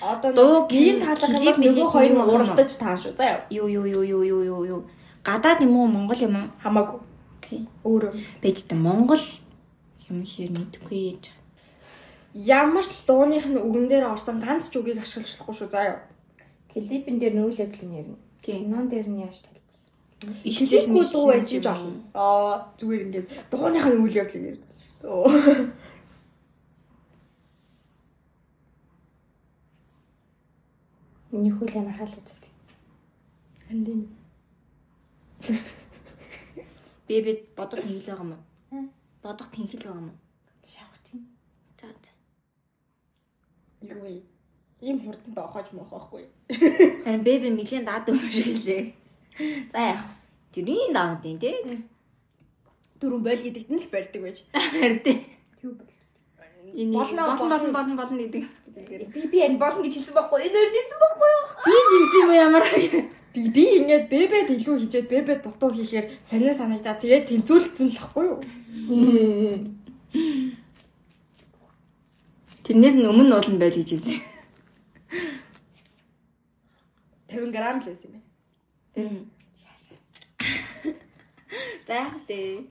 одоо 0.00 0.30
нэг 0.32 0.70
клип, 0.70 1.00
таалах 1.02 1.32
юм 1.32 1.44
бол 1.44 1.58
нөгөө 1.64 1.88
хоёр 1.92 2.12
нь 2.12 2.22
уралдаж 2.32 2.70
таа 2.76 2.96
шүү. 2.96 3.16
За. 3.16 3.44
Юу 3.50 3.68
юу 3.68 3.84
юу 3.84 4.04
юу 4.04 4.22
юу 4.22 4.42
юу 4.44 4.62
юу. 4.64 4.80
Гадаад 5.24 5.60
юм 5.64 5.76
уу 5.76 5.88
Монгол 5.88 6.20
юм 6.20 6.36
уу? 6.36 6.48
Хамаагүй. 6.62 7.00
Окей. 7.40 7.60
Өөрөө. 7.84 8.12
Бэжтэй 8.42 8.78
Монгол 8.78 9.24
юм 10.08 10.24
хэр 10.24 10.50
мэдгүй 10.54 10.98
яж. 11.12 11.24
Ямар 12.38 12.86
ч 12.86 13.02
дууных 13.02 13.50
нь 13.50 13.58
үгэн 13.58 13.90
дээр 13.90 14.14
орсон 14.14 14.38
ганц 14.38 14.70
ч 14.70 14.78
үгийг 14.78 15.02
ашиглаж 15.02 15.34
болохгүй 15.42 15.54
шүү. 15.58 15.70
За 15.74 15.82
яа. 15.90 15.98
Клипэн 16.70 17.18
дээр 17.18 17.34
нүүл 17.34 17.58
явдлын 17.58 17.98
ярина. 17.98 18.18
Тийм. 18.42 18.70
Кинон 18.70 18.86
дээр 18.86 19.10
нь 19.10 19.26
яаж 19.26 19.42
тайлбарлах? 19.42 20.46
Ишлэлгүй 20.46 21.04
дуу 21.10 21.26
байсан 21.26 21.58
ч 21.58 21.66
болно. 21.66 21.98
Аа 22.14 22.70
зүгээр 22.78 23.02
ингээд 23.10 23.28
дууныхаа 23.50 23.90
үйл 23.98 24.20
явдлыг 24.22 24.44
ярьдаг 24.54 24.70
шүү. 24.70 24.94
дээ. 25.02 25.88
Миний 31.34 31.52
хөл 31.52 31.74
ямар 31.74 31.96
хаал 31.98 32.14
үздэг. 32.22 32.54
Эндийн 33.68 34.08
Бэбэ 37.08 37.32
бодох 37.56 37.82
тэнхил 37.82 38.06
байгаа 38.06 38.24
юм 38.24 38.32
уу? 38.32 38.86
Бодох 39.22 39.48
тэнхил 39.50 39.82
байгаа 39.82 40.00
юм 40.02 40.08
уу? 40.12 40.18
Шавх 40.64 40.98
тийм. 41.04 41.22
За 41.80 41.86
за. 41.88 42.12
Юу 43.82 44.00
вэ? 44.02 44.22
Ийм 44.80 44.98
хурдан 45.02 45.32
доохож 45.34 45.66
мохоохгүй. 45.72 46.24
Харин 47.04 47.22
бэбэ 47.26 47.50
miлийн 47.50 47.84
даад 47.84 48.08
өөр 48.08 48.30
шиг 48.30 48.62
лээ. 48.66 48.82
За 49.72 49.78
яа. 49.78 50.02
Тэрийн 50.52 50.92
давд 50.94 51.24
юм 51.26 51.38
тий. 51.38 51.54
Дөрөв 53.00 53.20
бойл 53.22 53.42
гэдэгт 53.42 53.70
нь 53.70 53.78
л 53.82 53.90
барьдаг 53.92 54.22
байж. 54.22 54.38
Харин 54.54 55.00
тий. 55.02 55.16
Юу 55.62 55.74
бол? 55.74 55.90
Энэ 56.74 56.92
Болно, 56.94 57.22
болно 57.38 57.72
болно 57.72 57.94
болно. 57.96 58.18
гэдэг. 58.18 58.44
Би 59.14 59.26
би 59.26 59.38
энэ 59.42 59.58
болно 59.58 59.82
гэж 59.82 59.94
хэлсэн 59.98 60.14
байхгүй. 60.14 60.46
Энэ 60.46 60.56
өөр 60.58 60.70
дэвсэн 60.74 60.98
байхгүй 61.02 61.30
юу? 61.34 61.44
Би 61.66 61.74
нэгсэн 61.90 62.20
юм 62.22 62.30
ямар. 62.38 62.64
Би 63.34 63.40
би 63.50 63.64
ингээд 63.82 64.06
бэбэд 64.10 64.48
илүү 64.54 64.76
хийжээд 64.78 65.08
бэбэд 65.10 65.40
дутуу 65.42 65.70
хийхээр 65.74 66.06
сонир 66.22 66.54
санагдаа 66.54 66.94
тэгээд 66.98 67.28
тэнцүүлсэн 67.28 67.88
л 67.90 67.98
ахгүй 68.02 68.24
юу? 68.30 68.38
Тэрнээс 72.68 73.00
нь 73.00 73.08
өмнө 73.08 73.32
уулын 73.32 73.56
байл 73.56 73.72
гэж 73.80 73.96
хэлсэн. 73.96 74.20
50 77.32 77.48
г 77.48 77.56
л 77.56 77.80
байсан 77.80 78.12
юм 78.12 78.20
байна. 78.20 78.28
Тийм. 78.92 79.32
За 81.88 81.92
яах 82.04 82.12
вэ? 82.28 82.68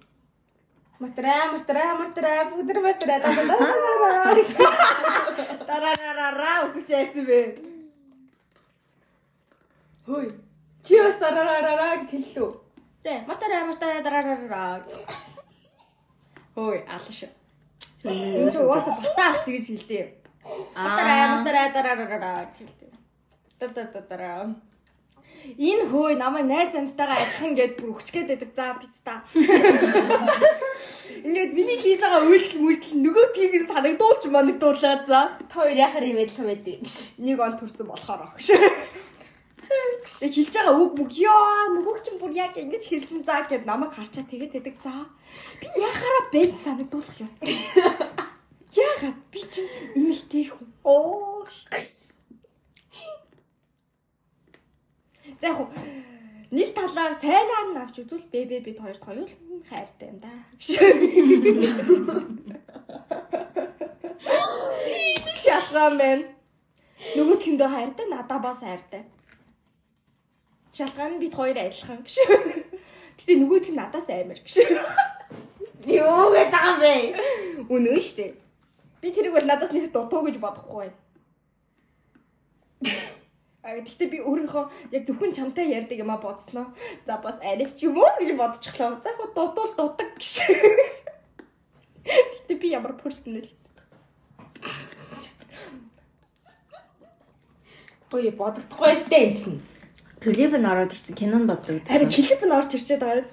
Матра 1.01 1.49
матра 1.49 1.85
матра 1.97 2.45
бүдэр 2.45 2.77
матра 2.85 3.17
да 3.25 3.29
да 3.33 3.41
да 3.49 3.57
да. 3.57 4.37
Дараараараа 5.65 6.69
үсгэж 6.69 6.87
яйцсан 6.93 7.25
бэ? 7.25 7.39
Хөөе. 10.05 10.29
Чи 10.85 10.93
бас 11.01 11.17
дараараа 11.17 11.97
гэж 12.05 12.09
хэллүү. 12.13 12.49
Тэ, 13.01 13.25
мартараа 13.25 13.65
мартараа 13.65 14.05
дараараа. 14.05 14.77
Хөөе, 16.53 16.85
алш. 16.85 17.25
Энд 18.03 18.53
чи 18.53 18.59
угаасаа 18.61 18.93
батаах 19.01 19.41
тэгж 19.45 19.65
хэлдэг. 19.73 20.07
Мартараа 20.75 21.73
дараараа 21.73 22.45
гэж 22.45 22.57
хэлдэг. 22.61 22.91
Та 23.59 23.67
та 23.73 23.83
та 23.89 24.01
та. 24.01 24.55
Энэ 25.57 25.87
хөөе 25.89 26.15
намайг 26.19 26.45
найз 26.45 26.75
амьтайгаа 26.75 27.17
адилхан 27.17 27.55
гээд 27.55 27.73
бүр 27.79 27.89
өчгээд 27.97 28.27
байдаг. 28.27 28.51
За 28.53 28.75
пицта. 28.77 29.13
Ингээд 31.25 31.51
миний 31.57 31.79
хийж 31.79 32.01
байгаа 32.03 32.27
үйлдэл 32.27 32.61
мүлдэл 32.61 32.99
нөгөөдгийг 33.01 33.53
нь 33.55 33.69
санагдуулч 33.71 34.23
манагдуулаа 34.27 34.97
за. 35.07 35.21
Та 35.47 35.55
хоёр 35.63 35.77
яхаар 35.77 36.05
юм 36.11 36.19
адилхан 36.19 36.51
байдгийг. 36.51 36.83
Нэг 37.17 37.37
он 37.39 37.55
төрсөн 37.55 37.87
болохоор 37.87 38.27
огш. 38.27 38.51
Яг 40.21 40.31
хэлж 40.33 40.53
байгаа 40.55 40.75
үг 40.79 40.91
мөг 40.99 41.11
ёо 41.11 41.75
нөгөөг 41.75 41.99
чинь 42.03 42.19
бүр 42.21 42.31
яг 42.31 42.55
ингэж 42.57 42.83
хэлсэн 42.87 43.21
заа 43.27 43.43
гэд 43.49 43.67
намайг 43.67 43.91
харчаа 43.93 44.23
тэгээд 44.25 44.55
байдаг 44.55 44.75
за. 44.79 44.93
Би 45.59 45.67
яхаараа 45.67 46.23
бэд 46.31 46.53
санагдуулах 46.55 47.17
ёстой. 47.19 47.51
Яагаад 48.71 49.19
би 49.31 49.41
чинь 49.43 49.69
эмэгтэй 49.99 50.45
хүн. 50.49 50.67
Оо. 50.83 51.43
За 55.41 55.47
яг 55.47 55.57
хуу, 55.57 55.69
нэг 56.51 56.69
талаар 56.73 57.13
сайнаар 57.13 57.67
нь 57.75 57.81
авч 57.83 57.95
үзвэл 58.01 58.31
бэбэ 58.31 58.63
бид 58.63 58.79
хоёрт 58.79 59.03
хоёулан 59.03 59.61
хайртай 59.69 60.07
юм 60.09 60.17
да. 60.23 60.31
Тийм 64.87 65.23
шалган 65.35 65.97
байна. 65.99 66.25
Нөгөөдхөндөө 67.15 67.69
хайртай, 67.69 68.05
надаа 68.09 68.39
бас 68.41 68.59
хайртай. 68.65 69.03
Шалгаан 70.77 71.17
нь 71.17 71.21
бид 71.25 71.33
хоёр 71.33 71.57
адилхан 71.57 72.05
гэж. 72.05 72.15
Гэтэ 73.17 73.33
нөгөөдх 73.41 73.73
нь 73.73 73.79
надаас 73.81 74.05
амар 74.13 74.37
гэж. 74.37 74.55
Юу 75.89 76.29
гэдэг 76.37 76.63
юм 76.69 76.77
бэ? 76.77 76.93
Үнэн 77.65 77.97
шүү 77.97 78.17
дээ. 78.21 78.31
Би 79.01 79.09
тэрийг 79.09 79.33
бол 79.33 79.49
надаас 79.49 79.73
нэг 79.73 79.89
дутуу 79.89 80.21
гэж 80.29 80.37
бодохгүй 80.37 80.85
байна. 80.85 80.97
А 83.65 83.73
гэхдээ 83.73 84.09
би 84.13 84.19
өөрийнхөө 84.21 84.93
яг 84.93 85.03
зөвхөн 85.09 85.33
чамтай 85.33 85.73
ярьдаг 85.73 85.97
юм 85.97 86.13
а 86.13 86.21
бодсноо. 86.21 86.69
За 87.09 87.17
бас 87.17 87.41
аригч 87.41 87.81
юм 87.81 87.97
уу 87.97 88.13
гэж 88.21 88.37
бодчихлоо. 88.37 89.01
За 89.01 89.17
яг 89.17 89.33
дутуул 89.33 89.73
дутаг 89.73 90.13
гэж. 90.13 90.45
Гэхдээ 92.05 92.57
би 92.61 92.67
ямар 92.77 92.93
персонал 93.01 93.49
Хөөе 98.07 98.31
бодогдохгүй 98.39 98.95
штэ 98.95 99.17
энэ 99.19 99.35
чинь. 99.35 99.59
Клип 100.21 100.53
нь 100.57 100.65
ороод 100.65 100.93
ирсэн 100.93 101.15
кинонд 101.15 101.47
боддог. 101.49 101.85
Харин 101.85 102.09
клип 102.09 102.41
нь 102.41 102.55
орж 102.57 102.71
ирчээд 102.73 103.01
байгаа. 103.01 103.25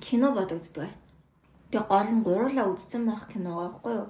кино 0.00 0.32
бодогддог. 0.32 0.88
Би 1.70 1.78
гол 1.78 2.08
нь 2.08 2.24
гурлаа 2.24 2.66
үзсэн 2.72 3.04
байх 3.04 3.28
киногоо 3.28 3.68
байхгүй 3.68 3.94
юу? 4.00 4.08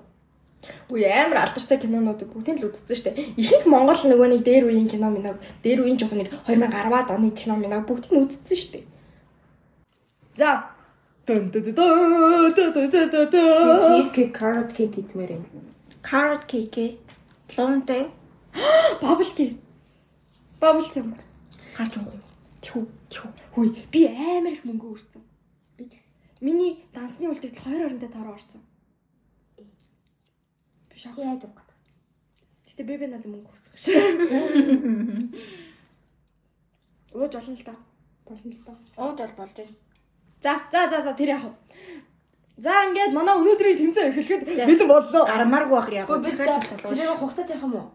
Үгүй 0.90 1.06
амар 1.06 1.38
алдартай 1.42 1.78
кинонуудыг 1.78 2.30
бүгдийг 2.30 2.58
л 2.62 2.68
үзсэн 2.70 2.96
шүү 2.96 3.06
дээ. 3.10 3.34
Ихэнх 3.38 3.66
Монгол 3.66 3.98
нөгөө 3.98 4.28
нэг 4.30 4.42
дээр 4.46 4.64
үеийн 4.70 4.90
кино 4.90 5.10
минаг, 5.10 5.38
дээр 5.62 5.82
үеийн 5.82 5.98
жоох 5.98 6.14
нэг 6.14 6.30
2010-аад 6.46 7.08
оны 7.14 7.30
кино 7.30 7.54
минаг 7.58 7.86
бүгдийг 7.86 8.12
нь 8.14 8.22
үзсэн 8.26 8.58
шүү 8.58 8.72
дээ. 8.74 8.84
За. 10.38 10.70
Дэн 11.26 11.50
дэн 11.50 11.62
дэн 11.62 11.74
дэн 11.74 12.70
дэн 12.74 13.30
дэн. 13.30 13.82
Cheese 13.86 14.10
cake, 14.14 14.34
carrot 14.34 14.70
cake 14.74 14.94
гитмээр 14.98 15.38
юм. 15.38 15.44
Carrot 16.02 16.46
cake. 16.50 16.98
Луунтай. 17.54 18.10
Bubble 19.00 19.30
tea. 19.36 19.56
Bubble 20.60 20.90
tea. 20.92 21.02
Харж 21.76 21.94
уу. 22.02 22.18
Тхүү, 22.58 22.84
тхүү. 23.12 23.30
Хүй, 23.54 23.68
би 23.92 24.00
амар 24.10 24.52
их 24.52 24.64
мөнгө 24.66 24.90
өрсөн. 24.90 25.22
Би 25.78 25.86
ч 25.86 25.94
гэсэн. 25.94 26.12
Миний 26.42 26.82
дансны 26.94 27.30
үлдэгдэл 27.30 27.62
2 27.62 27.86
орнтой 27.86 28.10
тараа 28.10 28.34
орсон. 28.34 28.62
Би 29.56 30.96
шок. 30.98 31.14
Яа 31.18 31.38
гэдэг. 31.38 31.54
Гэтэ 32.66 32.82
би 32.82 33.06
надад 33.06 33.30
мөнгө 33.30 33.50
өгсөн 33.54 33.72
шээ. 33.78 34.02
Ууж 37.14 37.34
олон 37.34 37.54
л 37.54 37.64
та. 37.66 37.74
Болно 38.26 38.50
л 38.50 38.62
доо. 38.66 38.76
Ууд 38.98 39.18
бол 39.18 39.34
болж 39.38 39.54
байна. 39.54 39.74
За, 40.42 40.58
за, 40.70 40.90
за, 40.90 41.02
за 41.02 41.12
тэр 41.14 41.34
яах 41.34 41.44
вэ? 41.46 41.54
За 42.58 42.70
ингээд 42.90 43.14
манай 43.14 43.34
өнөөдрийн 43.38 43.78
тэмцээн 43.78 44.10
эхлэхэд 44.14 44.42
бэлэн 44.66 44.88
боллоо. 44.90 45.24
Гармааргүй 45.26 45.78
байх 45.78 45.90
би 45.90 46.02
болов. 46.06 46.26
тэрийг 46.86 47.18
хугацаа 47.18 47.46
тавих 47.46 47.62
юм 47.62 47.74
уу? 47.74 47.90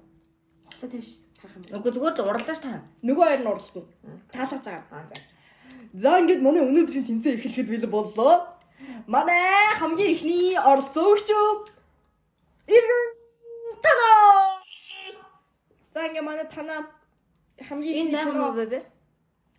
Хугацаа 0.68 0.89
тавих 0.91 1.03
ш. 1.07 1.24
Тавих 1.44 1.56
юм. 1.60 1.76
Үгүй 1.76 1.91
зүгээр 1.91 2.16
л 2.16 2.24
уралдаж 2.32 2.60
таа. 2.64 2.80
Нөгөө 3.04 3.26
хоёр 3.28 3.41
нь 3.44 3.50
уралдана. 3.52 4.16
Таалгаж 4.32 4.64
байгаа. 4.64 4.88
Аа 4.96 5.04
за. 5.12 5.16
За 5.94 6.10
ингээд 6.24 6.39
манай 6.39 6.64
өнөөдрийн 6.64 7.04
тэмцээн 7.04 7.36
эхлэхэд 7.36 7.68
бэлэн 7.68 7.91
боллоо. 7.91 8.48
Манай 9.12 9.76
хамгийн 9.80 10.12
ихний 10.16 10.56
оролцоогч 10.56 11.28
Иргэн 12.72 13.04
Тана. 13.84 14.10
За 15.94 16.00
ингээд 16.08 16.24
манай 16.24 16.48
Тана 16.48 16.88
хамгийн 17.60 18.08
Энэ 18.08 18.24
кино 18.24 18.39
муу 18.39 18.56
бэ? 18.56 18.80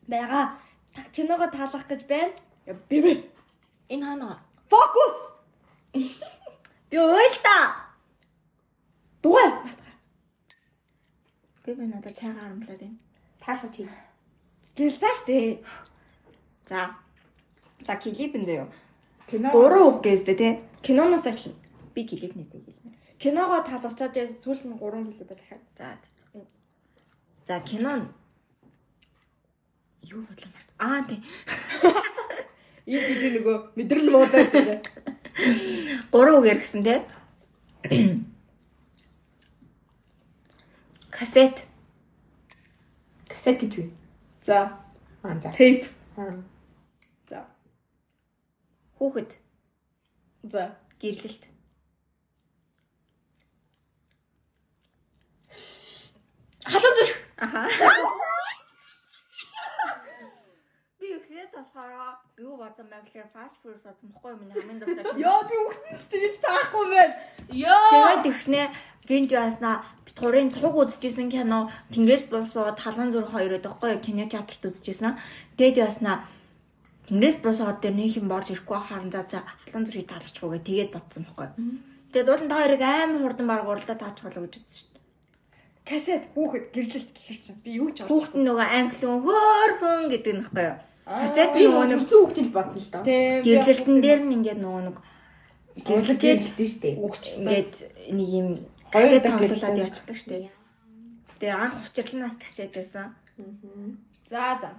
байгаа. 0.09 0.57
Та- 0.95 1.09
Киногоо 1.13 1.49
таалгах 1.53 1.87
гэж 1.89 2.01
байна. 2.09 2.33
Би. 2.89 3.29
Энэ 3.93 4.05
хаана? 4.07 4.41
Фокус. 4.73 5.17
Би 6.91 6.97
уйл 6.99 7.37
та. 7.45 7.59
Дугай. 9.23 9.49
Би 11.65 11.73
би 11.73 11.87
надад 11.89 12.13
цайгаа 12.13 12.45
харамлаад 12.45 12.81
байна. 12.81 12.99
Таалга 13.41 13.69
чи. 13.73 13.89
Гэлзаа 14.77 15.15
штэ. 15.17 15.65
За. 16.69 16.93
За 17.81 17.97
клипэн 17.97 18.45
зөө. 18.45 18.69
Кино. 19.29 19.49
Гурван 19.49 19.89
үг 19.89 20.05
гэжтэй 20.05 20.37
те. 20.37 20.49
Киноноос 20.85 21.25
эхэлнэ. 21.25 21.57
Би 21.97 22.05
клипнээсээ 22.05 22.61
хэлмээр. 22.61 22.97
Киногоо 23.17 23.65
таалгачаад 23.65 24.13
яа 24.13 24.29
сүүл 24.29 24.61
нь 24.61 24.77
3 24.77 25.09
гэлээ 25.09 25.25
байх. 25.25 25.65
За. 25.79 25.97
За 27.49 27.61
кино 27.65 27.97
нь 27.97 28.07
юу 30.05 30.21
бодлоо 30.29 30.51
март. 30.53 30.71
Аа 30.77 31.01
тий. 31.09 31.25
Энэ 32.93 33.09
жилийн 33.09 33.35
нөгөө 33.41 33.57
мэдрэл 33.73 34.13
муудаа 34.13 34.45
зэрэг. 34.53 34.85
Гурван 36.13 36.45
үг 36.45 36.47
ярьсан 36.53 36.85
те. 36.85 37.01
Касет. 41.17 41.57
Касет 43.31 43.57
гэж 43.63 43.73
үү? 43.81 43.89
За, 44.47 44.59
Аа 45.23 45.35
за. 45.43 45.49
тейп. 45.59 45.81
За, 47.31 47.41
Хүүхэд. 48.99 49.31
за. 50.53 50.63
Гэрлэлт. 51.01 51.43
Халуун 56.71 56.95
зүрх. 56.97 57.15
Аха. 57.45 57.63
Би 60.99 61.07
ихэд 61.17 61.44
болохоор 61.57 62.19
юу 62.39 62.55
бодсон 62.59 62.87
бэ 62.91 62.99
гэхээр 63.07 63.29
фаст 63.35 63.57
фуд 63.63 63.81
бодсон 63.87 64.09
бохгүй 64.13 64.31
юу 64.33 64.41
миний 64.43 64.55
хамгийн 64.55 64.81
дуртай. 64.81 65.05
Яа 65.31 65.43
би 65.49 65.57
үгсэн 65.63 65.97
ч 65.99 66.03
тэгэж 66.13 66.35
таахгүй 66.43 66.85
байна. 66.91 67.15
Тэгээд 67.49 68.23
тэгснэ 68.27 68.61
гинж 69.09 69.31
яаснаа 69.37 69.85
бит 70.07 70.17
гурийн 70.17 70.51
цуг 70.51 70.75
үзчихсэн 70.75 71.29
кино 71.29 71.69
Тэнгэрээс 71.93 72.33
босоод 72.33 72.81
талган 72.81 73.13
зүрх 73.13 73.31
хоёр 73.37 73.61
байхгүй 73.61 73.91
юу 73.95 74.01
кино 74.01 74.25
театрт 74.25 74.65
үзчихсэн. 74.65 75.21
Тэгээд 75.57 75.81
яаснаа 75.85 76.25
Тэнгэрээс 77.09 77.39
босоод 77.45 77.85
дээр 77.85 77.95
нэг 78.01 78.17
юм 78.17 78.33
борж 78.33 78.49
ирэхгүй 78.57 78.81
харан 78.81 79.13
за 79.13 79.29
за 79.29 79.45
талган 79.69 79.85
зүрхийг 79.85 80.09
таалгачихгүй 80.09 80.51
гэ 80.57 80.65
тэгээд 80.65 80.91
бодсон 80.97 81.29
бохгүй 81.29 81.47
юу. 81.53 81.79
Тэгээд 82.17 82.31
уулын 82.33 82.49
та 82.49 82.57
хоёрыг 82.65 82.83
амар 82.83 83.21
хурдан 83.21 83.47
баг 83.51 83.69
уралдаа 83.69 83.97
таач 84.01 84.17
болоо 84.25 84.43
гэж 84.49 84.55
үзсэн 84.57 84.73
шүү 84.73 84.89
дээ. 84.89 85.03
Касет 85.85 86.25
хүүхэд 86.33 86.65
гэрлэлт 86.73 87.11
гэхэр 87.13 87.39
чинь 87.45 87.61
би 87.61 87.71
юу 87.77 87.93
ч 87.93 88.09
Хүүхэд 88.09 88.41
нь 88.41 88.47
нөгөө 88.49 88.69
англи 88.73 89.05
хүн 89.05 89.21
хөөхөн 89.21 90.03
гэдэг 90.09 90.33
нь 90.33 90.41
байхгүй 90.41 90.65
юу. 90.65 90.79
Касет 91.05 91.53
Би 91.53 91.69
нөгөө 91.69 91.85
нэг 91.85 92.01
төрсөн 92.01 92.21
хүүхдэл 92.25 92.55
бодсон 92.57 92.81
л 92.81 92.89
доо. 92.89 93.03
Гэрлэлтэн 93.05 93.97
дээр 94.01 94.21
нь 94.25 94.35
ингээд 94.41 94.61
нөгөө 94.65 94.83
нэг 94.89 94.97
Гэрлэлт 95.85 96.23
гэрлэлт 96.23 96.57
гэлдэн 96.57 96.71
штэ. 96.73 96.89
ингээд 97.45 97.73
нэг 98.17 98.29
юм 98.33 98.49
касет 98.89 99.27
тоглуулад 99.29 99.77
явчихдаг 99.85 100.17
шүү 100.17 100.31
дээ. 100.33 100.49
Тэгээ 101.43 101.61
анх 101.61 101.77
учирланаас 101.93 102.37
касет 102.41 102.73
байсан. 102.73 103.13
За, 104.25 104.57
за. 104.57 104.71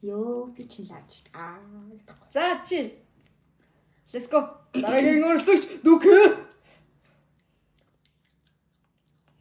Йоо 0.00 0.48
би 0.54 0.64
чи 0.64 0.86
лаач. 0.88 1.28
Аа. 1.36 1.60
За 2.30 2.62
чи. 2.64 2.94
Let's 4.14 4.30
go. 4.30 4.40
Дараагийн 4.72 5.26
өрөлтөгч 5.28 5.84
Дүкэ. 5.84 6.40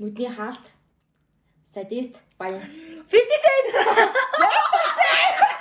Нүдний 0.01 0.32
хаалт. 0.34 0.66
Садист 1.72 2.18
баян. 2.36 2.66
Fifty 3.08 3.38
Shades. 3.43 3.76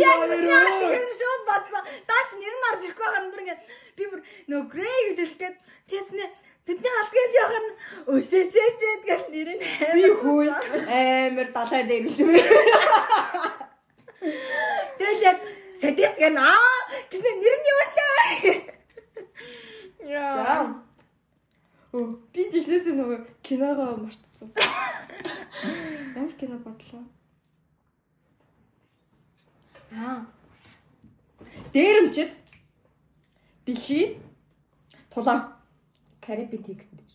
Яг 0.00 0.20
нэг 0.28 1.06
шууд 1.18 1.42
бацсан. 1.48 1.82
Даач 2.08 2.28
нэр 2.40 2.54
нь 2.56 2.68
орж 2.70 2.82
ирэхгүй 2.84 3.04
байгаа 3.06 3.22
юм 3.22 3.30
бүр 3.30 3.42
ингээд 3.44 3.62
би 3.96 4.04
бүр 4.10 4.20
нөгөө 4.48 4.66
Grey 4.72 4.98
гэж 5.08 5.18
хэлгээд 5.22 5.56
тэснэ 5.90 6.24
Тэдний 6.64 6.92
халтгаар 6.96 7.28
л 7.28 7.38
явах 7.44 7.60
нь 7.60 7.70
өшөөшөөчээд 8.08 9.02
гэл 9.04 9.24
нэр 9.28 9.48
нь 9.52 9.60
Би 9.92 10.04
хүй 10.16 10.48
амар 10.48 11.48
далай 11.52 11.82
дээр 11.84 12.08
юм. 12.08 12.32
Тэгэл 14.96 15.20
яг 15.28 15.38
садист 15.76 16.16
гэн 16.16 16.40
аа 16.40 16.88
гэсэн 17.12 17.36
нэр 17.36 17.56
нь 17.60 17.68
юу 17.68 17.78
вэ? 17.84 17.92
Яа. 20.08 20.72
Оо, 21.92 22.16
би 22.32 22.48
жигнэсээ 22.48 22.96
нөгөө 22.96 23.20
киногоо 23.44 24.00
мартцсан. 24.00 24.48
Ямар 26.16 26.32
кино 26.40 26.56
бодлоо? 26.64 27.04
Аа. 29.96 30.26
Дээрэмчд 31.72 32.32
дэлхий 33.66 34.18
тулаан. 35.12 35.40
Карибын 36.24 36.62
текст 36.66 36.90
гэж. 36.90 37.10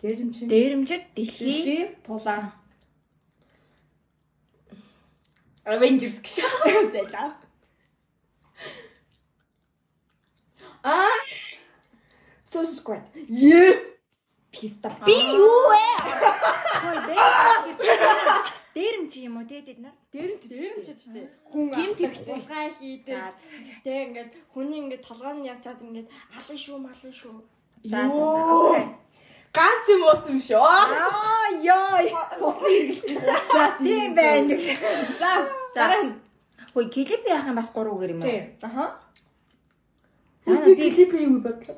Дээрэмчин. 0.00 0.48
Дээрэмжид 0.48 1.04
дэлхий 1.14 1.46
Дэлхий 1.46 1.82
тулаан. 2.06 2.52
Avengers 5.64 6.18
гэж. 6.24 6.34
Зэлаа. 6.94 7.28
Аа. 10.82 11.14
Social 12.44 12.74
Squad. 12.80 13.04
Е. 13.14 13.90
Писта. 14.50 14.90
Би 15.06 15.14
юу 15.14 15.60
вэ? 15.70 15.86
Хөөе 16.82 17.00
дээрэмж 17.78 18.39
дээрэмж 19.10 19.26
юм 19.26 19.36
уу 19.38 19.46
те 19.46 19.62
тэд 19.62 19.78
нар? 19.82 19.94
Дээрэмчд 20.12 20.50
дээрэмчд 20.54 20.98
шүү 21.02 21.12
дээ. 21.14 21.28
Хүн 21.50 21.66
Гим 21.74 21.92
тулгаа 21.98 22.66
хийдэг. 22.78 23.18
Тэ 23.82 23.90
ингээд 24.06 24.30
хүний 24.54 24.78
ингээд 24.86 25.02
толгойн 25.02 25.42
ячаад 25.42 25.82
ингээд 25.82 26.08
алан 26.30 26.58
шүү 26.58 26.78
малан 26.78 27.12
шүү. 27.12 27.42
за 27.90 28.00
за 28.06 28.22
за. 28.22 28.40
Окей. 28.54 28.86
Ганц 29.50 29.84
юм 29.90 30.02
уусан 30.06 30.30
юм 30.30 30.40
шүү. 30.46 30.62
Аа 30.62 31.50
ёо. 31.58 31.98
Тусны 32.38 32.68
хэрэгэлт. 32.70 33.82
Тийм 33.82 34.14
байна. 34.14 34.54
За. 35.18 35.30
За. 35.74 35.84
Хөөе 36.70 36.86
клип 36.94 37.26
яах 37.26 37.50
юм 37.50 37.58
бас 37.58 37.74
3 37.74 37.90
үгээр 37.90 38.14
юм? 38.14 38.22
Тийм. 38.22 38.44
Аха. 38.62 39.02
Аа 40.46 40.70
би 40.70 40.86
клип 40.94 41.12
юу 41.18 41.42
бодлоо. 41.42 41.76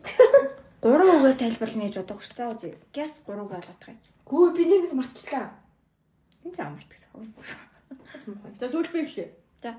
3 0.85 1.17
үгээр 1.17 1.37
тайлбарлана 1.41 1.89
гэж 1.89 1.97
бодог 1.97 2.21
ш. 2.21 2.37
За 2.37 2.53
үгүй. 2.53 2.77
Гэс 2.93 3.25
3 3.25 3.41
үгээр 3.41 3.65
болгох 3.73 3.89
юм. 3.89 3.99
Гүү 4.29 4.45
би 4.53 4.65
нэгс 4.69 4.93
марчлаа. 4.93 5.62
Энд 6.45 6.55
ч 6.57 6.59
амарт 6.59 6.89
гэсэн 6.91 7.11
үг. 7.15 7.39
Бас 8.13 8.23
муухай. 8.27 8.53
За 8.59 8.67
зүйл 8.69 8.91
би 8.91 9.07
эхлэе. 9.07 9.31
За. 9.63 9.79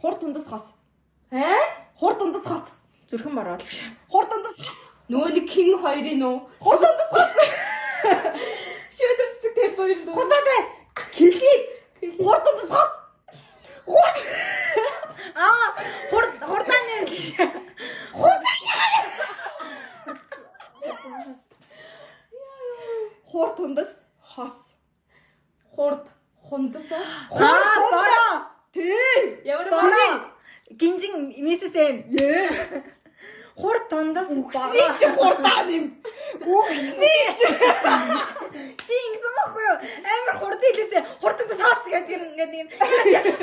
Хур 0.00 0.16
дундас 0.18 0.46
хас. 0.48 0.72
Хэ? 1.30 1.44
Хур 2.00 2.14
дундас 2.16 2.44
хас. 2.44 2.72
Зүрхэн 3.08 3.34
бороо 3.36 3.56
л 3.56 3.60
гэж. 3.60 3.84
Хур 4.08 4.24
дундас 4.24 4.56
хас. 4.56 4.96
Нөө 5.12 5.36
нэг 5.36 5.46
хин 5.52 5.76
хоёрын 5.76 6.22
үү? 6.24 6.36
Хур 6.64 6.76
дундас 6.80 7.10
хас. 7.12 7.32
Шөөдөр 8.96 9.28
цэцэг 9.36 9.52
темпо 9.54 9.84
юм 9.84 10.00
дөө. 10.08 10.16
Хуцаатай. 10.16 10.60
Хэлий. 11.12 11.58
Хур 12.16 12.38
дундас 12.40 12.70
хас. 12.72 12.92
Хур. 13.84 14.12
Аа, 15.36 15.76
хур 16.08 16.24
хурдааны 16.40 16.92
юм 17.00 17.04
гэж. 17.04 17.36
Хурдааны 18.16 18.72
хаяа. 18.80 19.04
Хур 23.28 23.48
дундас 23.56 23.90
хас. 24.24 24.65
Хурд 25.76 26.08
хундас 26.48 26.84
бороо. 27.30 28.48
Тий. 28.72 29.40
Ямар 29.44 29.68
Бороо. 29.70 30.32
Гинжин 30.70 31.34
мисэсэн. 31.44 32.04
Ее. 32.08 32.82
Хур 33.56 33.76
тундас 33.88 34.28
Үхсний 34.28 34.88
чи 35.00 35.06
хурдаа 35.16 35.64
нэм. 35.68 35.84
Үхсний 36.44 37.24
чи. 37.38 37.46
Чи 38.86 38.94
ингэсэн 39.04 39.32
байхгүй 39.36 39.62
юу? 39.64 39.76
Амар 40.12 40.36
хурд 40.40 40.60
хэлээсээ 40.60 41.02
хурдтаас 41.20 41.60
хаас 41.64 41.84
гэдэг 41.88 42.20
ингээд 42.36 42.52
юм. 42.52 42.68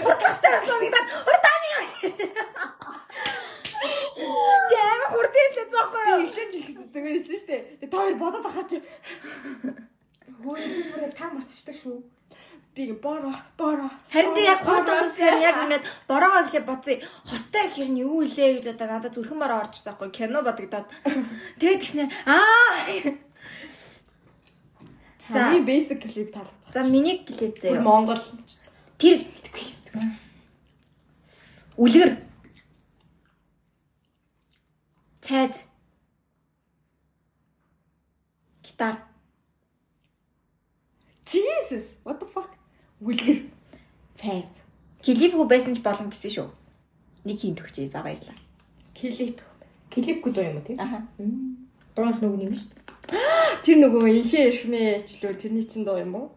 Хурдлахстай 0.06 0.52
байсан 0.54 0.78
нэгдээд 0.82 1.08
хурдааны 1.26 1.68
юм. 1.74 1.86
Чи 4.70 4.76
амар 4.78 5.10
хурд 5.14 5.34
хэлээ 5.34 5.66
зоохгүй 5.74 6.04
юу? 6.14 6.22
Эхлээд 6.30 6.52
зүгээр 6.94 7.18
исэн 7.18 7.38
штэ. 7.42 7.58
Тэгээ 7.82 7.90
та 7.90 7.98
хоёр 7.98 8.16
бодоод 8.22 8.46
ахаач. 8.46 8.72
Хөөе 10.44 10.66
би 10.70 10.82
бүр 10.94 11.10
та 11.18 11.26
марцчихдаг 11.34 11.74
шүү. 11.74 11.98
Би 12.74 12.90
ингээ 12.90 13.02
боро 13.06 13.34
боро. 13.58 13.88
Харин 14.10 14.34
тийм 14.34 14.50
яг 14.50 14.66
хурд 14.66 14.86
тундас 14.90 15.14
гэхээр 15.14 15.46
яг 15.46 15.58
ингээд 15.62 15.86
бороогоо 16.10 16.44
гэлээ 16.50 16.66
боцъё. 16.66 16.98
Хостой 17.30 17.70
гэхээр 17.70 17.90
нь 17.94 18.02
юу 18.02 18.26
илээ 18.26 18.58
гэж 18.58 18.66
одоо 18.74 18.88
надад 18.90 19.14
зүрхэн 19.14 19.38
бараа 19.38 19.62
орж 19.62 19.78
ирсэн 19.78 19.94
байхгүй 19.94 20.10
кино 20.10 20.42
бодогдоод. 20.42 20.90
Тэгээд 21.62 21.82
гиснэ 21.86 22.10
аа 22.26 23.22
За, 25.30 25.52
би 25.54 25.62
basic 25.62 26.02
clip 26.02 26.34
таалагдсан. 26.34 26.74
За 26.74 26.82
миний 26.90 27.24
клип 27.24 27.62
заяа. 27.62 27.82
Монгол 27.82 28.20
Тэр 28.98 29.20
үлгэр 31.76 32.12
цайз 35.20 35.66
гитар 38.64 38.96
Jesus, 41.26 41.96
what 42.06 42.20
the 42.20 42.28
fuck? 42.28 42.63
Үлгэр. 43.04 43.40
Цайз. 44.16 44.64
клипгүй 45.04 45.48
байсан 45.48 45.76
ч 45.76 45.84
болно 45.84 46.08
гэсэн 46.08 46.32
шүү. 46.32 46.48
Нэг 47.28 47.38
хийн 47.40 47.56
төгчээ 47.60 47.92
за 47.92 48.00
баярлаа. 48.00 48.38
Клип. 48.96 49.44
Клипгүй 49.92 50.32
дуу 50.32 50.44
юм 50.48 50.58
уу 50.58 50.64
тий? 50.64 50.80
Аха. 50.80 51.04
Дуунаас 51.96 52.24
нөгөө 52.24 52.48
юм 52.48 52.56
шүү 52.56 52.72
дээ. 52.72 52.84
Тэр 53.68 53.78
нөгөө 53.84 54.08
инхээ 54.08 54.48
эрхмээчлөө 54.48 55.34
тэрний 55.36 55.68
чин 55.68 55.84
доо 55.84 56.00
юм 56.00 56.16
уу? 56.16 56.28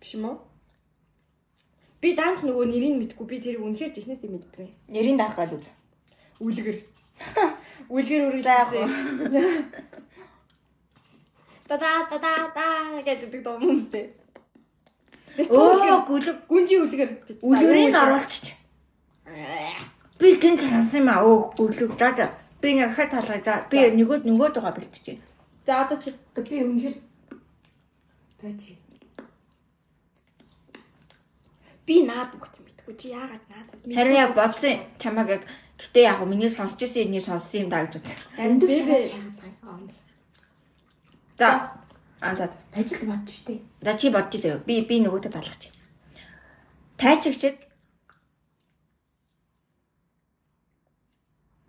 Биш 0.00 0.20
юм 0.20 0.28
уу? 0.28 0.36
Би 2.04 2.12
данч 2.12 2.44
нөгөө 2.44 2.68
нэрийг 2.68 3.00
мэдгүй 3.00 3.26
би 3.26 3.40
тэрийг 3.40 3.64
үнэхээр 3.64 3.96
технээсээ 3.96 4.28
мэдгүй. 4.28 4.68
Нэрийн 4.92 5.16
даах 5.16 5.40
гал 5.40 5.56
үз. 5.56 5.72
Үлгэр. 6.44 6.84
Үлгэр 7.96 8.22
үргэлж. 8.28 8.44
За, 8.44 8.60
яг 8.60 8.70
уу. 8.76 8.84
Та 11.66 11.74
та 11.78 12.06
та 12.06 12.18
та 12.18 12.52
та 12.54 13.02
гэдэг 13.02 13.42
дуу 13.42 13.58
юмстэй. 13.58 14.14
Өө 15.36 16.08
гүлэг 16.08 16.36
гүнжи 16.48 16.76
үлгэр. 16.80 17.10
үлгэрийг 17.44 17.94
оруулчих. 17.94 18.56
Би 20.18 20.32
гин 20.40 20.56
сансан 20.56 21.04
юм 21.04 21.08
аа. 21.12 21.20
Өө 21.24 21.52
гүлэг. 21.60 21.92
За 22.00 22.08
за. 22.16 22.26
Би 22.60 22.72
нэг 22.74 22.96
хат 22.96 23.12
талгай. 23.12 23.42
За 23.44 23.68
би 23.68 23.92
нөгөө 23.92 24.24
нөгөө 24.24 24.48
дугаа 24.56 24.72
бэлтчихье. 24.72 25.20
За 25.66 25.84
одоо 25.84 26.00
чи 26.00 26.14
Би 26.34 26.64
үнэхээр 26.64 26.96
За 28.40 28.48
чи. 28.56 28.78
би 31.86 32.02
наад 32.02 32.34
үгт 32.34 32.58
мэдгүй 32.64 32.94
чи 32.98 33.14
яагаад 33.14 33.44
наадаас 33.46 33.82
мэдгүй. 33.86 33.94
Харин 33.94 34.16
яг 34.18 34.32
бодсон 34.34 34.74
чамаг 34.98 35.28
яг 35.30 35.42
гэтээ 35.78 36.04
яг 36.10 36.18
миний 36.26 36.50
сонсч 36.50 36.82
ирсэн 36.82 37.06
энийг 37.06 37.22
сонссон 37.22 37.62
юм 37.62 37.70
даа 37.70 37.86
гэж 37.86 37.94
үзсэн. 38.02 38.18
Харин 38.34 38.58
би 38.58 38.66
сонсон. 38.74 39.90
За. 41.38 41.70
Аа 42.20 42.34
за. 42.36 42.50
Ажилд 42.72 43.04
бодчих 43.04 43.36
штэ. 43.36 43.60
За 43.82 43.94
чи 43.98 44.10
бодчих 44.10 44.40
заяа. 44.42 44.58
Би 44.66 44.80
би 44.88 45.00
нөгөөдөө 45.04 45.32
талгач. 45.32 45.70
Тайчигчд 46.96 47.60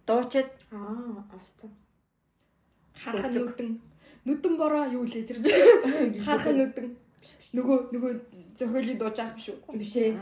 дуучид 0.08 0.48
Аа, 0.72 1.24
алцсан. 1.34 1.72
харах 2.96 3.26
Өцөг. 3.28 3.44
нүдэн. 3.44 3.70
Нүдэн 4.26 4.54
бороо 4.58 4.86
юу 4.92 5.04
лээ 5.04 5.24
тэр 5.28 5.38
чинь. 5.44 6.22
Харах 6.24 6.48
нүдэн. 6.48 6.96
Нөгөө 7.56 7.78
нөгөө 7.94 8.12
зохиолын 8.60 8.98
дууж 9.00 9.20
аах 9.20 9.36
биш 9.36 9.48
үү? 9.52 9.60
Биш 9.76 9.96
ээ. 10.00 10.16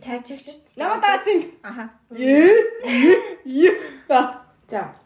тайчигчд 0.00 0.60
Намаа 0.76 1.00
даацин. 1.00 1.52
аха. 1.62 1.84
Ээ. 2.10 3.70
Ба. 4.08 4.44
За. 4.68 4.96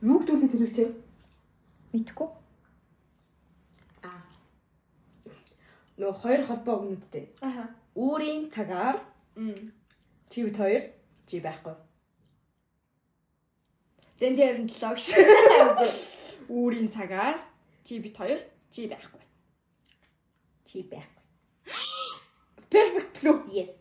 Юу 0.00 0.18
гэдүүлээ 0.24 0.48
тэр 0.48 0.64
их 0.64 0.72
чи? 1.90 1.98
Мэдгүй. 1.98 2.28
Аа. 4.06 4.22
Нөгөө 5.98 6.16
хоёр 6.22 6.42
холбоо 6.46 6.74
өгнөдтэй. 6.80 7.26
Аха. 7.42 7.74
Үүрийн 7.98 8.50
цагаар 8.50 9.02
чи 10.30 10.44
бит 10.46 10.56
хоёр 10.56 10.84
чи 11.26 11.40
байхгүй. 11.42 11.74
Дэн 14.20 14.36
дээр 14.36 14.56
нь 14.62 14.70
лог 14.80 14.98
ш. 14.98 15.18
Үүрийн 16.48 16.90
цагаар 16.94 17.42
чи 17.84 17.98
бит 17.98 18.16
хоёр 18.16 18.40
чи 18.70 18.86
байхгүй. 18.86 19.22
Чи 20.64 20.86
байхгүй. 20.86 21.24
Perfect 22.70 23.10
blue. 23.18 23.42
Yes. 23.50 23.74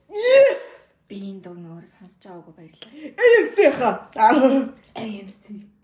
Би 1.05 1.17
энэ 1.29 1.41
дог 1.45 1.57
нөр 1.57 1.85
сонсож 1.85 2.25
байгаагүй 2.25 2.53
баярлалаа. 2.57 3.13
AMC 3.21 3.57
ха. 3.77 3.89
AMC. 4.97 5.78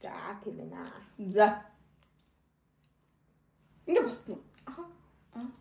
За 0.00 0.10
тийм 0.42 0.58
ээ 0.62 0.68
наа. 0.70 0.92
За. 1.18 1.46
Ингээ 3.86 4.04
болцсон 4.06 4.34
уу? 4.36 4.42
Аха. 4.66 4.82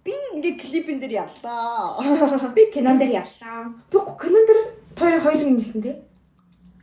Би 0.06 0.14
ингээ 0.36 0.60
клипэн 0.62 1.00
дээр 1.02 1.14
яллаа. 1.26 1.98
Би 2.56 2.70
кинон 2.74 2.98
дээр 2.98 3.22
яллаа. 3.22 3.74
Би 3.92 3.98
кинон 3.98 4.46
дээр 4.46 4.62
хоёрын 4.98 5.24
хоёулын 5.26 5.58
нэлсэн 5.58 5.82
тий. 5.82 5.96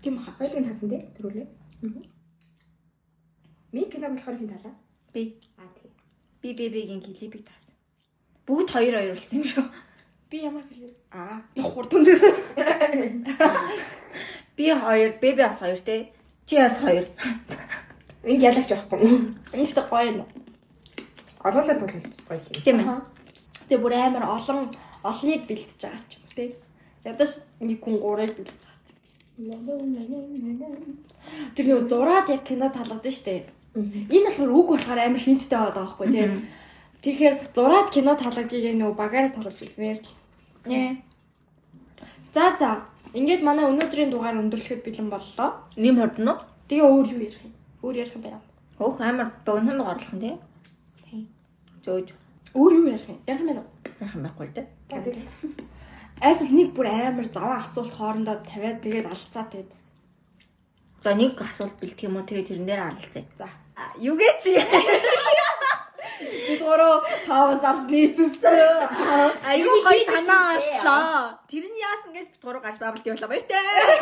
Тийм 0.02 0.18
хаа. 0.18 0.34
Хоёулын 0.38 0.66
тасан 0.66 0.90
тий. 0.90 1.02
Төрүүлээ. 1.14 1.46
Ми 3.74 3.80
кино 3.90 4.08
болохоор 4.10 4.36
хин 4.38 4.48
талаа. 4.50 4.74
Би 5.12 5.38
Аа 5.58 5.68
тий. 5.78 5.90
би 6.42 6.48
би 6.58 6.68
бигийн 6.74 7.00
клипийг 7.00 7.46
таасан. 7.46 7.74
Бүгд 8.46 8.68
хоёр 8.74 8.94
хоёр 8.98 9.14
болсон 9.14 9.38
юм 9.38 9.46
шүү. 9.46 9.64
Би 10.30 10.42
ямар 10.42 10.64
клип? 10.66 10.90
Аа, 11.12 11.42
хурдан 11.54 12.02
дээр. 12.04 12.20
Би 14.56 14.70
хоёр, 14.70 15.18
би 15.20 15.32
би 15.34 15.42
бас 15.42 15.58
хоёр 15.58 15.78
те. 15.78 16.13
Чи 16.46 16.54
бас 16.60 16.78
хоёр. 16.80 17.06
Энд 18.24 18.42
ялаач 18.42 18.68
байхгүй? 18.68 19.00
Энэ 19.54 19.66
ч 19.66 19.74
гоё 19.74 20.08
юм. 20.10 20.18
Олоолаа 21.44 21.76
тулалцс 21.78 22.24
гоё 22.28 22.40
юм. 22.40 22.62
Тийм 22.64 22.78
ээ. 22.80 23.00
Тэгээ 23.68 23.82
бүр 23.82 23.94
амар 23.96 24.24
олон 24.36 24.68
олныг 25.04 25.42
бэлтэж 25.48 25.80
байгаа 25.84 26.02
ч 26.08 26.12
те. 26.36 26.56
Ядаж 27.04 27.44
нэг 27.60 27.80
хүн 27.80 27.96
гурыг 28.00 28.32
бэлтэж 28.36 28.74
Тэр 31.54 31.66
нөө 31.66 31.90
зураад 31.90 32.30
яг 32.30 32.46
кино 32.46 32.70
талгад 32.70 33.02
нь 33.02 33.10
штэ. 33.10 33.50
Энэ 33.74 34.30
болохоор 34.30 34.50
үг 34.54 34.68
болохоор 34.70 35.00
амар 35.02 35.18
хинттэй 35.18 35.58
байгаа 35.58 35.74
байхгүй 35.74 36.06
тий. 36.14 36.30
Тэгэхээр 37.02 37.34
зураад 37.50 37.90
кино 37.90 38.14
талгадгийг 38.14 38.78
нөө 38.78 38.94
багаараа 38.94 39.34
тоглож 39.34 39.58
үзмээр. 39.58 39.98
Нэ. 40.70 41.02
За 42.30 42.54
за. 42.54 42.86
Ингээд 43.14 43.46
манай 43.46 43.70
өнөөдрийн 43.70 44.10
дугаар 44.10 44.42
өндөрлөхөд 44.42 44.82
бэлэн 44.82 45.06
боллоо. 45.06 45.48
Нэм 45.78 46.02
хордон 46.02 46.28
уу? 46.34 46.38
Тэгээ 46.66 46.82
өөр 46.82 47.06
юу 47.14 47.20
ярих 47.22 47.42
юм? 47.46 47.54
Өөр 47.86 47.96
ярих 48.02 48.14
юм 48.18 48.22
байна. 48.26 48.40
Хөөх 48.74 48.98
амар 48.98 49.28
богинонд 49.46 49.86
орлох 49.86 50.10
юм 50.10 50.20
те. 50.20 50.30
Зөөж 51.86 52.08
Өөр 52.58 52.72
юу 52.74 52.86
ярих 52.90 53.06
юм? 53.06 53.22
Ярих 53.30 53.40
юм 53.40 53.48
байна 53.54 53.62
уу? 53.62 53.70
яхан 54.02 54.22
байхгүй 54.26 54.46
л 54.50 54.54
те. 54.58 54.66
Айсвал 56.18 56.54
нэг 56.58 56.74
бүр 56.74 56.86
амар 56.90 57.26
заваа 57.30 57.62
асуулт 57.62 57.94
хоорондоо 57.94 58.42
тавиад 58.42 58.82
тэгээд 58.82 59.06
алцаа 59.06 59.46
тэгээд 59.46 59.70
бас. 59.70 59.82
За 61.02 61.14
нэг 61.14 61.38
асуулт 61.38 61.78
бэлтгэх 61.78 62.06
юм 62.10 62.18
уу 62.18 62.26
тэгээ 62.26 62.48
тэрэн 62.50 62.66
дээр 62.66 62.82
алалцъя. 62.82 63.24
За. 63.38 63.46
Юу 64.02 64.18
гэж 64.18 64.38
чи? 64.42 64.58
Бид 66.48 66.60
гурав 66.60 67.04
тавс 67.26 67.64
авс 67.64 67.84
нийцсэн. 67.90 68.54
Аюу 69.50 69.76
гой 69.84 70.00
санаа 70.06 70.56
авлаа. 70.56 71.38
Тэр 71.48 71.64
нь 71.68 71.78
яасан 71.78 72.12
гэж 72.16 72.26
бит 72.32 72.42
гурав 72.44 72.62
гаж 72.62 72.78
бабалт 72.78 73.06
явуулаа 73.06 73.30
баяр 73.30 73.44
те. 73.44 73.58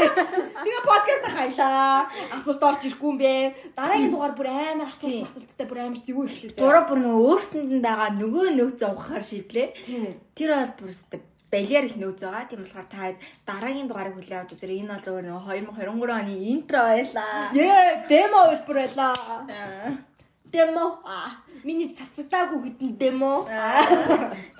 Тэгээ 0.64 0.82
подкаст 0.86 1.26
хайлаа. 1.32 2.06
Асуулт 2.36 2.62
орж 2.62 2.82
ирэхгүй 2.86 3.10
юм 3.10 3.18
бэ. 3.18 3.32
Дараагийн 3.76 4.12
дугаар 4.12 4.34
бүр 4.36 4.48
амар 4.48 4.88
асуулт 4.90 5.26
асуулттай 5.28 5.66
бүр 5.66 5.78
амар 5.82 6.00
зэвүү 6.02 6.24
эхлэв. 6.28 6.58
Гурав 6.58 6.86
бүр 6.88 6.98
нөгөө 7.02 7.24
өөрсөнд 7.30 7.70
нь 7.76 7.84
байгаа 7.84 8.10
нөгөө 8.16 8.46
нөөцөө 8.58 8.90
ухахаар 8.94 9.24
шийдлээ. 9.26 9.68
Тэр 10.34 10.50
бол 10.56 10.72
бүр 10.78 10.90
өстө 10.92 11.16
балиар 11.52 11.84
их 11.84 11.96
нөөц 12.00 12.20
байгаа. 12.24 12.48
Тийм 12.48 12.64
болохоор 12.64 12.88
та 12.88 13.12
дараагийн 13.44 13.88
дугаарыг 13.88 14.16
хүлээн 14.16 14.40
авч 14.40 14.56
үзээрэй. 14.56 14.80
Энэ 14.80 14.92
бол 14.96 15.04
зөвхөн 15.04 15.28
нөгөө 15.28 15.44
2023 15.76 16.18
оны 16.20 16.34
интро 16.52 16.80
байлаа. 16.88 17.36
Яа, 17.52 18.08
демо 18.08 18.40
хэлбэр 18.48 18.78
байлаа. 18.80 19.12
Демо. 20.52 21.00
Аа, 21.08 21.30
миний 21.64 21.96
цацагдаагүй 21.96 22.60
хитэн 22.68 22.96
демо. 23.00 23.48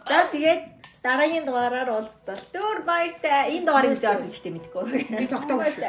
За 0.09 0.25
тэгээд 0.33 0.63
дараагийн 1.05 1.45
дугаараар 1.45 1.91
уулзтал. 1.93 2.41
Түр 2.55 2.81
баяртай. 2.89 3.53
Энэ 3.61 3.67
дугаарыг 3.69 4.01
орох 4.01 4.25
хэрэгтэй 4.25 4.53
мэдгүй. 4.57 4.85
Би 5.21 5.27
согтоогүй 5.29 5.69
шүү. 5.69 5.85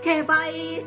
Okay, 0.00 0.20
bye. 0.28 0.84